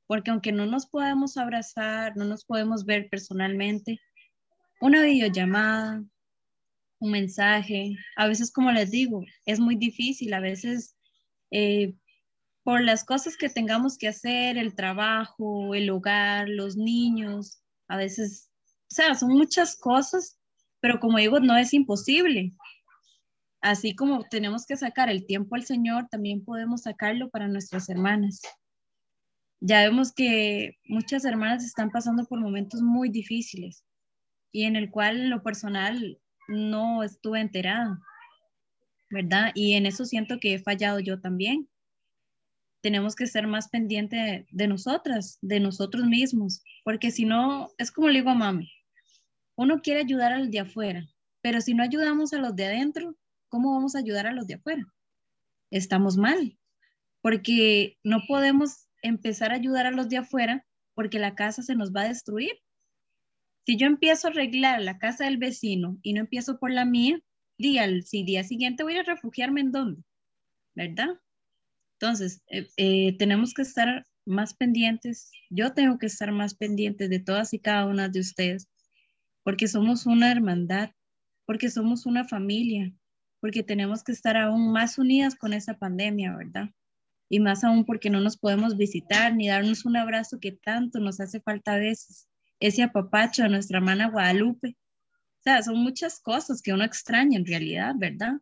Porque 0.06 0.32
aunque 0.32 0.52
no 0.52 0.66
nos 0.66 0.88
podemos 0.88 1.38
abrazar, 1.38 2.18
no 2.18 2.26
nos 2.26 2.44
podemos 2.44 2.84
ver 2.84 3.08
personalmente, 3.10 4.02
una 4.82 5.02
videollamada, 5.02 6.04
un 7.00 7.12
mensaje, 7.12 7.96
a 8.18 8.28
veces 8.28 8.52
como 8.52 8.70
les 8.74 8.92
digo, 8.92 9.24
es 9.46 9.62
muy 9.62 9.78
difícil, 9.78 10.34
a 10.34 10.42
veces 10.42 10.98
eh, 11.52 11.96
por 12.64 12.82
las 12.82 13.06
cosas 13.06 13.38
que 13.38 13.48
tengamos 13.48 13.98
que 13.98 14.10
hacer, 14.10 14.58
el 14.58 14.76
trabajo, 14.76 15.74
el 15.74 15.90
hogar, 15.90 16.50
los 16.50 16.76
niños, 16.76 17.62
a 17.88 17.96
veces, 17.96 18.52
o 18.92 18.96
sea, 18.96 19.16
son 19.16 19.30
muchas 19.30 19.76
cosas, 19.76 20.40
pero 20.80 21.00
como 21.00 21.18
digo, 21.18 21.40
no 21.40 21.58
es 21.58 21.74
imposible. 21.74 22.54
Así 23.62 23.96
como 23.96 24.24
tenemos 24.26 24.66
que 24.66 24.78
sacar 24.78 25.10
el 25.10 25.26
tiempo 25.26 25.56
al 25.56 25.66
Señor, 25.66 26.08
también 26.10 26.46
podemos 26.46 26.84
sacarlo 26.84 27.30
para 27.30 27.48
nuestras 27.48 27.90
hermanas. 27.90 28.42
Ya 29.60 29.82
vemos 29.82 30.14
que 30.14 30.78
muchas 30.86 31.26
hermanas 31.26 31.64
están 31.64 31.90
pasando 31.90 32.26
por 32.26 32.40
momentos 32.40 32.82
muy 32.82 33.10
difíciles 33.10 33.84
y 34.52 34.66
en 34.66 34.76
el 34.76 34.92
cual 34.92 35.22
en 35.22 35.30
lo 35.32 35.42
personal 35.42 36.20
no 36.48 37.02
estuve 37.02 37.40
enterada, 37.42 38.00
¿verdad? 39.10 39.52
Y 39.56 39.74
en 39.74 39.88
eso 39.88 40.06
siento 40.06 40.40
que 40.40 40.54
he 40.54 40.60
fallado 40.60 41.00
yo 41.00 41.20
también. 41.20 41.68
Tenemos 42.82 43.16
que 43.16 43.26
ser 43.26 43.48
más 43.48 43.70
pendientes 43.70 44.46
de, 44.52 44.68
nosotras, 44.68 45.40
de 45.42 45.60
nosotros 45.60 46.06
mismos, 46.06 46.64
porque 46.84 47.10
si 47.10 47.26
no, 47.26 47.72
es 47.80 47.92
como 47.92 48.10
le 48.10 48.20
digo 48.20 48.30
a 48.30 48.36
mami, 48.36 48.72
uno 49.56 49.82
quiere 49.82 50.02
ayudar 50.02 50.34
al 50.34 50.52
de 50.52 50.60
afuera, 50.60 51.08
pero 51.42 51.62
si 51.62 51.74
no 51.74 51.84
ayudamos 51.84 52.34
a 52.34 52.38
los 52.38 52.56
de 52.56 52.66
adentro, 52.66 53.16
¿cómo 53.50 53.74
vamos 53.74 53.96
a 53.96 54.00
ayudar 54.00 54.28
a 54.28 54.34
los 54.34 54.48
de 54.48 54.56
afuera? 54.56 54.86
Estamos 55.72 56.18
mal, 56.18 56.58
porque 57.22 57.98
no 58.04 58.22
podemos 58.28 58.88
empezar 59.02 59.52
a 59.52 59.56
ayudar 59.56 59.86
a 59.86 59.92
los 59.92 60.10
de 60.10 60.18
afuera 60.18 60.66
porque 60.94 61.20
la 61.20 61.36
casa 61.36 61.62
se 61.62 61.76
nos 61.76 61.92
va 61.94 62.02
a 62.02 62.08
destruir 62.08 62.52
si 63.66 63.78
yo 63.78 63.88
empiezo 63.88 64.28
a 64.28 64.32
arreglar 64.32 64.82
la 64.82 65.00
casa 65.00 65.26
del 65.26 65.38
vecino 65.38 65.98
y 66.04 66.14
no 66.14 66.22
empiezo 66.22 66.60
por 66.60 66.72
la 66.72 66.86
mía, 66.86 67.20
día, 67.58 67.88
si 68.04 68.24
día 68.24 68.44
siguiente 68.44 68.84
voy 68.84 68.96
a 68.98 69.04
refugiarme 69.04 69.62
en 69.62 69.72
dónde, 69.72 70.04
¿verdad? 70.76 71.20
Entonces, 72.00 72.44
eh, 72.48 72.68
eh, 72.78 73.18
tenemos 73.18 73.54
que 73.54 73.64
estar 73.64 74.06
más 74.26 74.54
pendientes, 74.54 75.32
yo 75.50 75.74
tengo 75.74 75.98
que 75.98 76.08
estar 76.08 76.32
más 76.32 76.54
pendientes 76.56 77.10
de 77.10 77.20
todas 77.20 77.54
y 77.54 77.60
cada 77.60 77.86
una 77.86 78.10
de 78.10 78.20
ustedes, 78.20 78.68
porque 79.46 79.68
somos 79.68 80.08
una 80.08 80.32
hermandad, 80.32 80.90
porque 81.46 81.70
somos 81.70 82.08
una 82.08 82.26
familia, 82.26 82.92
porque 83.40 83.62
tenemos 83.62 84.04
que 84.04 84.12
estar 84.12 84.36
aún 84.36 84.74
más 84.74 84.98
unidas 84.98 85.36
con 85.36 85.54
esa 85.54 85.78
pandemia, 85.78 86.36
¿verdad? 86.36 86.72
Y 87.30 87.40
más 87.40 87.64
aún 87.64 87.86
porque 87.86 88.10
no 88.10 88.20
nos 88.22 88.38
podemos 88.38 88.76
visitar 88.76 89.36
ni 89.36 89.48
darnos 89.48 89.86
un 89.86 89.98
abrazo 89.98 90.40
que 90.40 90.52
tanto 90.52 91.00
nos 91.00 91.20
hace 91.20 91.42
falta 91.42 91.76
a 91.76 91.78
veces 91.78 92.28
ese 92.60 92.82
apapacho 92.82 93.44
a 93.44 93.48
nuestra 93.48 93.78
hermana 93.78 94.10
Guadalupe. 94.10 94.70
O 94.70 95.44
sea, 95.44 95.62
son 95.62 95.78
muchas 95.78 96.20
cosas 96.20 96.64
que 96.64 96.74
uno 96.74 96.84
extraña 96.84 97.38
en 97.38 97.46
realidad, 97.46 97.94
¿verdad? 97.96 98.42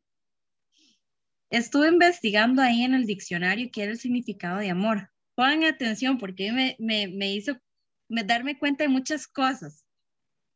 Estuve 1.49 1.89
investigando 1.89 2.61
ahí 2.61 2.83
en 2.83 2.93
el 2.93 3.05
diccionario 3.05 3.69
qué 3.73 3.83
era 3.83 3.91
el 3.91 3.99
significado 3.99 4.59
de 4.59 4.69
amor. 4.69 5.09
Pongan 5.35 5.65
atención 5.65 6.17
porque 6.17 6.53
me, 6.53 6.77
me, 6.79 7.09
me 7.09 7.33
hizo 7.33 7.59
me 8.07 8.23
darme 8.23 8.57
cuenta 8.57 8.85
de 8.85 8.89
muchas 8.89 9.27
cosas. 9.27 9.82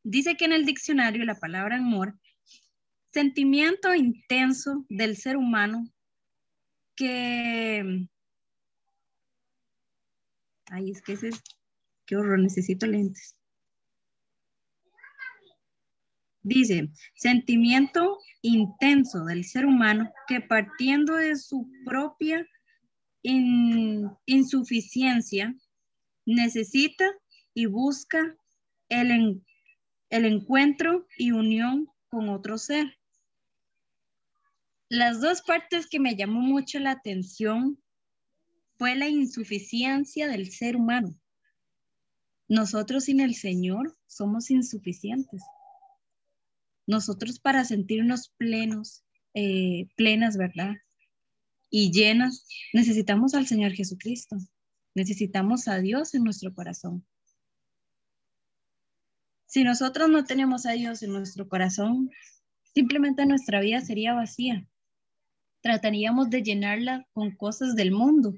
Dice 0.09 0.37
que 0.37 0.45
en 0.45 0.53
el 0.53 0.65
diccionario 0.65 1.25
la 1.25 1.35
palabra 1.35 1.75
amor, 1.75 2.17
sentimiento 3.11 3.93
intenso 3.93 4.85
del 4.87 5.17
ser 5.17 5.35
humano 5.35 5.85
que... 6.95 8.07
Ay, 10.67 10.91
es 10.91 11.01
que 11.01 11.11
ese 11.11 11.27
es... 11.27 11.43
Qué 12.05 12.15
horror, 12.15 12.39
necesito 12.39 12.87
lentes. 12.87 13.35
Dice, 16.41 16.89
sentimiento 17.15 18.17
intenso 18.41 19.25
del 19.25 19.43
ser 19.43 19.65
humano 19.65 20.09
que 20.29 20.39
partiendo 20.39 21.15
de 21.15 21.35
su 21.35 21.69
propia 21.83 22.47
insuficiencia, 23.23 25.53
necesita 26.25 27.11
y 27.53 27.65
busca 27.65 28.37
el, 28.87 29.43
el 30.09 30.25
encuentro 30.25 31.07
y 31.17 31.31
unión 31.31 31.87
con 32.09 32.29
otro 32.29 32.57
ser. 32.57 32.97
Las 34.89 35.19
dos 35.19 35.41
partes 35.41 35.87
que 35.87 35.99
me 35.99 36.15
llamó 36.15 36.39
mucho 36.39 36.79
la 36.79 36.91
atención 36.91 37.77
fue 38.77 38.95
la 38.95 39.09
insuficiencia 39.09 40.27
del 40.27 40.51
ser 40.51 40.75
humano. 40.75 41.19
Nosotros 42.47 43.05
sin 43.05 43.19
el 43.19 43.35
Señor 43.35 43.97
somos 44.05 44.49
insuficientes. 44.49 45.41
Nosotros 46.85 47.39
para 47.39 47.65
sentirnos 47.65 48.29
plenos, 48.37 49.03
eh, 49.33 49.89
plenas, 49.97 50.37
¿verdad? 50.37 50.75
Y 51.69 51.91
llenas, 51.91 52.47
necesitamos 52.71 53.33
al 53.33 53.45
Señor 53.45 53.73
Jesucristo. 53.73 54.37
Necesitamos 54.95 55.67
a 55.67 55.79
Dios 55.79 56.13
en 56.13 56.23
nuestro 56.23 56.53
corazón. 56.53 57.05
Si 59.47 59.63
nosotros 59.63 60.09
no 60.09 60.25
tenemos 60.25 60.65
a 60.65 60.73
Dios 60.73 61.01
en 61.03 61.13
nuestro 61.13 61.47
corazón, 61.47 62.11
simplemente 62.73 63.25
nuestra 63.25 63.61
vida 63.61 63.79
sería 63.79 64.13
vacía. 64.13 64.67
Trataríamos 65.61 66.29
de 66.29 66.43
llenarla 66.43 67.07
con 67.13 67.31
cosas 67.31 67.73
del 67.75 67.91
mundo, 67.91 68.33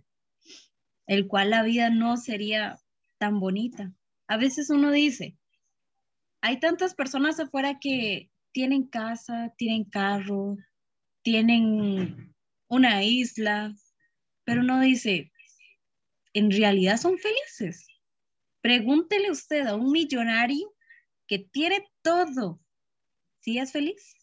el 1.08 1.28
cual 1.28 1.50
la 1.50 1.64
vida 1.64 1.90
no 1.90 2.16
sería 2.18 2.80
tan 3.18 3.40
bonita. 3.40 3.92
A 4.28 4.38
veces 4.38 4.70
uno 4.70 4.92
dice, 4.92 5.36
hay 6.42 6.60
tantas 6.60 6.94
personas 6.94 7.40
afuera 7.40 7.80
que 7.80 8.30
tienen 8.52 8.84
casa, 8.84 9.52
tienen 9.58 9.86
carro, 9.86 10.58
tienen 11.24 12.36
una 12.68 13.04
isla, 13.04 13.76
pero 14.44 14.62
no 14.62 14.80
dice, 14.80 15.32
¿en 16.34 16.52
realidad 16.52 16.98
son 16.98 17.18
felices? 17.18 17.88
Pregúntele 18.62 19.32
usted 19.32 19.66
a 19.66 19.76
un 19.76 19.92
millonario 19.92 20.72
que 21.30 21.40
tiene 21.40 21.88
todo, 22.02 22.60
si 23.40 23.58
es 23.58 23.72
feliz. 23.72 24.16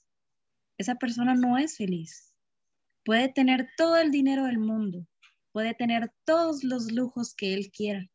Esa 0.76 0.96
persona 0.96 1.34
no 1.34 1.56
es 1.56 1.78
feliz. 1.78 2.34
Puede 3.02 3.30
tener 3.30 3.70
todo 3.78 3.96
el 3.96 4.10
dinero 4.10 4.44
del 4.44 4.58
mundo, 4.58 5.06
puede 5.52 5.72
tener 5.72 6.12
todos 6.26 6.62
los 6.62 6.92
lujos 6.92 7.34
que 7.34 7.54
él 7.54 7.70
quiera, 7.70 8.10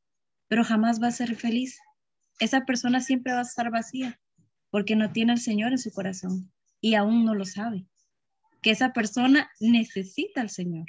pero 0.47 0.63
jamás 0.63 1.01
va 1.01 1.07
a 1.07 1.11
ser 1.11 1.35
feliz 1.35 1.79
esa 2.41 2.65
persona 2.65 3.01
siempre 3.01 3.33
va 3.33 3.39
a 3.39 3.43
estar 3.43 3.69
vacía 3.69 4.19
porque 4.71 4.95
no 4.95 5.11
tiene 5.11 5.33
al 5.33 5.39
Señor 5.39 5.73
en 5.73 5.77
su 5.77 5.91
corazón 5.91 6.51
y 6.81 6.95
aún 6.95 7.23
no 7.23 7.35
lo 7.35 7.45
sabe. 7.45 7.85
Que 8.63 8.71
esa 8.71 8.93
persona 8.93 9.51
necesita 9.59 10.41
al 10.41 10.49
Señor. 10.49 10.87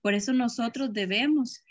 Por 0.00 0.14
eso 0.14 0.32
nosotros 0.32 0.94
debemos 0.94 1.62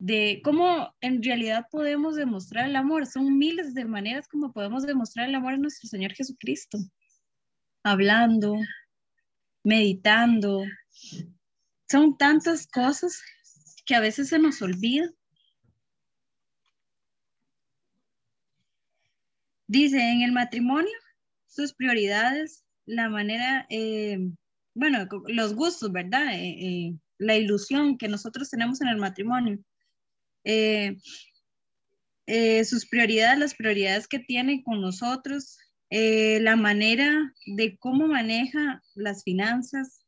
de 0.00 0.40
cómo 0.42 0.94
en 1.02 1.22
realidad 1.22 1.66
podemos 1.70 2.16
demostrar 2.16 2.66
el 2.66 2.74
amor. 2.74 3.06
Son 3.06 3.36
miles 3.38 3.74
de 3.74 3.84
maneras 3.84 4.26
como 4.26 4.52
podemos 4.52 4.84
demostrar 4.84 5.28
el 5.28 5.34
amor 5.34 5.52
a 5.54 5.58
nuestro 5.58 5.88
Señor 5.88 6.12
Jesucristo. 6.12 6.78
Hablando, 7.84 8.56
meditando. 9.62 10.64
Son 11.88 12.16
tantas 12.16 12.66
cosas 12.66 13.22
que 13.84 13.94
a 13.94 14.00
veces 14.00 14.30
se 14.30 14.38
nos 14.38 14.62
olvida. 14.62 15.10
Dice, 19.66 20.00
en 20.00 20.22
el 20.22 20.32
matrimonio, 20.32 20.90
sus 21.46 21.74
prioridades, 21.74 22.64
la 22.86 23.10
manera, 23.10 23.66
eh, 23.68 24.18
bueno, 24.74 25.06
los 25.26 25.54
gustos, 25.54 25.92
¿verdad? 25.92 26.34
Eh, 26.34 26.56
eh, 26.58 26.94
la 27.18 27.36
ilusión 27.36 27.98
que 27.98 28.08
nosotros 28.08 28.48
tenemos 28.48 28.80
en 28.80 28.88
el 28.88 28.96
matrimonio. 28.96 29.62
Sus 32.64 32.86
prioridades, 32.88 33.38
las 33.38 33.54
prioridades 33.54 34.08
que 34.08 34.18
tiene 34.18 34.62
con 34.62 34.80
nosotros, 34.80 35.58
la 35.90 36.56
manera 36.56 37.34
de 37.46 37.76
cómo 37.78 38.06
maneja 38.06 38.82
las 38.94 39.24
finanzas, 39.24 40.04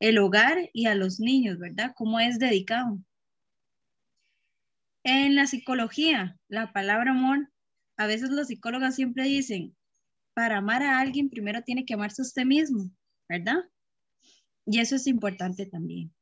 el 0.00 0.18
hogar 0.18 0.70
y 0.72 0.86
a 0.86 0.94
los 0.94 1.20
niños, 1.20 1.58
¿verdad? 1.58 1.92
Cómo 1.96 2.20
es 2.20 2.38
dedicado. 2.38 2.98
En 5.04 5.34
la 5.36 5.46
psicología, 5.46 6.38
la 6.48 6.72
palabra 6.72 7.12
amor, 7.12 7.50
a 7.96 8.06
veces 8.06 8.30
los 8.30 8.48
psicólogos 8.48 8.94
siempre 8.94 9.24
dicen, 9.24 9.76
para 10.34 10.58
amar 10.58 10.82
a 10.82 10.98
alguien 11.00 11.28
primero 11.28 11.62
tiene 11.62 11.84
que 11.84 11.94
amarse 11.94 12.22
a 12.22 12.24
usted 12.24 12.44
mismo, 12.44 12.90
¿verdad? 13.28 13.58
Y 14.66 14.78
eso 14.80 14.96
es 14.96 15.06
importante 15.06 15.66
también. 15.66 16.12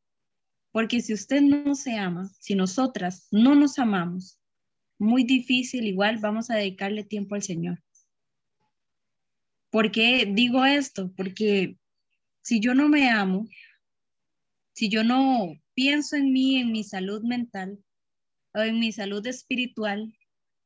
Porque 0.72 1.00
si 1.00 1.12
usted 1.12 1.40
no 1.42 1.74
se 1.74 1.96
ama, 1.96 2.30
si 2.38 2.54
nosotras 2.54 3.26
no 3.30 3.54
nos 3.54 3.78
amamos, 3.78 4.38
muy 4.98 5.24
difícil, 5.24 5.86
igual 5.86 6.18
vamos 6.18 6.50
a 6.50 6.56
dedicarle 6.56 7.04
tiempo 7.04 7.34
al 7.34 7.42
Señor. 7.42 7.82
¿Por 9.70 9.90
qué 9.90 10.26
digo 10.30 10.64
esto? 10.64 11.12
Porque 11.16 11.76
si 12.42 12.60
yo 12.60 12.74
no 12.74 12.88
me 12.88 13.08
amo, 13.08 13.48
si 14.72 14.88
yo 14.88 15.04
no 15.04 15.54
pienso 15.74 16.16
en 16.16 16.32
mí, 16.32 16.56
en 16.56 16.72
mi 16.72 16.84
salud 16.84 17.22
mental, 17.22 17.78
o 18.52 18.60
en 18.60 18.80
mi 18.80 18.92
salud 18.92 19.24
espiritual, 19.26 20.14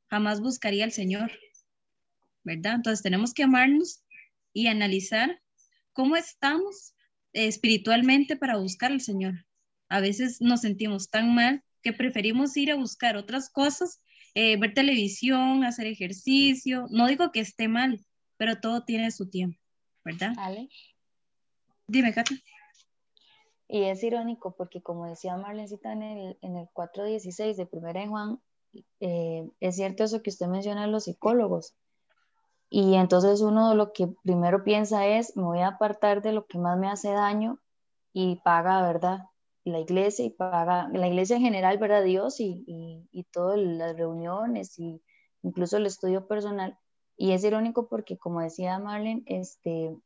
jamás 0.09 0.41
buscaría 0.41 0.85
al 0.85 0.93
Señor, 0.93 1.31
¿verdad? 2.43 2.77
Entonces 2.77 3.03
tenemos 3.03 3.35
que 3.35 3.43
amarnos 3.43 4.03
y 4.53 4.69
analizar 4.69 5.41
cómo 5.93 6.17
estamos 6.17 6.95
espiritualmente 7.33 8.37
para 8.37 8.57
buscar 8.57 8.93
al 8.93 9.01
Señor. 9.01 9.45
A 9.89 10.01
veces 10.01 10.41
nos 10.41 10.63
sentimos 10.63 11.11
tan 11.11 11.35
mal 11.35 11.63
que 11.83 11.93
preferimos 11.93 12.57
ir 12.57 12.73
a 12.73 12.77
buscar 12.77 13.17
otras 13.17 13.51
cosas, 13.51 14.01
eh, 14.35 14.59
ver 14.59 14.75
televisión, 14.75 15.65
hacer 15.65 15.87
ejercicio. 15.87 16.87
No 16.91 17.07
digo 17.07 17.31
que 17.31 17.41
esté 17.41 17.69
mal, 17.69 18.05
pero 18.37 18.61
todo 18.61 18.85
tiene 18.85 19.11
su 19.11 19.29
tiempo, 19.29 19.61
¿verdad? 20.05 20.33
Ale. 20.39 20.69
Dime, 21.87 22.13
Cata. 22.15 22.35
Y 23.69 23.85
es 23.85 24.03
irónico 24.03 24.55
porque 24.57 24.83
como 24.83 25.07
decía 25.07 25.37
Marlencita 25.37 25.93
en 25.93 26.03
el, 26.03 26.39
en 26.43 26.57
el 26.57 26.69
4.16 26.69 27.57
de 27.57 27.67
Primera 27.67 28.01
de 28.01 28.09
Juan, 28.09 28.41
eh, 29.01 29.49
es 29.61 29.77
cierto 29.77 30.05
eso 30.05 30.23
que 30.23 30.31
usted 30.31 30.47
menciona 30.47 30.87
los 30.87 31.05
psicólogos. 31.05 31.75
Y 32.71 32.95
entonces 32.95 33.41
uno 33.41 33.75
lo 33.75 33.93
que 33.93 34.09
primero 34.25 34.65
piensa 34.65 35.07
es, 35.07 35.37
me 35.37 35.45
voy 35.45 35.61
a 35.61 35.69
apartar 35.69 36.23
de 36.23 36.33
lo 36.33 36.47
que 36.47 36.59
más 36.59 36.79
me 36.79 36.89
hace 36.89 37.11
daño 37.11 37.61
y 38.13 38.37
paga, 38.37 38.83
¿verdad? 38.83 39.25
La 39.65 39.81
iglesia 39.81 40.25
y 40.25 40.31
paga, 40.31 40.89
la 40.93 41.09
iglesia 41.09 41.37
en 41.37 41.43
general, 41.43 41.79
¿verdad? 41.79 42.05
Dios 42.05 42.39
y, 42.41 42.65
y, 42.67 43.09
y 43.13 43.25
todas 43.25 43.59
las 43.59 43.97
reuniones 43.97 44.79
y 44.79 45.03
incluso 45.43 45.77
el 45.79 45.87
estudio 45.87 46.27
personal. 46.27 46.79
Y 47.17 47.33
es 47.33 47.45
irónico 47.45 47.89
porque, 47.89 48.19
como 48.19 48.41
decía 48.41 48.79
Marlene, 48.79 49.23
este, 49.27 49.97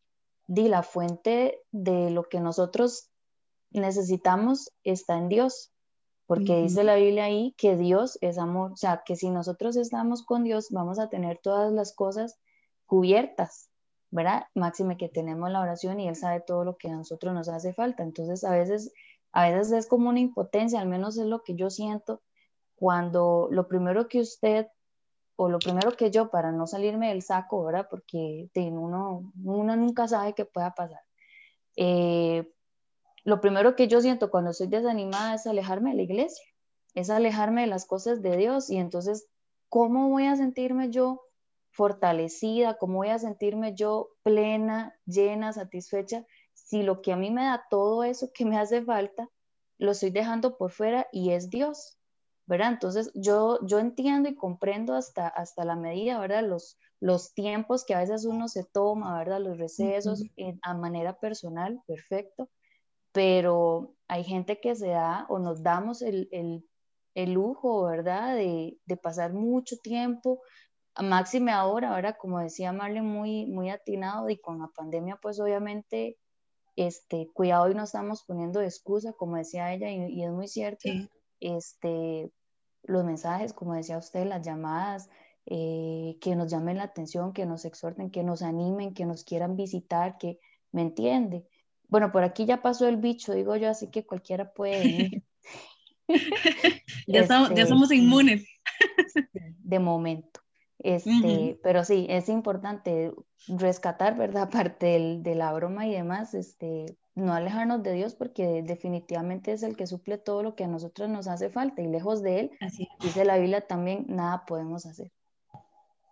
di 0.46 0.68
la 0.68 0.82
fuente 0.82 1.60
de 1.70 2.10
lo 2.10 2.24
que 2.24 2.40
nosotros 2.40 3.10
necesitamos 3.70 4.72
está 4.82 5.18
en 5.18 5.28
Dios, 5.28 5.72
porque 6.26 6.60
dice 6.62 6.84
la 6.84 6.96
Biblia 6.96 7.24
ahí 7.24 7.54
que 7.56 7.76
Dios 7.76 8.18
es 8.20 8.38
amor, 8.38 8.72
o 8.72 8.76
sea, 8.76 9.02
que 9.04 9.16
si 9.16 9.30
nosotros 9.30 9.76
estamos 9.76 10.24
con 10.24 10.44
Dios 10.44 10.68
vamos 10.70 10.98
a 10.98 11.08
tener 11.08 11.38
todas 11.42 11.72
las 11.72 11.94
cosas 11.94 12.38
cubiertas, 12.86 13.70
¿verdad? 14.10 14.44
Máxime 14.54 14.96
que 14.96 15.08
tenemos 15.08 15.50
la 15.50 15.60
oración 15.60 16.00
y 16.00 16.08
Él 16.08 16.16
sabe 16.16 16.40
todo 16.40 16.64
lo 16.64 16.76
que 16.76 16.88
a 16.88 16.96
nosotros 16.96 17.34
nos 17.34 17.48
hace 17.48 17.72
falta. 17.74 18.02
Entonces, 18.02 18.44
a 18.44 18.52
veces, 18.52 18.92
a 19.38 19.50
veces 19.50 19.72
es 19.72 19.86
como 19.86 20.08
una 20.08 20.18
impotencia, 20.18 20.80
al 20.80 20.88
menos 20.88 21.16
es 21.16 21.26
lo 21.26 21.44
que 21.44 21.54
yo 21.54 21.70
siento, 21.70 22.22
cuando 22.74 23.48
lo 23.52 23.68
primero 23.68 24.08
que 24.08 24.20
usted 24.20 24.66
o 25.36 25.48
lo 25.48 25.60
primero 25.60 25.92
que 25.92 26.10
yo, 26.10 26.30
para 26.30 26.50
no 26.50 26.66
salirme 26.66 27.10
del 27.10 27.22
saco, 27.22 27.64
¿verdad? 27.64 27.86
Porque 27.88 28.50
uno, 28.56 29.32
uno 29.44 29.76
nunca 29.76 30.08
sabe 30.08 30.34
qué 30.34 30.44
pueda 30.44 30.74
pasar. 30.74 31.02
Eh, 31.76 32.52
lo 33.22 33.40
primero 33.40 33.76
que 33.76 33.86
yo 33.86 34.00
siento 34.00 34.32
cuando 34.32 34.50
estoy 34.50 34.66
desanimada 34.66 35.34
es 35.34 35.46
alejarme 35.46 35.90
de 35.90 35.96
la 35.96 36.02
iglesia, 36.02 36.44
es 36.96 37.08
alejarme 37.08 37.60
de 37.60 37.68
las 37.68 37.86
cosas 37.86 38.20
de 38.22 38.36
Dios 38.36 38.70
y 38.70 38.78
entonces, 38.78 39.28
¿cómo 39.68 40.08
voy 40.08 40.26
a 40.26 40.34
sentirme 40.34 40.90
yo 40.90 41.22
fortalecida? 41.70 42.76
¿Cómo 42.76 42.96
voy 42.96 43.10
a 43.10 43.20
sentirme 43.20 43.76
yo 43.76 44.08
plena, 44.24 44.98
llena, 45.06 45.52
satisfecha 45.52 46.26
si 46.66 46.82
lo 46.82 47.02
que 47.02 47.12
a 47.12 47.16
mí 47.16 47.30
me 47.30 47.44
da 47.44 47.66
todo 47.70 48.04
eso 48.04 48.30
que 48.32 48.44
me 48.44 48.58
hace 48.58 48.82
falta, 48.82 49.28
lo 49.78 49.92
estoy 49.92 50.10
dejando 50.10 50.56
por 50.56 50.72
fuera 50.72 51.06
y 51.12 51.30
es 51.30 51.50
Dios? 51.50 51.98
¿verdad? 52.48 52.72
Entonces 52.72 53.12
yo, 53.14 53.58
yo 53.66 53.78
entiendo 53.78 54.28
y 54.30 54.34
comprendo 54.34 54.94
hasta, 54.94 55.28
hasta 55.28 55.66
la 55.66 55.76
medida, 55.76 56.18
¿verdad? 56.18 56.42
Los, 56.42 56.78
los 56.98 57.34
tiempos 57.34 57.84
que 57.84 57.94
a 57.94 57.98
veces 58.00 58.24
uno 58.24 58.48
se 58.48 58.64
toma, 58.64 59.18
¿verdad? 59.18 59.40
Los 59.40 59.58
recesos 59.58 60.24
a 60.62 60.74
manera 60.74 61.20
personal, 61.20 61.82
perfecto, 61.86 62.48
pero 63.12 63.94
hay 64.08 64.24
gente 64.24 64.60
que 64.60 64.74
se 64.74 64.88
da 64.88 65.26
o 65.28 65.38
nos 65.38 65.62
damos 65.62 66.00
el, 66.00 66.64
lujo, 67.14 67.84
¿verdad? 67.84 68.34
De, 68.34 68.78
pasar 69.02 69.34
mucho 69.34 69.76
tiempo, 69.76 70.40
máxime 70.98 71.52
ahora, 71.52 71.94
ahora 71.94 72.16
como 72.16 72.40
decía 72.40 72.72
Marlene, 72.72 73.02
muy, 73.02 73.46
muy 73.46 73.68
atinado 73.68 74.30
y 74.30 74.38
con 74.38 74.58
la 74.58 74.68
pandemia, 74.68 75.18
pues 75.20 75.38
obviamente, 75.38 76.16
este, 76.86 77.28
cuidado 77.32 77.70
y 77.70 77.74
no 77.74 77.84
estamos 77.84 78.24
poniendo 78.24 78.60
de 78.60 78.66
excusa, 78.66 79.12
como 79.12 79.36
decía 79.36 79.72
ella, 79.72 79.90
y, 79.90 80.22
es 80.22 80.30
muy 80.30 80.48
cierto, 80.48 80.88
este, 81.40 82.30
los 82.84 83.04
mensajes, 83.04 83.52
como 83.52 83.74
decía 83.74 83.98
usted, 83.98 84.26
las 84.26 84.44
llamadas, 84.44 85.08
eh, 85.46 86.18
que 86.20 86.36
nos 86.36 86.50
llamen 86.50 86.78
la 86.78 86.84
atención, 86.84 87.32
que 87.32 87.46
nos 87.46 87.64
exhorten, 87.64 88.10
que 88.10 88.22
nos 88.22 88.42
animen, 88.42 88.94
que 88.94 89.06
nos 89.06 89.24
quieran 89.24 89.56
visitar, 89.56 90.18
que 90.18 90.38
me 90.72 90.82
entiende 90.82 91.46
bueno, 91.88 92.12
por 92.12 92.22
aquí 92.22 92.44
ya 92.44 92.62
pasó 92.62 92.86
el 92.86 92.98
bicho, 92.98 93.32
digo 93.32 93.56
yo, 93.56 93.70
así 93.70 93.90
que 93.90 94.04
cualquiera 94.04 94.52
puede 94.52 94.78
venir. 94.78 95.22
ya, 97.06 97.20
este, 97.20 97.66
somos, 97.66 97.90
inmunes. 97.90 98.46
de 99.58 99.78
momento. 99.78 100.37
Este, 100.80 101.58
Pero 101.62 101.84
sí, 101.84 102.06
es 102.08 102.28
importante 102.28 103.12
rescatar, 103.48 104.16
¿verdad? 104.16 104.42
Aparte 104.66 105.18
de 105.20 105.34
la 105.34 105.52
broma 105.52 105.86
y 105.86 105.92
demás, 105.92 106.34
este, 106.34 106.96
no 107.14 107.32
alejarnos 107.34 107.82
de 107.82 107.94
Dios 107.94 108.14
porque 108.14 108.62
definitivamente 108.62 109.52
es 109.52 109.62
el 109.62 109.76
que 109.76 109.86
suple 109.86 110.18
todo 110.18 110.42
lo 110.42 110.54
que 110.54 110.64
a 110.64 110.68
nosotros 110.68 111.08
nos 111.08 111.26
hace 111.26 111.50
falta 111.50 111.82
y 111.82 111.88
lejos 111.88 112.22
de 112.22 112.40
Él, 112.40 112.50
dice 113.00 113.24
la 113.24 113.38
Biblia 113.38 113.66
también, 113.66 114.06
nada 114.08 114.44
podemos 114.46 114.86
hacer. 114.86 115.10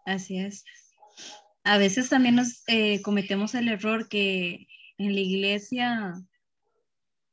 Así 0.05 0.39
es. 0.39 0.65
A 1.65 1.79
veces 1.79 2.09
también 2.09 2.37
nos 2.37 2.63
eh, 2.69 3.03
cometemos 3.03 3.55
el 3.55 3.69
error 3.69 4.09
que 4.09 4.67
en 4.99 5.15
la 5.15 5.21
iglesia 5.21 6.15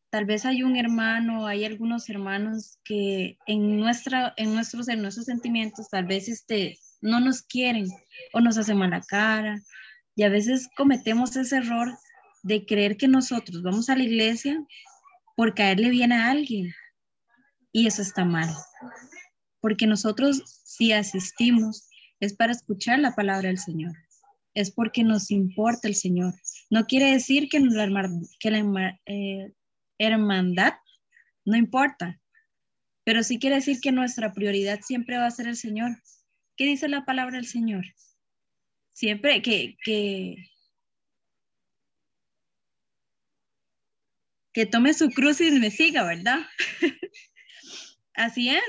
tal 0.09 0.25
vez 0.25 0.45
hay 0.45 0.61
un 0.61 0.75
hermano, 0.75 1.47
hay 1.47 1.65
algunos 1.65 2.07
hermanos 2.09 2.77
que 2.83 3.37
en, 3.47 3.77
nuestra, 3.77 4.33
en, 4.37 4.53
nuestros, 4.53 4.87
en 4.87 5.01
nuestros 5.01 5.25
sentimientos 5.25 5.89
tal 5.89 6.05
vez 6.05 6.29
este, 6.29 6.77
no 7.03 7.19
nos 7.19 7.43
quieren 7.43 7.87
o 8.33 8.39
nos 8.39 8.57
hacen 8.57 8.77
mala 8.77 9.01
cara. 9.01 9.61
Y 10.15 10.23
a 10.23 10.29
veces 10.29 10.69
cometemos 10.75 11.35
ese 11.35 11.57
error 11.57 11.97
de 12.43 12.65
creer 12.65 12.97
que 12.97 13.07
nosotros 13.07 13.61
vamos 13.61 13.89
a 13.89 13.95
la 13.95 14.03
iglesia 14.03 14.59
por 15.35 15.53
caerle 15.53 15.89
bien 15.89 16.11
a 16.11 16.31
alguien. 16.31 16.73
Y 17.71 17.87
eso 17.87 18.01
está 18.01 18.25
mal. 18.25 18.49
Porque 19.59 19.87
nosotros 19.87 20.61
si 20.63 20.91
asistimos 20.91 21.87
es 22.19 22.33
para 22.33 22.51
escuchar 22.51 22.99
la 22.99 23.15
palabra 23.15 23.47
del 23.47 23.57
Señor. 23.57 23.93
Es 24.53 24.71
porque 24.71 25.03
nos 25.03 25.31
importa 25.31 25.87
el 25.87 25.95
Señor. 25.95 26.33
No 26.69 26.85
quiere 26.85 27.11
decir 27.11 27.49
que 27.49 27.59
la, 27.59 27.87
la 27.87 28.99
eh, 29.05 29.53
hermandad 29.97 30.73
no 31.45 31.57
importa, 31.57 32.21
pero 33.03 33.23
sí 33.23 33.39
quiere 33.39 33.57
decir 33.57 33.79
que 33.81 33.91
nuestra 33.91 34.31
prioridad 34.33 34.79
siempre 34.81 35.17
va 35.17 35.27
a 35.27 35.31
ser 35.31 35.47
el 35.47 35.57
Señor. 35.57 35.97
¿Qué 36.55 36.65
dice 36.65 36.87
la 36.87 37.05
palabra 37.05 37.37
del 37.37 37.47
Señor? 37.47 37.85
Siempre 38.91 39.41
que, 39.41 39.75
que, 39.83 40.35
que 44.53 44.65
tome 44.65 44.93
su 44.93 45.09
cruz 45.09 45.41
y 45.41 45.51
me 45.59 45.71
siga, 45.71 46.03
¿verdad? 46.03 46.39
Así 48.13 48.49
es. 48.49 48.63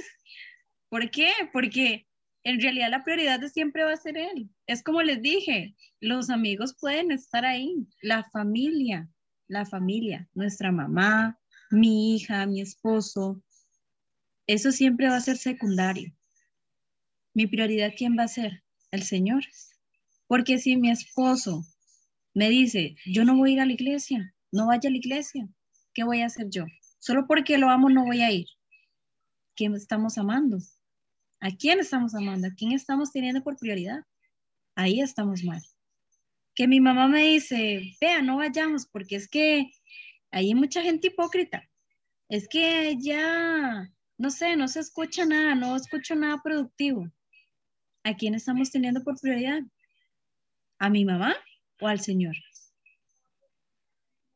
¿Por 0.88 1.10
qué? 1.10 1.30
Porque 1.52 2.06
en 2.44 2.60
realidad 2.60 2.90
la 2.90 3.04
prioridad 3.04 3.40
siempre 3.48 3.84
va 3.84 3.92
a 3.92 3.96
ser 3.96 4.16
Él. 4.16 4.48
Es 4.66 4.82
como 4.82 5.02
les 5.02 5.20
dije, 5.20 5.76
los 6.00 6.30
amigos 6.30 6.76
pueden 6.78 7.10
estar 7.10 7.44
ahí, 7.44 7.86
la 8.00 8.24
familia, 8.24 9.08
la 9.48 9.66
familia, 9.66 10.28
nuestra 10.34 10.72
mamá, 10.72 11.38
mi 11.70 12.14
hija, 12.14 12.46
mi 12.46 12.60
esposo, 12.60 13.42
eso 14.46 14.72
siempre 14.72 15.08
va 15.08 15.16
a 15.16 15.20
ser 15.20 15.36
secundario. 15.36 16.12
Mi 17.36 17.48
prioridad, 17.48 17.92
¿quién 17.96 18.16
va 18.16 18.22
a 18.22 18.28
ser? 18.28 18.62
El 18.92 19.02
Señor. 19.02 19.42
Porque 20.28 20.58
si 20.58 20.76
mi 20.76 20.90
esposo 20.90 21.64
me 22.32 22.48
dice, 22.48 22.94
yo 23.06 23.24
no 23.24 23.36
voy 23.36 23.50
a 23.50 23.52
ir 23.54 23.60
a 23.60 23.66
la 23.66 23.72
iglesia, 23.72 24.32
no 24.52 24.68
vaya 24.68 24.88
a 24.88 24.92
la 24.92 24.98
iglesia, 24.98 25.48
¿qué 25.94 26.04
voy 26.04 26.20
a 26.20 26.26
hacer 26.26 26.48
yo? 26.48 26.64
Solo 27.00 27.26
porque 27.26 27.58
lo 27.58 27.70
amo 27.70 27.90
no 27.90 28.04
voy 28.04 28.22
a 28.22 28.30
ir. 28.30 28.46
¿Quién 29.56 29.74
estamos 29.74 30.16
amando? 30.16 30.58
¿A 31.40 31.50
quién 31.50 31.80
estamos 31.80 32.14
amando? 32.14 32.46
¿A 32.46 32.54
quién 32.54 32.70
estamos 32.70 33.10
teniendo 33.10 33.42
por 33.42 33.56
prioridad? 33.56 34.04
Ahí 34.76 35.00
estamos 35.00 35.42
mal. 35.42 35.60
Que 36.54 36.68
mi 36.68 36.80
mamá 36.80 37.08
me 37.08 37.24
dice, 37.24 37.96
vea, 38.00 38.22
no 38.22 38.36
vayamos 38.36 38.86
porque 38.86 39.16
es 39.16 39.28
que 39.28 39.72
hay 40.30 40.54
mucha 40.54 40.82
gente 40.82 41.08
hipócrita. 41.08 41.68
Es 42.28 42.46
que 42.48 42.96
ya, 43.00 43.92
no 44.18 44.30
sé, 44.30 44.56
no 44.56 44.68
se 44.68 44.80
escucha 44.80 45.26
nada, 45.26 45.56
no 45.56 45.74
escucho 45.74 46.14
nada 46.14 46.40
productivo. 46.42 47.10
¿A 48.04 48.14
quién 48.16 48.34
estamos 48.34 48.70
teniendo 48.70 49.02
por 49.02 49.18
prioridad? 49.18 49.62
¿A 50.78 50.90
mi 50.90 51.06
mamá 51.06 51.34
o 51.80 51.88
al 51.88 52.00
Señor? 52.00 52.36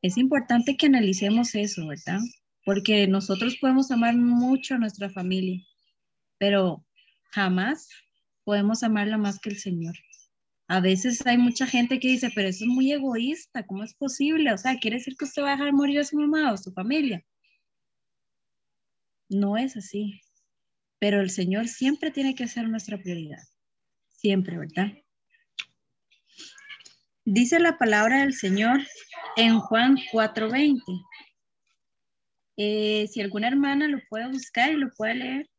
Es 0.01 0.17
importante 0.17 0.79
que 0.79 0.87
analicemos 0.87 1.55
eso, 1.55 1.87
¿verdad? 1.87 2.21
Porque 2.65 3.07
nosotros 3.07 3.59
podemos 3.61 3.91
amar 3.91 4.17
mucho 4.17 4.75
a 4.75 4.79
nuestra 4.79 5.11
familia, 5.11 5.63
pero 6.39 6.87
jamás 7.31 7.91
podemos 8.45 8.83
amarla 8.83 9.19
más 9.19 9.39
que 9.39 9.51
el 9.51 9.59
Señor. 9.59 9.95
A 10.67 10.81
veces 10.81 11.27
hay 11.27 11.37
mucha 11.37 11.67
gente 11.67 12.01
que 12.01 12.09
dice, 12.09 12.31
pero 12.35 12.49
eso 12.49 12.65
es 12.65 12.71
muy 12.71 12.91
egoísta, 12.93 13.67
¿cómo 13.67 13.85
es 13.85 13.93
posible? 13.93 14.51
O 14.51 14.57
sea, 14.57 14.79
¿quiere 14.79 14.97
decir 14.97 15.15
que 15.15 15.27
usted 15.27 15.43
va 15.43 15.49
a 15.49 15.57
dejar 15.57 15.75
morir 15.75 15.99
a 15.99 16.05
su 16.05 16.17
mamá 16.17 16.51
o 16.51 16.55
a 16.55 16.59
su 16.59 16.73
familia? 16.73 17.23
No 19.29 19.59
es 19.59 19.77
así. 19.77 20.23
Pero 20.99 21.21
el 21.21 21.29
Señor 21.29 21.69
siempre 21.69 22.11
tiene 22.11 22.35
que 22.35 22.49
ser 22.49 22.67
nuestra 22.69 22.97
prioridad. 22.97 23.43
Siempre, 24.19 24.59
¿verdad? 24.59 24.89
Dice 27.25 27.61
la 27.61 27.79
palabra 27.79 28.23
del 28.23 28.35
Señor 28.35 28.81
en 29.37 29.61
Juan 29.61 29.97
4:20. 30.11 30.83
Eh, 32.57 33.07
si 33.07 33.21
alguna 33.21 33.47
hermana 33.47 33.87
lo 33.87 34.01
puede 34.11 34.27
buscar 34.27 34.73
y 34.73 34.75
lo 34.75 34.91
puede 34.97 35.15
leer. 35.15 35.51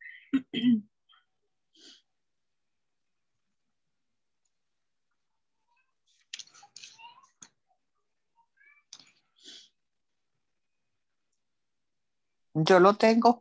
Yo 12.53 12.81
lo 12.81 12.93
tengo. 12.95 13.39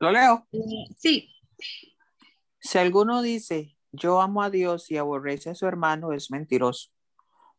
¿Lo 0.00 0.10
leo? 0.10 0.48
Sí. 0.98 1.32
Si 2.66 2.78
alguno 2.78 3.22
dice, 3.22 3.76
yo 3.92 4.20
amo 4.20 4.42
a 4.42 4.50
Dios 4.50 4.90
y 4.90 4.96
aborrece 4.96 5.50
a 5.50 5.54
su 5.54 5.66
hermano, 5.66 6.12
es 6.12 6.32
mentiroso. 6.32 6.90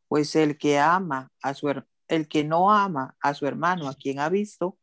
Pues 0.09 0.35
el 0.35 0.57
que 0.57 0.79
ama 0.79 1.31
a 1.41 1.53
su 1.53 1.69
el 2.09 2.27
que 2.27 2.43
no 2.43 2.73
ama 2.73 3.15
a 3.21 3.33
su 3.33 3.47
hermano, 3.47 3.87
a 3.87 3.95
quien 3.95 4.19
ha 4.19 4.27
visto, 4.27 4.77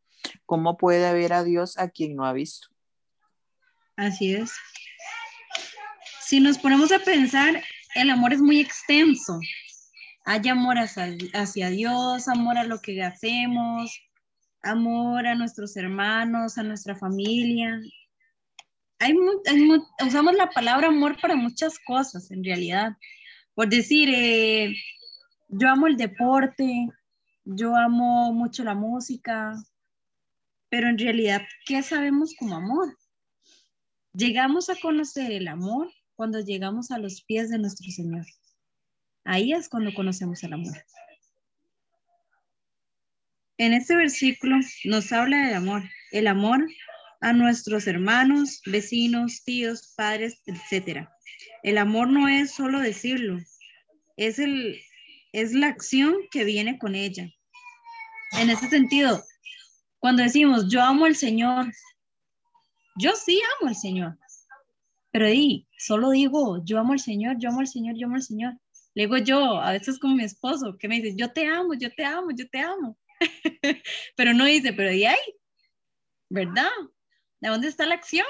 ¿cómo 0.46 0.78
puede 0.78 1.12
ver 1.12 1.34
a 1.34 1.44
Dios 1.44 1.78
a 1.78 1.90
quien 1.90 2.16
no 2.16 2.24
ha 2.24 2.32
visto? 2.32 2.68
Así 3.96 4.34
es. 4.34 4.54
Si 6.22 6.40
nos 6.40 6.56
ponemos 6.56 6.90
a 6.90 7.00
pensar, 7.00 7.62
el 7.94 8.08
amor 8.08 8.32
es 8.32 8.40
muy 8.40 8.60
extenso. 8.60 9.38
Hay 10.24 10.48
amor 10.48 10.76
hacia, 10.78 11.68
Dios, 11.68 12.28
amor 12.28 12.56
a 12.56 12.64
lo 12.64 12.80
que 12.80 13.02
hacemos, 13.02 13.90
amor 14.62 15.26
a 15.26 15.34
nuestros 15.34 15.76
hermanos, 15.76 16.56
a 16.56 16.62
nuestra 16.62 16.96
familia. 16.96 17.78
Hay, 19.04 19.14
usamos 20.06 20.34
la 20.34 20.48
palabra 20.48 20.88
amor 20.88 21.20
para 21.20 21.36
muchas 21.36 21.78
cosas, 21.78 22.30
en 22.30 22.42
realidad. 22.42 22.96
Por 23.54 23.68
decir, 23.68 24.08
eh, 24.10 24.74
yo 25.48 25.68
amo 25.68 25.88
el 25.88 25.98
deporte, 25.98 26.88
yo 27.44 27.76
amo 27.76 28.32
mucho 28.32 28.64
la 28.64 28.74
música, 28.74 29.52
pero 30.70 30.88
en 30.88 30.98
realidad, 30.98 31.42
¿qué 31.66 31.82
sabemos 31.82 32.34
como 32.38 32.56
amor? 32.56 32.96
Llegamos 34.14 34.70
a 34.70 34.76
conocer 34.80 35.32
el 35.32 35.48
amor 35.48 35.92
cuando 36.16 36.40
llegamos 36.40 36.90
a 36.90 36.96
los 36.96 37.22
pies 37.24 37.50
de 37.50 37.58
nuestro 37.58 37.90
Señor. 37.90 38.24
Ahí 39.24 39.52
es 39.52 39.68
cuando 39.68 39.92
conocemos 39.92 40.42
el 40.44 40.54
amor. 40.54 40.82
En 43.58 43.74
este 43.74 43.96
versículo 43.96 44.56
nos 44.84 45.12
habla 45.12 45.46
del 45.46 45.56
amor, 45.56 45.82
el 46.10 46.26
amor 46.26 46.66
a 47.24 47.32
nuestros 47.32 47.86
hermanos, 47.86 48.60
vecinos, 48.66 49.42
tíos, 49.44 49.94
padres, 49.96 50.42
etc. 50.44 51.08
El 51.62 51.78
amor 51.78 52.08
no 52.10 52.28
es 52.28 52.52
solo 52.52 52.80
decirlo, 52.80 53.38
es, 54.18 54.38
el, 54.38 54.78
es 55.32 55.54
la 55.54 55.68
acción 55.68 56.16
que 56.30 56.44
viene 56.44 56.78
con 56.78 56.94
ella. 56.94 57.30
En 58.38 58.50
ese 58.50 58.68
sentido, 58.68 59.24
cuando 60.00 60.22
decimos 60.22 60.68
yo 60.68 60.82
amo 60.82 61.06
al 61.06 61.16
Señor, 61.16 61.72
yo 62.96 63.12
sí 63.16 63.40
amo 63.56 63.70
al 63.70 63.76
Señor, 63.76 64.18
pero 65.10 65.24
ahí 65.24 65.66
solo 65.78 66.10
digo 66.10 66.62
yo 66.62 66.78
amo 66.78 66.92
al 66.92 67.00
Señor, 67.00 67.36
yo 67.38 67.48
amo 67.48 67.60
al 67.60 67.68
Señor, 67.68 67.96
yo 67.96 68.06
amo 68.06 68.16
al 68.16 68.22
Señor. 68.22 68.52
Le 68.92 69.04
digo 69.04 69.16
yo, 69.16 69.62
a 69.62 69.72
veces 69.72 69.98
como 69.98 70.16
mi 70.16 70.24
esposo, 70.24 70.76
que 70.78 70.88
me 70.88 71.00
dice, 71.00 71.16
yo 71.16 71.32
te 71.32 71.46
amo, 71.46 71.72
yo 71.72 71.90
te 71.90 72.04
amo, 72.04 72.32
yo 72.36 72.46
te 72.50 72.60
amo. 72.60 72.98
pero 74.14 74.34
no 74.34 74.44
dice, 74.44 74.74
pero 74.74 74.92
¿y 74.92 75.06
ahí? 75.06 75.34
¿Verdad? 76.28 76.68
¿De 77.44 77.50
dónde 77.50 77.68
está 77.68 77.84
la 77.84 77.96
acción? 77.96 78.24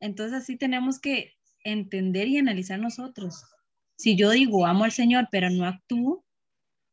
Entonces 0.00 0.42
así 0.42 0.56
tenemos 0.56 0.98
que 0.98 1.34
entender 1.62 2.26
y 2.26 2.38
analizar 2.38 2.76
nosotros. 2.76 3.44
Si 3.96 4.16
yo 4.16 4.30
digo, 4.30 4.66
amo 4.66 4.82
al 4.82 4.90
Señor, 4.90 5.28
pero 5.30 5.48
no 5.48 5.64
actúo, 5.64 6.24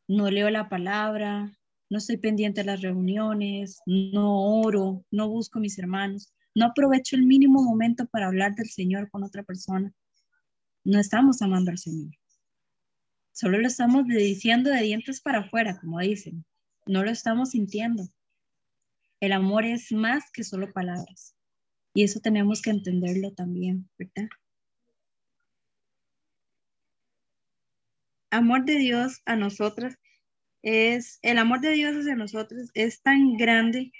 no 0.07 0.29
leo 0.29 0.51
la 0.51 0.69
palabra, 0.69 1.51
no 1.89 1.97
estoy 1.97 2.17
pendiente 2.17 2.61
de 2.61 2.67
las 2.67 2.81
reuniones, 2.81 3.81
no 3.87 4.59
oro, 4.61 5.03
no 5.09 5.27
busco 5.27 5.59
mis 5.59 5.79
hermanos, 5.79 6.31
no 6.53 6.67
aprovecho 6.67 7.15
el 7.15 7.23
mínimo 7.23 7.63
momento 7.63 8.05
para 8.05 8.27
hablar 8.27 8.53
del 8.53 8.69
Señor 8.69 9.09
con 9.09 9.23
otra 9.23 9.41
persona, 9.41 9.91
no 10.83 10.99
estamos 10.99 11.41
amando 11.41 11.71
al 11.71 11.79
Señor. 11.79 12.11
Solo 13.31 13.57
lo 13.57 13.65
estamos 13.65 14.05
diciendo 14.05 14.69
de 14.69 14.83
dientes 14.83 15.19
para 15.19 15.39
afuera, 15.39 15.79
como 15.79 15.99
dicen. 15.99 16.45
No 16.85 17.03
lo 17.03 17.09
estamos 17.09 17.49
sintiendo. 17.49 18.07
El 19.23 19.31
amor 19.31 19.63
es 19.63 19.93
más 19.93 20.29
que 20.33 20.43
solo 20.43 20.73
palabras. 20.73 21.33
Y 21.93 22.03
eso 22.03 22.19
tenemos 22.19 22.61
que 22.61 22.71
entenderlo 22.71 23.31
también, 23.31 23.89
¿verdad? 23.97 24.27
Amor 28.31 28.65
de 28.65 28.75
Dios 28.75 29.21
a 29.25 29.37
nosotras 29.37 29.97
es, 30.61 31.19
el 31.21 31.37
amor 31.37 31.61
de 31.61 31.71
Dios 31.71 31.95
hacia 31.95 32.17
nosotros 32.17 32.69
es 32.73 33.01
tan 33.01 33.37
grande 33.37 33.93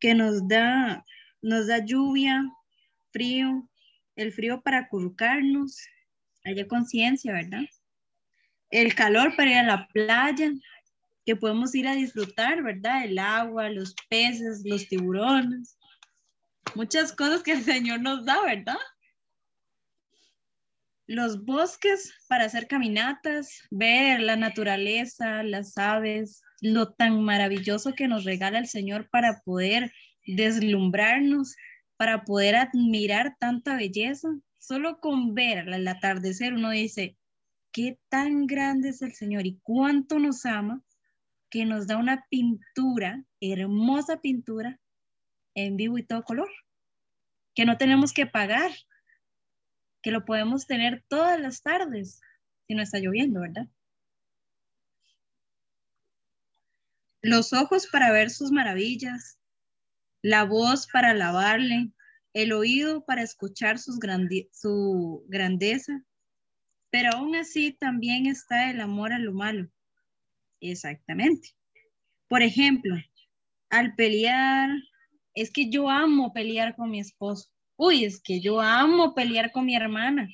que 0.00 0.16
nos 0.16 0.48
da, 0.48 1.04
nos 1.42 1.68
da 1.68 1.84
lluvia, 1.84 2.42
frío, 3.12 3.70
el 4.16 4.32
frío 4.32 4.62
para 4.62 4.78
acurrucarnos, 4.78 5.78
haya 6.42 6.66
conciencia, 6.66 7.32
¿verdad? 7.32 7.66
el 8.70 8.94
calor 8.94 9.34
para 9.36 9.50
ir 9.50 9.56
a 9.58 9.62
la 9.62 9.88
playa, 9.88 10.50
que 11.26 11.34
podemos 11.34 11.74
ir 11.74 11.88
a 11.88 11.96
disfrutar, 11.96 12.62
¿verdad? 12.62 13.04
El 13.04 13.18
agua, 13.18 13.68
los 13.68 13.94
peces, 14.08 14.62
los 14.64 14.88
tiburones, 14.88 15.76
muchas 16.76 17.12
cosas 17.12 17.42
que 17.42 17.52
el 17.52 17.64
Señor 17.64 18.00
nos 18.00 18.24
da, 18.24 18.40
¿verdad? 18.42 18.78
Los 21.08 21.44
bosques 21.44 22.14
para 22.28 22.44
hacer 22.44 22.68
caminatas, 22.68 23.60
ver 23.70 24.20
la 24.20 24.36
naturaleza, 24.36 25.42
las 25.42 25.76
aves, 25.76 26.42
lo 26.60 26.92
tan 26.94 27.22
maravilloso 27.22 27.92
que 27.94 28.06
nos 28.06 28.24
regala 28.24 28.60
el 28.60 28.68
Señor 28.68 29.08
para 29.10 29.40
poder 29.44 29.92
deslumbrarnos, 30.26 31.56
para 31.96 32.24
poder 32.24 32.54
admirar 32.54 33.36
tanta 33.40 33.76
belleza. 33.76 34.28
Solo 34.58 35.00
con 35.00 35.34
ver 35.34 35.68
el 35.68 35.88
atardecer 35.88 36.54
uno 36.54 36.70
dice, 36.70 37.16
qué 37.72 37.98
tan 38.08 38.46
grande 38.46 38.90
es 38.90 39.02
el 39.02 39.12
Señor 39.12 39.44
y 39.46 39.58
cuánto 39.62 40.20
nos 40.20 40.46
ama 40.46 40.82
que 41.56 41.64
nos 41.64 41.86
da 41.86 41.96
una 41.96 42.26
pintura, 42.28 43.24
hermosa 43.40 44.20
pintura, 44.20 44.78
en 45.54 45.78
vivo 45.78 45.96
y 45.96 46.02
todo 46.02 46.22
color. 46.22 46.50
que 47.54 47.64
no 47.64 47.78
tenemos 47.78 48.12
que 48.12 48.26
pagar, 48.26 48.70
que 50.02 50.10
lo 50.10 50.26
podemos 50.26 50.66
tener 50.66 51.02
todas 51.08 51.40
las 51.40 51.62
tardes 51.62 52.20
si 52.66 52.74
no 52.74 52.82
está 52.82 52.98
lloviendo, 52.98 53.40
¿verdad? 53.40 53.66
Los 57.22 57.54
ojos 57.54 57.86
para 57.86 58.12
ver 58.12 58.28
sus 58.28 58.52
maravillas, 58.52 59.38
la 60.20 60.44
voz 60.44 60.86
para 60.92 61.12
alabarle, 61.12 61.90
el 62.34 62.52
oído 62.52 63.06
para 63.06 63.22
escuchar 63.22 63.78
sus 63.78 63.98
su 64.52 65.24
grandeza, 65.28 66.04
pero 66.90 67.12
aún 67.14 67.34
así 67.34 67.72
también 67.72 68.26
está 68.26 68.70
el 68.70 68.82
amor 68.82 69.14
a 69.14 69.18
lo 69.18 69.32
malo. 69.32 69.70
Exactamente. 70.60 71.50
Por 72.28 72.42
ejemplo, 72.42 72.96
al 73.70 73.94
pelear, 73.94 74.70
es 75.34 75.52
que 75.52 75.70
yo 75.70 75.88
amo 75.90 76.32
pelear 76.32 76.74
con 76.76 76.90
mi 76.90 77.00
esposo. 77.00 77.50
Uy, 77.76 78.04
es 78.04 78.20
que 78.22 78.40
yo 78.40 78.60
amo 78.60 79.14
pelear 79.14 79.52
con 79.52 79.66
mi 79.66 79.76
hermana. 79.76 80.28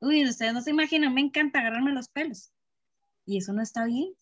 Uy, 0.00 0.24
ustedes 0.28 0.52
no 0.52 0.60
se 0.60 0.70
imaginan, 0.70 1.14
me 1.14 1.22
encanta 1.22 1.60
agarrarme 1.60 1.92
los 1.92 2.08
pelos. 2.08 2.52
Y 3.24 3.38
eso 3.38 3.52
no 3.52 3.62
está 3.62 3.86
bien. 3.86 4.12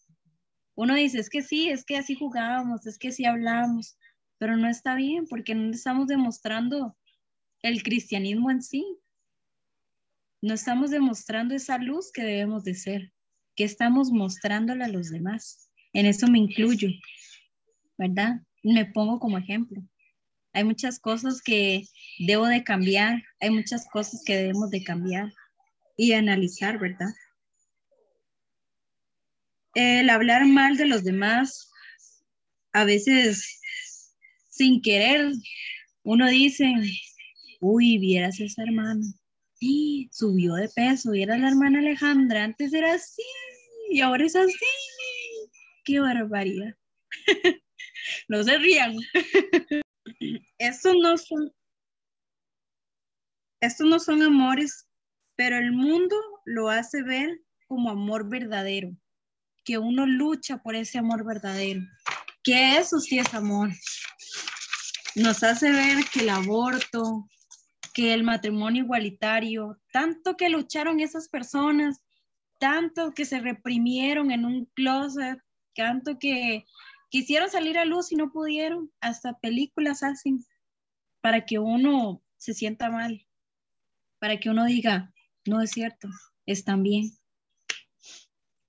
Uno 0.77 0.95
dice, 0.95 1.19
es 1.19 1.29
que 1.29 1.43
sí, 1.43 1.69
es 1.69 1.85
que 1.85 1.97
así 1.97 2.15
jugábamos, 2.15 2.87
es 2.87 2.99
que 2.99 3.13
sí 3.13 3.25
hablamos, 3.25 3.97
pero 4.39 4.57
no 4.57 4.69
está 4.69 4.95
bien 4.95 5.27
porque 5.29 5.55
no 5.55 5.71
estamos 5.71 6.07
demostrando 6.09 6.97
el 7.63 7.83
cristianismo 7.83 8.51
en 8.51 8.63
sí. 8.63 8.85
No 10.43 10.55
estamos 10.55 10.91
demostrando 10.91 11.55
esa 11.55 11.79
luz 11.79 12.13
que 12.13 12.23
debemos 12.23 12.65
de 12.65 12.75
ser, 12.75 13.14
que 13.57 13.65
estamos 13.65 14.11
mostrándole 14.11 14.85
a 14.85 14.89
los 14.89 15.11
demás. 15.11 15.71
En 15.93 16.07
eso 16.07 16.27
me 16.27 16.39
incluyo, 16.39 16.89
¿verdad? 17.97 18.41
Me 18.63 18.87
pongo 18.87 19.19
como 19.19 19.39
ejemplo. 19.39 19.83
Hay 20.53 20.65
muchas 20.65 20.99
cosas 21.01 21.43
que 21.43 21.85
debo 22.19 22.47
de 22.47 22.63
cambiar, 22.63 23.23
hay 23.41 23.51
muchas 23.51 23.87
cosas 23.93 24.23
que 24.25 24.37
debemos 24.37 24.71
de 24.71 24.85
cambiar 24.85 25.33
y 25.97 26.13
analizar, 26.13 26.79
¿verdad? 26.79 27.13
El 29.75 30.09
hablar 30.11 30.47
mal 30.47 30.77
de 30.77 30.87
los 30.87 31.03
demás, 31.03 31.71
a 32.73 32.85
veces 32.85 33.61
sin 34.49 34.81
querer, 34.81 35.33
uno 36.05 36.29
dice, 36.29 36.73
uy, 37.61 37.99
vieras 37.99 38.39
esa 38.39 38.63
hermana, 38.63 39.05
subió 40.11 40.55
de 40.55 40.69
peso, 40.69 41.13
viera 41.13 41.37
la 41.39 41.49
hermana 41.49 41.79
Alejandra, 41.79 42.45
antes 42.45 42.73
era 42.73 42.95
así 42.95 43.23
y 43.91 44.01
ahora 44.01 44.25
es 44.25 44.37
así. 44.37 44.55
Qué 45.85 46.01
barbaridad. 46.01 46.75
no 48.29 48.43
se 48.43 48.59
rían. 48.59 48.97
estos 50.59 50.95
no 51.01 51.17
son, 51.17 51.53
estos 53.61 53.87
no 53.87 53.99
son 53.99 54.23
amores, 54.23 54.89
pero 55.37 55.57
el 55.59 55.73
mundo 55.73 56.17
lo 56.45 56.71
hace 56.71 57.03
ver 57.03 57.41
como 57.67 57.91
amor 57.91 58.29
verdadero, 58.29 58.97
que 59.65 59.79
uno 59.79 60.07
lucha 60.07 60.59
por 60.59 60.75
ese 60.75 60.99
amor 60.99 61.25
verdadero, 61.25 61.81
que 62.43 62.77
eso 62.77 63.01
sí 63.01 63.19
es 63.19 63.33
amor. 63.35 63.71
Nos 65.15 65.43
hace 65.43 65.71
ver 65.71 66.05
que 66.13 66.21
el 66.21 66.31
aborto, 66.31 67.29
que 67.95 68.13
el 68.13 68.25
matrimonio 68.25 68.83
igualitario, 68.83 69.81
tanto 69.93 70.37
que 70.37 70.51
lucharon 70.51 70.99
esas 71.01 71.29
personas, 71.29 72.03
tanto 72.59 73.13
que 73.15 73.25
se 73.25 73.41
reprimieron 73.41 74.33
en 74.33 74.45
un 74.45 74.67
closet, 74.75 75.39
tanto 75.77 76.19
que 76.19 76.67
quisieron 77.09 77.49
salir 77.49 77.79
a 77.79 77.85
luz 77.85 78.11
y 78.11 78.17
no 78.17 78.33
pudieron, 78.33 78.93
hasta 79.01 79.39
películas 79.39 80.03
hacen 80.03 80.45
para 81.21 81.47
que 81.47 81.61
uno 81.61 82.21
se 82.37 82.53
sienta 82.53 82.91
mal, 82.91 83.25
para 84.19 84.39
que 84.39 84.51
uno 84.51 84.65
diga, 84.65 85.15
no 85.47 85.63
es 85.63 85.71
cierto, 85.71 86.09
están 86.47 86.83
bien. 86.83 87.13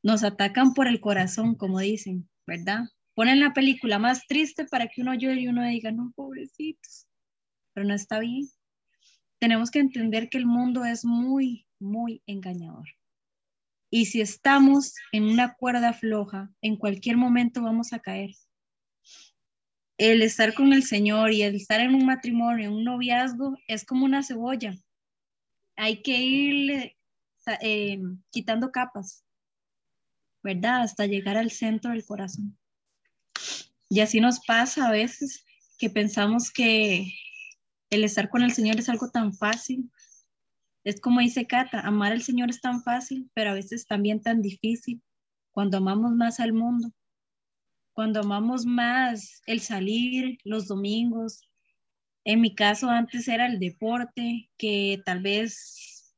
Nos 0.03 0.23
atacan 0.23 0.75
por 0.75 0.87
el 0.87 1.01
corazón, 1.01 1.55
como 1.55 1.79
dicen, 1.79 2.29
¿verdad? 2.45 2.83
Ponen 3.15 3.39
la 3.39 3.53
película 3.53 3.97
más 3.97 4.27
triste 4.27 4.65
para 4.65 4.87
que 4.87 5.01
uno 5.01 5.15
llore 5.15 5.41
y 5.41 5.47
uno 5.47 5.63
diga, 5.63 5.91
no, 5.91 6.13
pobrecitos, 6.15 7.07
pero 7.73 7.87
no 7.87 7.95
está 7.95 8.19
bien 8.19 8.47
tenemos 9.39 9.71
que 9.71 9.79
entender 9.79 10.29
que 10.29 10.37
el 10.37 10.45
mundo 10.45 10.85
es 10.85 11.05
muy, 11.05 11.65
muy 11.79 12.21
engañador. 12.25 12.87
Y 13.89 14.05
si 14.05 14.21
estamos 14.21 14.95
en 15.11 15.23
una 15.23 15.53
cuerda 15.53 15.93
floja, 15.93 16.51
en 16.61 16.75
cualquier 16.75 17.17
momento 17.17 17.61
vamos 17.61 17.93
a 17.93 17.99
caer. 17.99 18.31
El 19.97 20.21
estar 20.21 20.53
con 20.53 20.73
el 20.73 20.83
Señor 20.83 21.31
y 21.31 21.43
el 21.43 21.55
estar 21.55 21.79
en 21.79 21.95
un 21.95 22.05
matrimonio, 22.05 22.65
en 22.65 22.73
un 22.73 22.83
noviazgo, 22.83 23.57
es 23.67 23.85
como 23.85 24.05
una 24.05 24.23
cebolla. 24.23 24.75
Hay 25.77 26.01
que 26.01 26.17
irle 26.17 26.97
eh, 27.61 28.01
quitando 28.31 28.71
capas, 28.71 29.23
¿verdad? 30.43 30.81
Hasta 30.81 31.05
llegar 31.05 31.37
al 31.37 31.51
centro 31.51 31.91
del 31.91 32.05
corazón. 32.05 32.57
Y 33.89 33.99
así 33.99 34.19
nos 34.19 34.39
pasa 34.45 34.87
a 34.87 34.91
veces 34.91 35.45
que 35.77 35.89
pensamos 35.89 36.51
que 36.51 37.13
el 37.95 38.03
estar 38.03 38.29
con 38.29 38.43
el 38.43 38.51
Señor 38.51 38.77
es 38.77 38.89
algo 38.89 39.09
tan 39.09 39.33
fácil. 39.33 39.89
Es 40.83 41.01
como 41.01 41.19
dice 41.19 41.47
Cata, 41.47 41.79
amar 41.81 42.11
al 42.11 42.21
Señor 42.21 42.49
es 42.49 42.61
tan 42.61 42.83
fácil, 42.83 43.29
pero 43.33 43.51
a 43.51 43.55
veces 43.55 43.87
también 43.87 44.21
tan 44.21 44.41
difícil. 44.41 45.01
Cuando 45.51 45.77
amamos 45.77 46.11
más 46.13 46.39
al 46.39 46.53
mundo, 46.53 46.91
cuando 47.93 48.19
amamos 48.19 48.65
más 48.65 49.41
el 49.47 49.61
salir 49.61 50.37
los 50.43 50.67
domingos. 50.67 51.41
En 52.25 52.41
mi 52.41 52.53
caso 52.53 52.89
antes 52.89 53.27
era 53.27 53.47
el 53.47 53.59
deporte, 53.59 54.49
que 54.57 55.01
tal 55.05 55.21
vez 55.21 56.13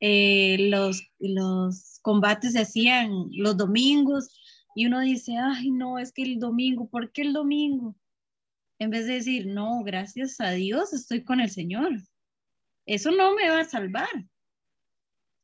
eh, 0.00 0.68
los, 0.68 1.02
los 1.18 1.98
combates 2.02 2.52
se 2.52 2.60
hacían 2.60 3.28
los 3.32 3.56
domingos 3.56 4.38
y 4.74 4.86
uno 4.86 5.00
dice, 5.00 5.36
ay, 5.38 5.70
no, 5.70 5.98
es 5.98 6.12
que 6.12 6.22
el 6.22 6.38
domingo, 6.38 6.88
¿por 6.88 7.12
qué 7.12 7.22
el 7.22 7.32
domingo? 7.32 7.96
En 8.82 8.90
vez 8.90 9.06
de 9.06 9.14
decir, 9.14 9.46
no, 9.46 9.84
gracias 9.84 10.40
a 10.40 10.50
Dios 10.50 10.92
estoy 10.92 11.22
con 11.22 11.40
el 11.40 11.50
Señor. 11.50 12.02
Eso 12.84 13.12
no 13.12 13.32
me 13.32 13.48
va 13.48 13.60
a 13.60 13.64
salvar. 13.64 14.08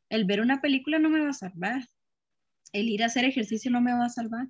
El 0.09 0.24
ver 0.24 0.41
una 0.41 0.61
película 0.61 0.99
no 0.99 1.09
me 1.09 1.20
va 1.20 1.30
a 1.30 1.34
salvar. 1.34 1.86
El 2.72 2.89
ir 2.89 3.05
a 3.05 3.07
hacer 3.07 3.24
ejercicio 3.24 3.70
no 3.70 3.80
me 3.80 3.93
va 3.93 4.07
a 4.07 4.11
salvar. 4.11 4.49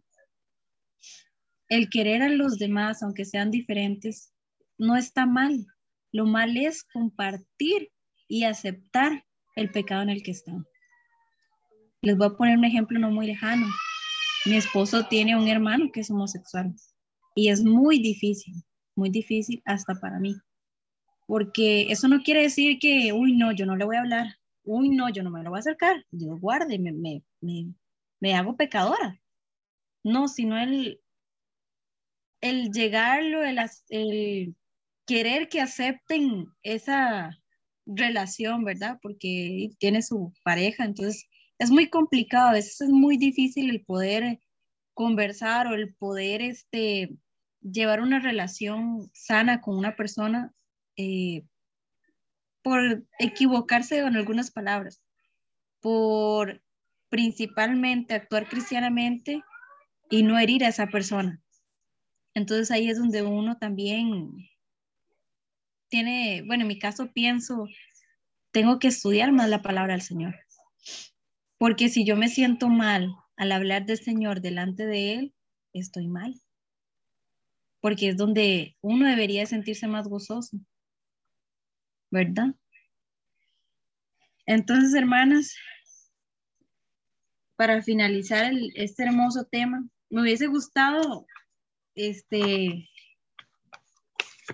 El 1.69 1.91
querer 1.91 2.23
a 2.23 2.31
los 2.31 2.59
demás, 2.59 3.03
aunque 3.03 3.27
sean 3.27 3.51
diferentes, 3.51 4.33
no 4.79 4.97
está 4.97 5.27
mal. 5.27 5.67
Lo 6.11 6.25
mal 6.25 6.57
es 6.57 6.83
compartir 6.83 7.91
y 8.27 8.45
aceptar 8.45 9.23
el 9.57 9.71
pecado 9.71 10.03
en 10.03 10.09
el 10.09 10.23
que 10.23 10.31
están. 10.31 10.65
Les 12.01 12.17
voy 12.17 12.29
a 12.29 12.37
poner 12.39 12.57
un 12.57 12.65
ejemplo 12.65 12.99
no 12.99 13.11
muy 13.11 13.27
lejano. 13.27 13.67
Mi 14.47 14.57
esposo 14.57 15.07
tiene 15.09 15.37
un 15.37 15.47
hermano 15.47 15.91
que 15.93 16.01
es 16.01 16.11
homosexual 16.11 16.75
y 17.35 17.51
es 17.51 17.63
muy 17.63 17.99
difícil 17.99 18.55
muy 18.99 19.11
difícil 19.11 19.63
hasta 19.65 19.95
para 19.95 20.19
mí. 20.19 20.37
Porque 21.27 21.91
eso 21.91 22.09
no 22.09 22.23
quiere 22.23 22.43
decir 22.43 22.79
que, 22.79 23.13
uy, 23.13 23.37
no, 23.37 23.53
yo 23.53 23.65
no 23.65 23.77
le 23.77 23.85
voy 23.85 23.97
a 23.97 24.01
hablar, 24.01 24.27
uy, 24.65 24.91
no, 24.91 25.09
yo 25.09 25.23
no 25.23 25.31
me 25.31 25.43
lo 25.43 25.51
voy 25.51 25.59
a 25.59 25.61
acercar, 25.61 26.05
yo 26.11 26.37
guarde, 26.39 26.79
me, 26.79 26.93
me, 26.93 27.23
me, 27.41 27.73
me 28.21 28.35
hago 28.35 28.57
pecadora. 28.57 29.21
No, 30.05 30.29
sino 30.29 30.59
el, 30.59 31.01
el 32.41 32.71
llegarlo, 32.71 33.43
el, 33.45 33.59
el 33.89 34.55
querer 35.07 35.49
que 35.49 35.61
acepten 35.61 36.47
esa 36.63 37.39
relación, 37.87 38.65
¿verdad? 38.65 38.99
Porque 39.03 39.71
tiene 39.79 40.03
su 40.03 40.33
pareja, 40.45 40.85
entonces 40.85 41.27
es 41.59 41.71
muy 41.71 41.89
complicado, 41.89 42.49
a 42.49 42.53
veces 42.53 42.81
es 42.81 42.91
muy 42.91 43.17
difícil 43.17 43.71
el 43.71 43.85
poder 43.85 44.41
conversar 44.95 45.67
o 45.67 45.75
el 45.75 45.95
poder 45.95 46.43
este, 46.43 47.11
llevar 47.61 48.01
una 48.01 48.21
relación 48.21 49.11
sana 49.13 49.61
con 49.61 49.77
una 49.77 49.97
persona 49.97 50.53
eh, 50.97 51.45
por 52.63 53.07
equivocarse 53.19 53.99
en 53.99 54.17
algunas 54.17 54.51
palabras, 54.51 55.03
por 55.81 56.63
principalmente 57.09 58.15
actuar 58.15 58.49
cristianamente 58.49 59.43
y 60.11 60.23
no 60.23 60.39
herir 60.39 60.65
a 60.65 60.69
esa 60.69 60.89
persona. 60.89 61.41
Entonces 62.35 62.71
ahí 62.71 62.89
es 62.91 62.99
donde 62.99 63.23
uno 63.23 63.57
también 63.59 64.31
tiene, 65.89 66.43
bueno, 66.47 66.63
en 66.63 66.69
mi 66.69 66.79
caso 66.79 67.13
pienso, 67.13 67.67
tengo 68.51 68.79
que 68.79 68.89
estudiar 68.89 69.33
más 69.33 69.49
la 69.49 69.63
palabra 69.63 69.95
del 69.95 70.03
Señor. 70.03 70.37
Porque 71.57 71.89
si 71.89 72.05
yo 72.05 72.17
me 72.17 72.29
siento 72.29 72.69
mal 72.69 73.15
al 73.37 73.53
hablar 73.53 73.87
del 73.87 73.99
Señor 73.99 74.41
delante 74.41 74.87
de 74.87 75.15
Él, 75.15 75.35
estoy 75.73 76.09
mal 76.09 76.41
porque 77.81 78.09
es 78.09 78.17
donde 78.17 78.77
uno 78.81 79.07
debería 79.07 79.47
sentirse 79.47 79.87
más 79.87 80.09
gozoso, 80.09 80.59
¿verdad? 82.11 82.55
Entonces, 84.47 84.95
hermanas, 84.95 85.55
para 87.57 87.83
finalizar 87.83 88.53
este 88.75 89.03
hermoso 89.03 89.45
tema, 89.45 89.87
me 90.11 90.23
hubiese 90.23 90.47
gustado 90.47 91.27
este 91.95 92.89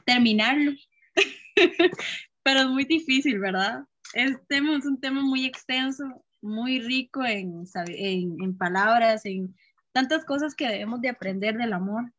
terminarlo, 0.04 0.72
pero 2.42 2.60
es 2.60 2.66
muy 2.66 2.84
difícil, 2.84 3.38
¿verdad? 3.38 3.84
Este 4.14 4.56
es 4.56 4.86
un 4.86 5.00
tema 5.00 5.22
muy 5.22 5.44
extenso, 5.44 6.24
muy 6.40 6.80
rico 6.80 7.24
en, 7.24 7.64
en, 7.88 8.36
en 8.42 8.58
palabras, 8.58 9.24
en 9.24 9.54
tantas 9.92 10.24
cosas 10.24 10.54
que 10.54 10.68
debemos 10.68 11.00
de 11.00 11.10
aprender 11.10 11.56
del 11.56 11.72
amor, 11.72 12.12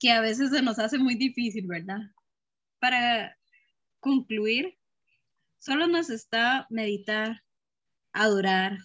que 0.00 0.10
a 0.10 0.20
veces 0.20 0.50
se 0.50 0.62
nos 0.62 0.78
hace 0.78 0.98
muy 0.98 1.14
difícil, 1.14 1.66
¿verdad? 1.66 2.00
Para 2.80 3.36
concluir, 4.00 4.78
solo 5.58 5.86
nos 5.86 6.08
está 6.08 6.66
meditar, 6.70 7.44
adorar, 8.12 8.78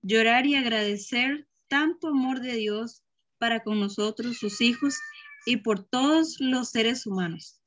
llorar 0.00 0.46
y 0.46 0.54
agradecer 0.54 1.48
tanto 1.68 2.08
amor 2.08 2.40
de 2.40 2.54
Dios 2.54 3.02
para 3.38 3.64
con 3.64 3.80
nosotros, 3.80 4.38
sus 4.38 4.60
hijos, 4.60 4.96
y 5.46 5.56
por 5.56 5.84
todos 5.84 6.38
los 6.40 6.70
seres 6.70 7.06
humanos. 7.06 7.60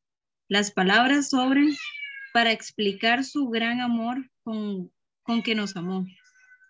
Las 0.47 0.71
palabras 0.71 1.31
sobran 1.31 1.73
para 2.33 2.51
explicar 2.51 3.23
su 3.23 3.49
gran 3.49 3.81
amor 3.81 4.29
con, 4.43 4.91
con 5.23 5.41
que 5.41 5.55
nos 5.55 5.75
amó. 5.75 6.05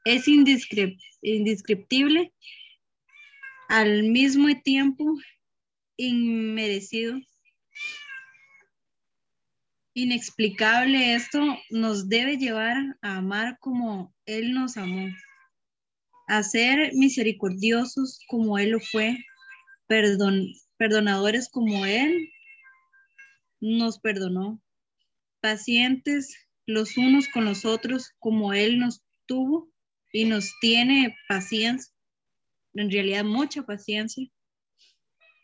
Es 0.06 0.28
indescriptible, 0.28 2.34
al 3.70 4.04
mismo 4.04 4.48
tiempo 4.62 5.18
inmerecido. 5.98 7.20
Inexplicable 9.96 11.14
esto 11.14 11.40
nos 11.70 12.10
debe 12.10 12.38
llevar 12.38 12.98
a 13.02 13.18
amar 13.18 13.58
como 13.60 14.14
Él 14.26 14.54
nos 14.54 14.76
amó, 14.78 15.08
a 16.28 16.42
ser 16.42 16.94
misericordiosos 16.94 18.20
como 18.28 18.58
Él 18.58 18.72
lo 18.72 18.80
fue, 18.80 19.18
perdón, 19.88 20.48
perdonadores 20.78 21.48
como 21.50 21.86
Él 21.86 22.30
nos 23.62 24.00
perdonó, 24.00 24.60
pacientes 25.42 26.36
los 26.66 26.98
unos 26.98 27.28
con 27.28 27.46
los 27.46 27.66
otros 27.66 28.12
como 28.20 28.54
Él 28.54 28.80
nos 28.80 29.04
tuvo 29.28 29.70
y 30.12 30.26
nos 30.26 30.52
tiene 30.60 31.16
paciencia, 31.28 31.94
en 32.74 32.90
realidad 32.90 33.24
mucha 33.24 33.64
paciencia. 33.64 34.28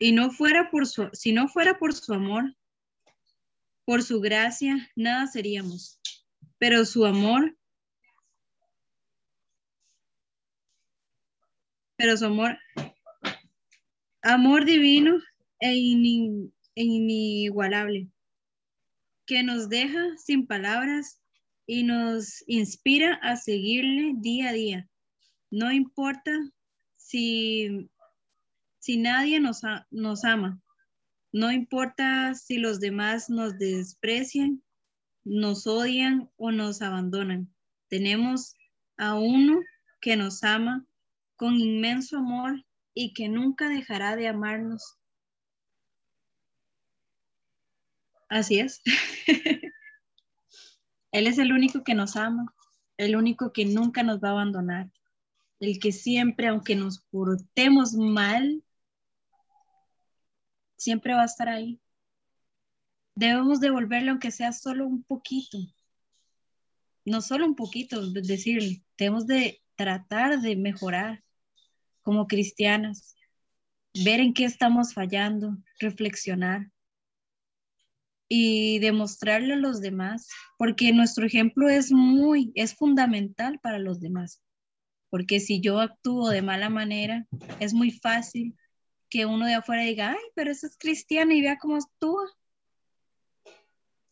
Y 0.02 0.12
no 0.12 0.30
fuera 0.30 0.70
por 0.70 0.86
su, 0.86 1.10
si 1.12 1.30
no 1.30 1.46
fuera 1.46 1.78
por 1.78 1.92
su 1.92 2.14
amor, 2.14 2.56
por 3.84 4.02
su 4.02 4.18
gracia, 4.20 4.90
nada 4.96 5.26
seríamos. 5.26 6.00
Pero 6.58 6.86
su 6.86 7.04
amor, 7.04 7.54
pero 11.96 12.16
su 12.16 12.24
amor, 12.24 12.58
amor 14.22 14.64
divino 14.64 15.18
e, 15.60 15.68
e 15.68 16.82
inigualable, 16.82 18.08
que 19.26 19.42
nos 19.42 19.68
deja 19.68 20.16
sin 20.16 20.46
palabras 20.46 21.20
y 21.66 21.82
nos 21.82 22.42
inspira 22.46 23.16
a 23.22 23.36
seguirle 23.36 24.14
día 24.16 24.48
a 24.48 24.52
día. 24.54 24.88
No 25.50 25.70
importa 25.70 26.32
si, 26.96 27.90
si 28.80 28.96
nadie 28.96 29.40
nos, 29.40 29.62
ama, 30.24 30.60
no 31.32 31.52
importa 31.52 32.34
si 32.34 32.56
los 32.56 32.80
demás 32.80 33.28
nos 33.28 33.58
desprecian, 33.58 34.62
nos 35.22 35.66
odian 35.66 36.30
o 36.36 36.50
nos 36.50 36.80
abandonan. 36.80 37.54
Tenemos 37.88 38.56
a 38.96 39.14
uno 39.14 39.60
que 40.00 40.16
nos 40.16 40.42
ama 40.42 40.86
con 41.36 41.60
inmenso 41.60 42.16
amor 42.16 42.64
y 42.94 43.12
que 43.12 43.28
nunca 43.28 43.68
dejará 43.68 44.16
de 44.16 44.28
amarnos. 44.28 44.96
Así 48.30 48.60
es. 48.60 48.80
Él 51.12 51.26
es 51.26 51.38
el 51.38 51.52
único 51.52 51.84
que 51.84 51.94
nos 51.94 52.16
ama, 52.16 52.54
el 52.96 53.14
único 53.14 53.52
que 53.52 53.66
nunca 53.66 54.02
nos 54.02 54.20
va 54.20 54.28
a 54.28 54.32
abandonar, 54.32 54.90
el 55.58 55.78
que 55.78 55.92
siempre, 55.92 56.48
aunque 56.48 56.76
nos 56.76 57.00
portemos 57.10 57.92
mal, 57.92 58.64
siempre 60.80 61.14
va 61.14 61.22
a 61.22 61.26
estar 61.26 61.48
ahí. 61.48 61.78
Debemos 63.14 63.60
devolverle 63.60 64.10
aunque 64.10 64.30
sea 64.30 64.52
solo 64.52 64.86
un 64.86 65.04
poquito. 65.04 65.58
No 67.04 67.20
solo 67.20 67.44
un 67.44 67.54
poquito, 67.54 68.02
es 68.02 68.26
decir, 68.26 68.82
debemos 68.96 69.26
de 69.26 69.62
tratar 69.76 70.40
de 70.40 70.56
mejorar 70.56 71.22
como 72.02 72.26
cristianas, 72.26 73.14
ver 74.04 74.20
en 74.20 74.32
qué 74.32 74.44
estamos 74.44 74.94
fallando, 74.94 75.58
reflexionar 75.78 76.70
y 78.28 78.78
demostrarle 78.78 79.54
a 79.54 79.56
los 79.56 79.80
demás, 79.80 80.28
porque 80.56 80.92
nuestro 80.92 81.26
ejemplo 81.26 81.68
es 81.68 81.92
muy, 81.92 82.52
es 82.54 82.74
fundamental 82.74 83.58
para 83.58 83.78
los 83.78 84.00
demás, 84.00 84.40
porque 85.10 85.40
si 85.40 85.60
yo 85.60 85.80
actúo 85.80 86.30
de 86.30 86.40
mala 86.40 86.70
manera, 86.70 87.26
es 87.58 87.74
muy 87.74 87.90
fácil 87.90 88.54
que 89.10 89.26
uno 89.26 89.46
de 89.46 89.54
afuera 89.54 89.82
diga, 89.82 90.12
ay, 90.12 90.24
pero 90.34 90.50
eso 90.50 90.66
es 90.66 90.78
cristiano 90.78 91.32
y 91.32 91.42
vea 91.42 91.58
cómo 91.58 91.76
actúa. 91.76 92.30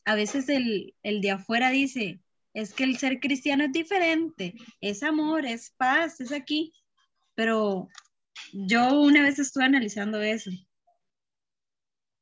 A 0.04 0.14
veces 0.14 0.48
el, 0.48 0.94
el 1.02 1.20
de 1.20 1.30
afuera 1.30 1.70
dice, 1.70 2.20
es 2.52 2.74
que 2.74 2.84
el 2.84 2.98
ser 2.98 3.20
cristiano 3.20 3.64
es 3.64 3.72
diferente, 3.72 4.54
es 4.80 5.02
amor, 5.02 5.46
es 5.46 5.70
paz, 5.76 6.20
es 6.20 6.32
aquí, 6.32 6.72
pero 7.34 7.88
yo 8.52 9.00
una 9.00 9.22
vez 9.22 9.38
estuve 9.38 9.64
analizando 9.64 10.20
eso. 10.20 10.50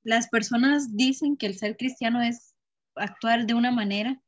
Las 0.03 0.29
personas 0.29 0.95
dicen 0.97 1.37
que 1.37 1.47
el 1.47 1.57
ser 1.59 1.77
cristiano 1.77 2.23
es 2.23 2.55
actuar 2.95 3.47
de 3.47 3.55
una 3.55 3.71
manera, 3.71 4.21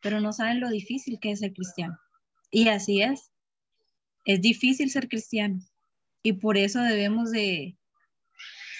pero 0.00 0.20
no 0.20 0.32
saben 0.32 0.60
lo 0.60 0.68
difícil 0.68 1.18
que 1.18 1.30
es 1.30 1.40
ser 1.40 1.52
cristiano. 1.54 1.98
Y 2.50 2.68
así 2.68 3.02
es. 3.02 3.30
Es 4.26 4.40
difícil 4.40 4.90
ser 4.90 5.08
cristiano. 5.08 5.60
Y 6.22 6.34
por 6.34 6.56
eso 6.56 6.80
debemos 6.80 7.30
de 7.30 7.76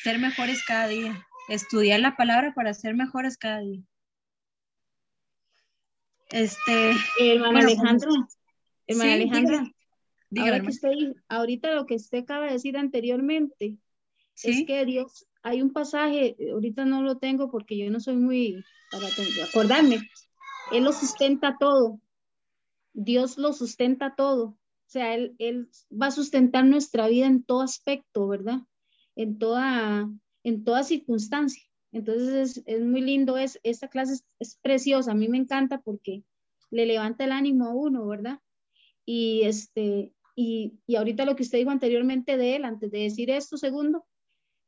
ser 0.05 0.19
mejores 0.19 0.63
cada 0.67 0.87
día. 0.87 1.27
Estudiar 1.49 1.99
la 2.01 2.15
palabra 2.15 2.53
para 2.55 2.75
ser 2.75 2.95
mejores 2.95 3.39
cada 3.39 3.61
día. 3.61 3.81
Este, 6.31 6.93
hermana 7.19 7.53
bueno, 7.53 7.69
Alejandra, 7.69 8.11
hermana 8.87 9.11
sí, 9.11 9.23
Alejandra. 9.23 9.73
Dígame, 10.31 10.51
ahora 10.51 10.63
que 10.63 10.69
usted, 10.69 10.91
ahorita 11.29 11.75
lo 11.75 11.87
que 11.87 11.95
usted 11.95 12.19
acaba 12.19 12.47
de 12.47 12.53
decir 12.53 12.77
anteriormente, 12.77 13.79
Sí. 14.35 14.51
es 14.51 14.67
que 14.67 14.85
Dios, 14.85 15.27
hay 15.43 15.63
un 15.63 15.73
pasaje, 15.73 16.37
ahorita 16.53 16.85
no 16.85 17.03
lo 17.03 17.19
tengo 17.19 17.51
porque 17.51 17.79
yo 17.79 17.89
no 17.91 18.01
soy 18.01 18.17
muy, 18.17 18.65
para 18.91 19.07
acordarme, 19.49 20.01
Él 20.73 20.85
lo 20.85 20.93
sustenta 20.93 21.57
todo, 21.59 22.01
Dios 22.93 23.39
lo 23.39 23.53
sustenta 23.53 24.17
todo, 24.17 24.47
o 24.47 24.89
sea, 24.89 25.15
Él, 25.15 25.37
él 25.39 25.71
va 25.91 26.09
a 26.09 26.11
sustentar 26.11 26.64
nuestra 26.64 27.07
vida 27.07 27.26
en 27.26 27.45
todo 27.45 27.63
aspecto, 27.63 28.26
¿verdad? 28.26 28.61
En 29.16 29.38
toda, 29.38 30.11
en 30.42 30.64
toda 30.64 30.82
circunstancia. 30.82 31.62
Entonces 31.92 32.58
es, 32.58 32.62
es 32.66 32.82
muy 32.82 33.00
lindo, 33.00 33.38
es, 33.38 33.61
esta 33.62 33.88
clase 33.88 34.22
es, 34.41 34.57
preciosa, 34.57 35.12
a 35.12 35.14
mí 35.14 35.28
me 35.28 35.38
encanta 35.38 35.80
porque 35.80 36.24
le 36.70 36.86
levanta 36.86 37.24
el 37.24 37.30
ánimo 37.30 37.66
a 37.66 37.74
uno, 37.74 38.07
¿verdad? 38.08 38.41
Y, 39.07 39.42
este, 39.45 40.12
y, 40.34 40.80
y 40.86 40.96
ahorita 40.96 41.24
lo 41.24 41.36
que 41.36 41.45
usted 41.45 41.58
dijo 41.58 41.70
anteriormente 41.70 42.36
de 42.36 42.57
él, 42.57 42.64
antes 42.64 42.91
de 42.91 42.99
decir 42.99 43.30
esto, 43.30 43.57
segundo, 43.57 44.04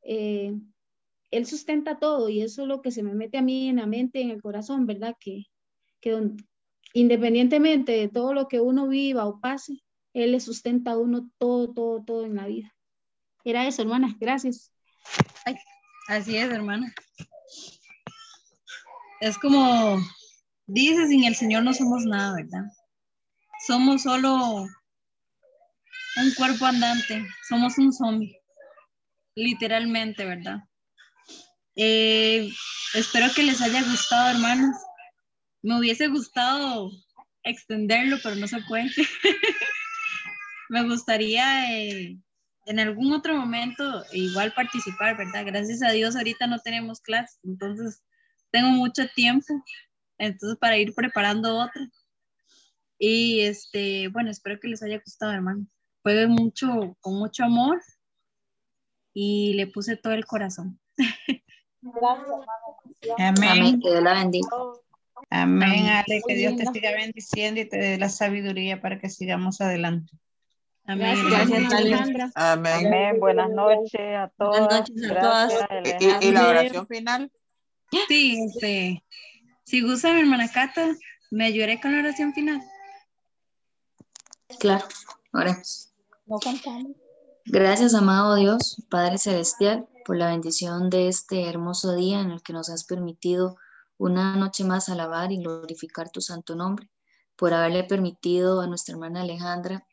eh, 0.02 0.54
él 1.32 1.46
sustenta 1.46 1.98
todo 1.98 2.28
y 2.28 2.42
eso 2.42 2.62
es 2.62 2.68
lo 2.68 2.80
que 2.80 2.92
se 2.92 3.02
me 3.02 3.14
mete 3.14 3.38
a 3.38 3.42
mí 3.42 3.68
en 3.68 3.76
la 3.76 3.86
mente, 3.86 4.20
en 4.20 4.30
el 4.30 4.40
corazón, 4.40 4.86
¿verdad? 4.86 5.16
Que, 5.18 5.46
que 6.00 6.30
independientemente 6.94 7.92
de 7.92 8.08
todo 8.08 8.34
lo 8.34 8.46
que 8.46 8.60
uno 8.60 8.86
viva 8.86 9.26
o 9.26 9.40
pase, 9.40 9.82
él 10.14 10.32
le 10.32 10.40
sustenta 10.40 10.92
a 10.92 10.98
uno 10.98 11.28
todo, 11.38 11.72
todo, 11.74 12.04
todo 12.04 12.24
en 12.24 12.36
la 12.36 12.46
vida. 12.46 12.75
Era 13.46 13.64
eso, 13.64 13.82
hermana, 13.82 14.12
gracias. 14.18 14.72
Ay, 15.44 15.54
así 16.08 16.36
es, 16.36 16.50
hermana. 16.50 16.92
Es 19.20 19.38
como 19.38 20.04
dice, 20.66 21.06
sin 21.06 21.22
el 21.22 21.36
Señor 21.36 21.62
no 21.62 21.72
somos 21.72 22.04
nada, 22.06 22.34
¿verdad? 22.34 22.64
Somos 23.64 24.02
solo 24.02 24.34
un 26.16 26.34
cuerpo 26.36 26.66
andante, 26.66 27.24
somos 27.48 27.78
un 27.78 27.92
zombie, 27.92 28.36
literalmente, 29.36 30.24
¿verdad? 30.24 30.58
Eh, 31.76 32.50
espero 32.94 33.32
que 33.32 33.44
les 33.44 33.62
haya 33.62 33.80
gustado, 33.84 34.30
hermanos. 34.30 34.74
Me 35.62 35.78
hubiese 35.78 36.08
gustado 36.08 36.90
extenderlo, 37.44 38.16
pero 38.24 38.34
no 38.34 38.48
se 38.48 38.60
puede. 38.62 38.90
Me 40.68 40.82
gustaría 40.82 41.72
eh, 41.72 42.18
en 42.66 42.80
algún 42.80 43.12
otro 43.12 43.34
momento 43.36 44.04
igual 44.12 44.52
participar, 44.52 45.16
¿verdad? 45.16 45.46
Gracias 45.46 45.82
a 45.82 45.92
Dios 45.92 46.16
ahorita 46.16 46.46
no 46.46 46.58
tenemos 46.58 47.00
clases, 47.00 47.38
entonces 47.44 48.02
tengo 48.50 48.68
mucho 48.70 49.08
tiempo, 49.14 49.46
entonces 50.18 50.58
para 50.58 50.76
ir 50.76 50.94
preparando 50.94 51.58
otra. 51.58 51.88
Y 52.98 53.40
este, 53.40 54.08
bueno, 54.08 54.30
espero 54.30 54.58
que 54.58 54.68
les 54.68 54.82
haya 54.82 54.98
gustado, 54.98 55.32
hermano. 55.32 55.66
Fue 56.02 56.26
mucho, 56.26 56.96
con 57.00 57.18
mucho 57.18 57.44
amor 57.44 57.80
y 59.12 59.54
le 59.54 59.66
puse 59.66 59.96
todo 59.96 60.12
el 60.12 60.24
corazón. 60.24 60.80
Gracias, 61.82 62.26
hermana. 63.18 63.38
Amén. 63.38 63.80
Que 63.80 63.90
Dios 63.90 64.02
la 64.02 64.14
bendiga. 64.14 64.48
Amén, 65.30 65.86
Ale, 65.86 66.22
que 66.26 66.34
Dios 66.34 66.56
te 66.56 66.66
siga 66.66 66.92
bendiciendo 66.92 67.60
y 67.60 67.68
te 67.68 67.78
dé 67.78 67.98
la 67.98 68.08
sabiduría 68.08 68.80
para 68.80 68.98
que 68.98 69.08
sigamos 69.08 69.60
adelante. 69.60 70.12
Amén. 70.86 71.16
Gracias, 71.28 71.72
Alejandra. 71.72 72.30
Amén. 72.34 72.86
Amén. 72.86 73.20
Buenas 73.20 73.50
noches 73.50 74.00
a 74.00 74.32
todos. 74.36 74.58
Buenas 74.58 74.90
noches 74.90 75.10
a 75.10 75.20
todas. 75.20 75.52
¿Y, 76.00 76.26
y 76.26 76.32
la 76.32 76.48
oración 76.48 76.86
final? 76.86 77.32
Sí, 78.08 78.44
este, 78.44 79.04
si 79.64 79.80
gusta 79.82 80.12
mi 80.12 80.20
hermana 80.20 80.50
Cata, 80.50 80.94
¿me 81.30 81.46
ayudaré 81.46 81.80
con 81.80 81.92
la 81.92 82.00
oración 82.00 82.32
final? 82.32 82.60
Claro, 84.60 84.84
oremos. 85.32 85.92
No 86.26 86.38
contamos. 86.38 86.92
Gracias, 87.46 87.94
amado 87.94 88.34
Dios, 88.34 88.84
Padre 88.90 89.18
Celestial, 89.18 89.88
por 90.04 90.16
la 90.16 90.28
bendición 90.28 90.90
de 90.90 91.08
este 91.08 91.48
hermoso 91.48 91.94
día 91.94 92.20
en 92.20 92.32
el 92.32 92.42
que 92.42 92.52
nos 92.52 92.68
has 92.70 92.84
permitido 92.84 93.56
una 93.98 94.36
noche 94.36 94.64
más 94.64 94.88
alabar 94.88 95.30
y 95.30 95.38
glorificar 95.38 96.10
tu 96.10 96.20
santo 96.20 96.56
nombre, 96.56 96.90
por 97.36 97.54
haberle 97.54 97.84
permitido 97.84 98.60
a 98.60 98.66
nuestra 98.66 98.94
hermana 98.94 99.22
Alejandra 99.22 99.85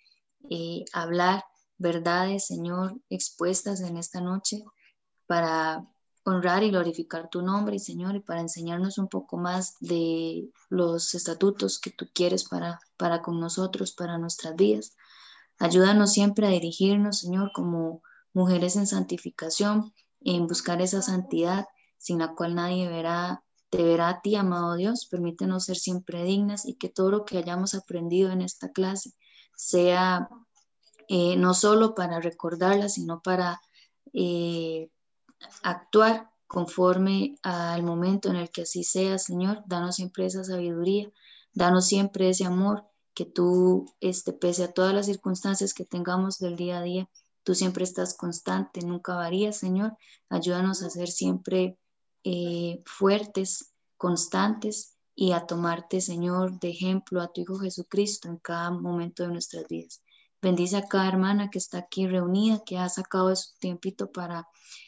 hablar 0.93 1.43
verdades, 1.77 2.47
Señor, 2.47 2.99
expuestas 3.09 3.81
en 3.81 3.97
esta 3.97 4.21
noche 4.21 4.63
para 5.27 5.85
honrar 6.25 6.63
y 6.63 6.69
glorificar 6.69 7.29
tu 7.29 7.41
nombre, 7.41 7.79
Señor, 7.79 8.15
y 8.15 8.21
para 8.21 8.41
enseñarnos 8.41 8.97
un 8.97 9.09
poco 9.09 9.37
más 9.37 9.75
de 9.79 10.49
los 10.69 11.13
estatutos 11.15 11.79
que 11.79 11.91
tú 11.91 12.07
quieres 12.13 12.47
para, 12.47 12.79
para 12.97 13.21
con 13.21 13.39
nosotros, 13.39 13.93
para 13.93 14.17
nuestras 14.17 14.55
vidas. 14.55 14.95
Ayúdanos 15.59 16.13
siempre 16.13 16.47
a 16.47 16.51
dirigirnos, 16.51 17.19
Señor, 17.19 17.51
como 17.53 18.01
mujeres 18.33 18.75
en 18.75 18.87
santificación, 18.87 19.93
en 20.21 20.47
buscar 20.47 20.81
esa 20.81 21.01
santidad 21.01 21.65
sin 21.97 22.19
la 22.19 22.33
cual 22.35 22.55
nadie 22.55 22.87
verá, 22.87 23.43
te 23.69 23.83
verá 23.83 24.09
a 24.09 24.21
ti, 24.21 24.35
amado 24.35 24.75
Dios. 24.75 25.07
Permítenos 25.09 25.65
ser 25.65 25.77
siempre 25.77 26.23
dignas 26.23 26.65
y 26.65 26.75
que 26.75 26.89
todo 26.89 27.11
lo 27.11 27.25
que 27.25 27.37
hayamos 27.37 27.73
aprendido 27.75 28.31
en 28.31 28.41
esta 28.41 28.71
clase 28.71 29.13
sea 29.55 30.29
eh, 31.07 31.35
no 31.37 31.53
solo 31.53 31.95
para 31.95 32.19
recordarla, 32.19 32.89
sino 32.89 33.21
para 33.21 33.61
eh, 34.13 34.89
actuar 35.61 36.31
conforme 36.47 37.35
al 37.43 37.83
momento 37.83 38.29
en 38.29 38.35
el 38.37 38.49
que 38.49 38.63
así 38.63 38.83
sea, 38.83 39.17
Señor. 39.17 39.63
Danos 39.65 39.95
siempre 39.95 40.25
esa 40.25 40.43
sabiduría, 40.43 41.11
danos 41.53 41.87
siempre 41.87 42.29
ese 42.29 42.45
amor 42.45 42.85
que 43.13 43.25
tú, 43.25 43.85
este, 43.99 44.33
pese 44.33 44.63
a 44.63 44.71
todas 44.71 44.93
las 44.93 45.05
circunstancias 45.05 45.73
que 45.73 45.85
tengamos 45.85 46.39
del 46.39 46.55
día 46.55 46.79
a 46.79 46.83
día, 46.83 47.09
tú 47.43 47.53
siempre 47.55 47.83
estás 47.83 48.15
constante, 48.15 48.81
nunca 48.81 49.15
varías, 49.15 49.57
Señor. 49.57 49.97
Ayúdanos 50.29 50.81
a 50.83 50.89
ser 50.89 51.09
siempre 51.09 51.77
eh, 52.23 52.81
fuertes, 52.85 53.73
constantes 53.97 54.93
y 55.15 55.31
a 55.31 55.45
tomarte, 55.45 56.01
Señor, 56.01 56.59
de 56.59 56.69
ejemplo 56.69 57.21
a 57.21 57.31
tu 57.31 57.41
Hijo 57.41 57.59
Jesucristo 57.59 58.27
en 58.29 58.37
cada 58.37 58.71
momento 58.71 59.23
de 59.23 59.29
nuestras 59.29 59.67
vidas. 59.67 60.01
Bendice 60.41 60.77
a 60.77 60.87
cada 60.87 61.07
hermana 61.07 61.49
que 61.49 61.59
está 61.59 61.77
aquí 61.79 62.07
reunida, 62.07 62.63
que 62.65 62.77
ha 62.77 62.89
sacado 62.89 63.33
su 63.35 63.57
tiempito 63.59 64.11
para 64.11 64.47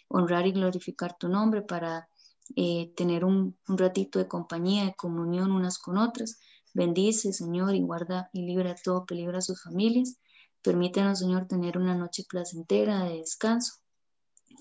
honrar 0.10 0.48
y 0.48 0.52
glorificar 0.52 1.18
tu 1.18 1.30
nombre, 1.30 1.62
para 1.62 2.10
eh, 2.56 2.92
tener 2.96 3.24
un, 3.24 3.58
un 3.68 3.78
ratito 3.78 4.20
de 4.20 4.28
compañía, 4.28 4.86
de 4.86 4.96
comunión 4.96 5.52
unas 5.52 5.78
con 5.78 5.98
otras. 5.98 6.40
Bendice, 6.74 7.32
Señor, 7.32 7.74
y 7.76 7.82
guarda 7.82 8.30
y 8.34 8.42
libra 8.42 8.72
a 8.72 8.76
todo 8.76 9.06
peligro 9.06 9.38
a 9.38 9.42
sus 9.42 9.64
familias. 9.64 10.18
Permítenos, 10.62 11.20
Señor, 11.20 11.48
tener 11.48 11.78
una 11.78 11.96
noche 11.96 12.26
placentera 12.28 13.06
de 13.06 13.20
descanso, 13.20 13.76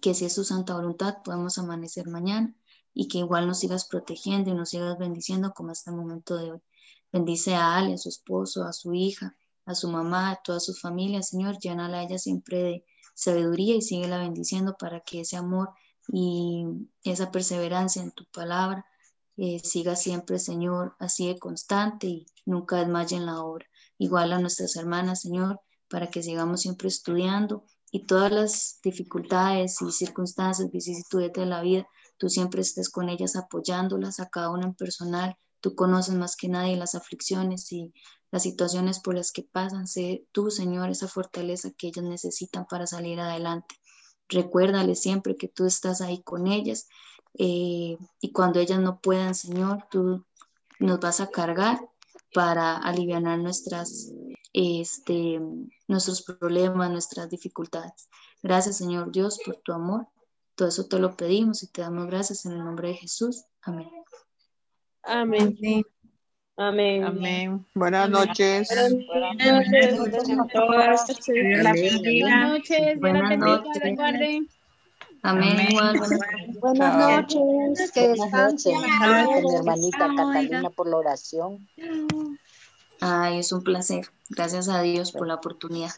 que 0.01 0.15
si 0.15 0.27
es 0.27 0.35
su 0.35 0.45
santa 0.45 0.75
voluntad 0.75 1.17
podamos 1.25 1.59
amanecer 1.59 2.07
mañana 2.09 2.55
y 2.95 3.09
que 3.09 3.19
igual 3.19 3.47
nos 3.47 3.59
sigas 3.59 3.87
protegiendo 3.87 4.51
y 4.51 4.55
nos 4.55 4.71
sigas 4.71 4.97
bendiciendo 4.99 5.53
como 5.53 5.73
hasta 5.73 5.91
el 5.91 5.97
momento 5.97 6.37
de 6.37 6.53
hoy. 6.53 6.61
Bendice 7.13 7.55
a 7.55 7.77
Ale, 7.77 7.95
a 7.95 7.99
su 7.99 8.09
esposo, 8.09 8.65
a 8.65 8.73
su 8.73 8.95
hija, 8.95 9.37
a 9.67 9.75
su 9.75 9.89
mamá, 9.89 10.31
a 10.31 10.43
toda 10.43 10.61
su 10.61 10.75
familia, 10.75 11.23
Señor, 11.23 11.59
llénala 11.59 11.99
a 11.99 12.03
ella 12.05 12.19
siempre 12.19 12.63
de 12.63 12.85
sabiduría 13.15 13.77
y 13.77 13.83
síguela 13.83 14.19
bendiciendo 14.19 14.77
para 14.79 15.01
que 15.01 15.21
ese 15.21 15.37
amor 15.37 15.71
y 16.09 16.65
esa 17.03 17.31
perseverancia 17.31 18.03
en 18.03 18.13
tu 18.13 18.25
palabra 18.27 18.85
eh, 19.37 19.61
siga 19.61 19.97
siempre, 19.97 20.39
Señor, 20.39 20.95
así 20.99 21.29
de 21.29 21.39
constante 21.39 22.07
y 22.07 22.27
nunca 22.45 22.77
desmaye 22.77 23.17
en 23.17 23.27
la 23.27 23.43
obra. 23.43 23.67
Igual 23.99 24.33
a 24.33 24.39
nuestras 24.39 24.77
hermanas, 24.77 25.23
Señor, 25.23 25.61
para 25.89 26.09
que 26.11 26.23
sigamos 26.23 26.61
siempre 26.61 26.89
estudiando 26.89 27.65
y 27.91 28.07
todas 28.07 28.33
las 28.33 28.81
dificultades 28.83 29.81
y 29.81 29.91
circunstancias, 29.93 30.71
vicisitudes 30.71 31.33
de 31.33 31.47
la 31.47 31.63
vida, 31.63 31.87
tú 32.19 32.29
siempre 32.29 32.63
estés 32.63 32.89
con 32.89 33.09
ellas 33.09 33.37
apoyándolas 33.37 34.21
a 34.21 34.29
cada 34.29 34.51
una 34.51 34.67
en 34.67 34.75
personal. 34.75 35.37
Tú 35.61 35.75
conoces 35.75 36.15
más 36.15 36.37
que 36.37 36.49
nadie 36.49 36.77
las 36.77 36.95
aflicciones 36.95 37.73
y 37.73 37.93
las 38.31 38.43
situaciones 38.43 39.01
por 39.01 39.15
las 39.15 39.33
que 39.33 39.43
pasan. 39.43 39.87
Sé 39.87 40.27
tú, 40.33 40.51
Señor, 40.51 40.91
esa 40.91 41.09
fortaleza 41.09 41.71
que 41.71 41.89
ellas 41.89 42.05
necesitan 42.05 42.67
para 42.67 42.87
salir 42.87 43.21
adelante. 43.21 43.75
Recuérdales 44.29 45.01
siempre 45.01 45.37
que 45.37 45.49
tú 45.49 45.67
estás 45.67 46.01
ahí 46.01 46.23
con 46.23 46.47
ellas 46.49 46.89
eh, 47.39 47.97
y 48.21 48.33
cuando 48.33 48.61
ellas 48.61 48.81
no 48.81 49.01
puedan, 49.01 49.35
Señor, 49.35 49.87
tú 49.91 50.25
nos 50.79 51.01
vas 51.01 51.21
a 51.21 51.31
cargar 51.31 51.81
para 52.33 52.77
aliviar 52.77 53.23
nuestras, 53.23 54.13
este, 54.53 55.41
nuestros 55.89 56.23
problemas, 56.23 56.91
nuestras 56.91 57.29
dificultades. 57.29 58.09
Gracias, 58.43 58.79
Señor 58.79 59.11
Dios, 59.13 59.39
por 59.45 59.57
tu 59.57 59.73
amor. 59.73 60.09
Todo 60.55 60.69
eso 60.69 60.87
te 60.87 60.99
lo 60.99 61.17
pedimos 61.17 61.63
y 61.63 61.69
te 61.69 61.81
damos 61.83 62.07
gracias 62.07 62.47
en 62.47 62.53
el 62.53 62.65
nombre 62.65 62.89
de 62.89 62.95
Jesús. 62.95 63.45
Amén. 63.63 63.91
Amén. 65.03 65.57
Amén. 66.57 67.05
Amén. 67.05 67.67
Buenas 67.75 68.09
noches. 68.09 68.69
Buenas 68.69 69.67
noches 69.67 70.39
a 70.39 70.47
todas. 70.53 71.07
Buenas 71.27 72.49
noches. 72.49 73.01
Buenas 73.01 73.39
noches. 73.39 74.49
Amén. 75.23 75.69
Buenas 75.73 75.95
noches, 75.95 77.93
que 77.93 78.09
Buenas 78.09 78.21
noches. 78.21 78.21
descansen. 78.21 78.75
Gracias, 79.01 79.43
mi 79.43 79.55
hermanita 79.57 80.11
Catalina, 80.17 80.71
por 80.71 80.89
la 80.89 80.99
oración. 80.99 81.67
Ay, 83.01 83.41
es 83.41 83.51
un 83.51 83.63
placer. 83.63 84.07
Gracias 84.29 84.69
a 84.69 84.81
Dios 84.83 85.13
por 85.13 85.27
la 85.27 85.35
oportunidad. 85.35 85.91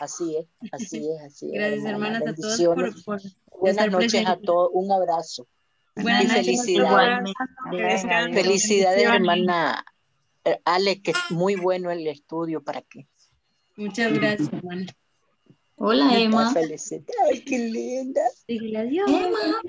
Así 0.00 0.36
es, 0.36 0.46
así 0.72 1.08
es, 1.08 1.22
así 1.22 1.46
es. 1.46 1.52
Gracias, 1.52 1.84
hermana. 1.84 2.18
hermanas, 2.18 2.22
a 2.22 2.34
todos 2.34 3.04
por 3.04 3.20
Buenas 3.60 3.90
noches 3.90 4.26
a 4.26 4.36
todos. 4.36 4.70
Un 4.72 4.90
abrazo. 4.92 5.46
Buenas 5.94 6.24
y 6.24 6.26
noches. 6.26 6.44
felicidades. 6.44 7.34
Felicidades, 8.32 9.02
hermana 9.04 9.84
eh, 10.44 10.60
Ale, 10.64 11.02
que 11.02 11.10
es 11.10 11.18
muy 11.30 11.56
bueno 11.56 11.90
el 11.90 12.06
estudio 12.06 12.62
para 12.62 12.82
que. 12.82 13.06
Muchas 13.76 14.12
gracias, 14.12 14.52
hermana. 14.52 14.86
Hola, 15.76 16.18
Emma. 16.18 16.52
Felicidades. 16.52 17.16
Ay, 17.30 17.40
qué 17.40 17.58
linda. 17.58 18.22
Dígale 18.46 18.78
adiós. 18.78 19.10
Emma. 19.10 19.62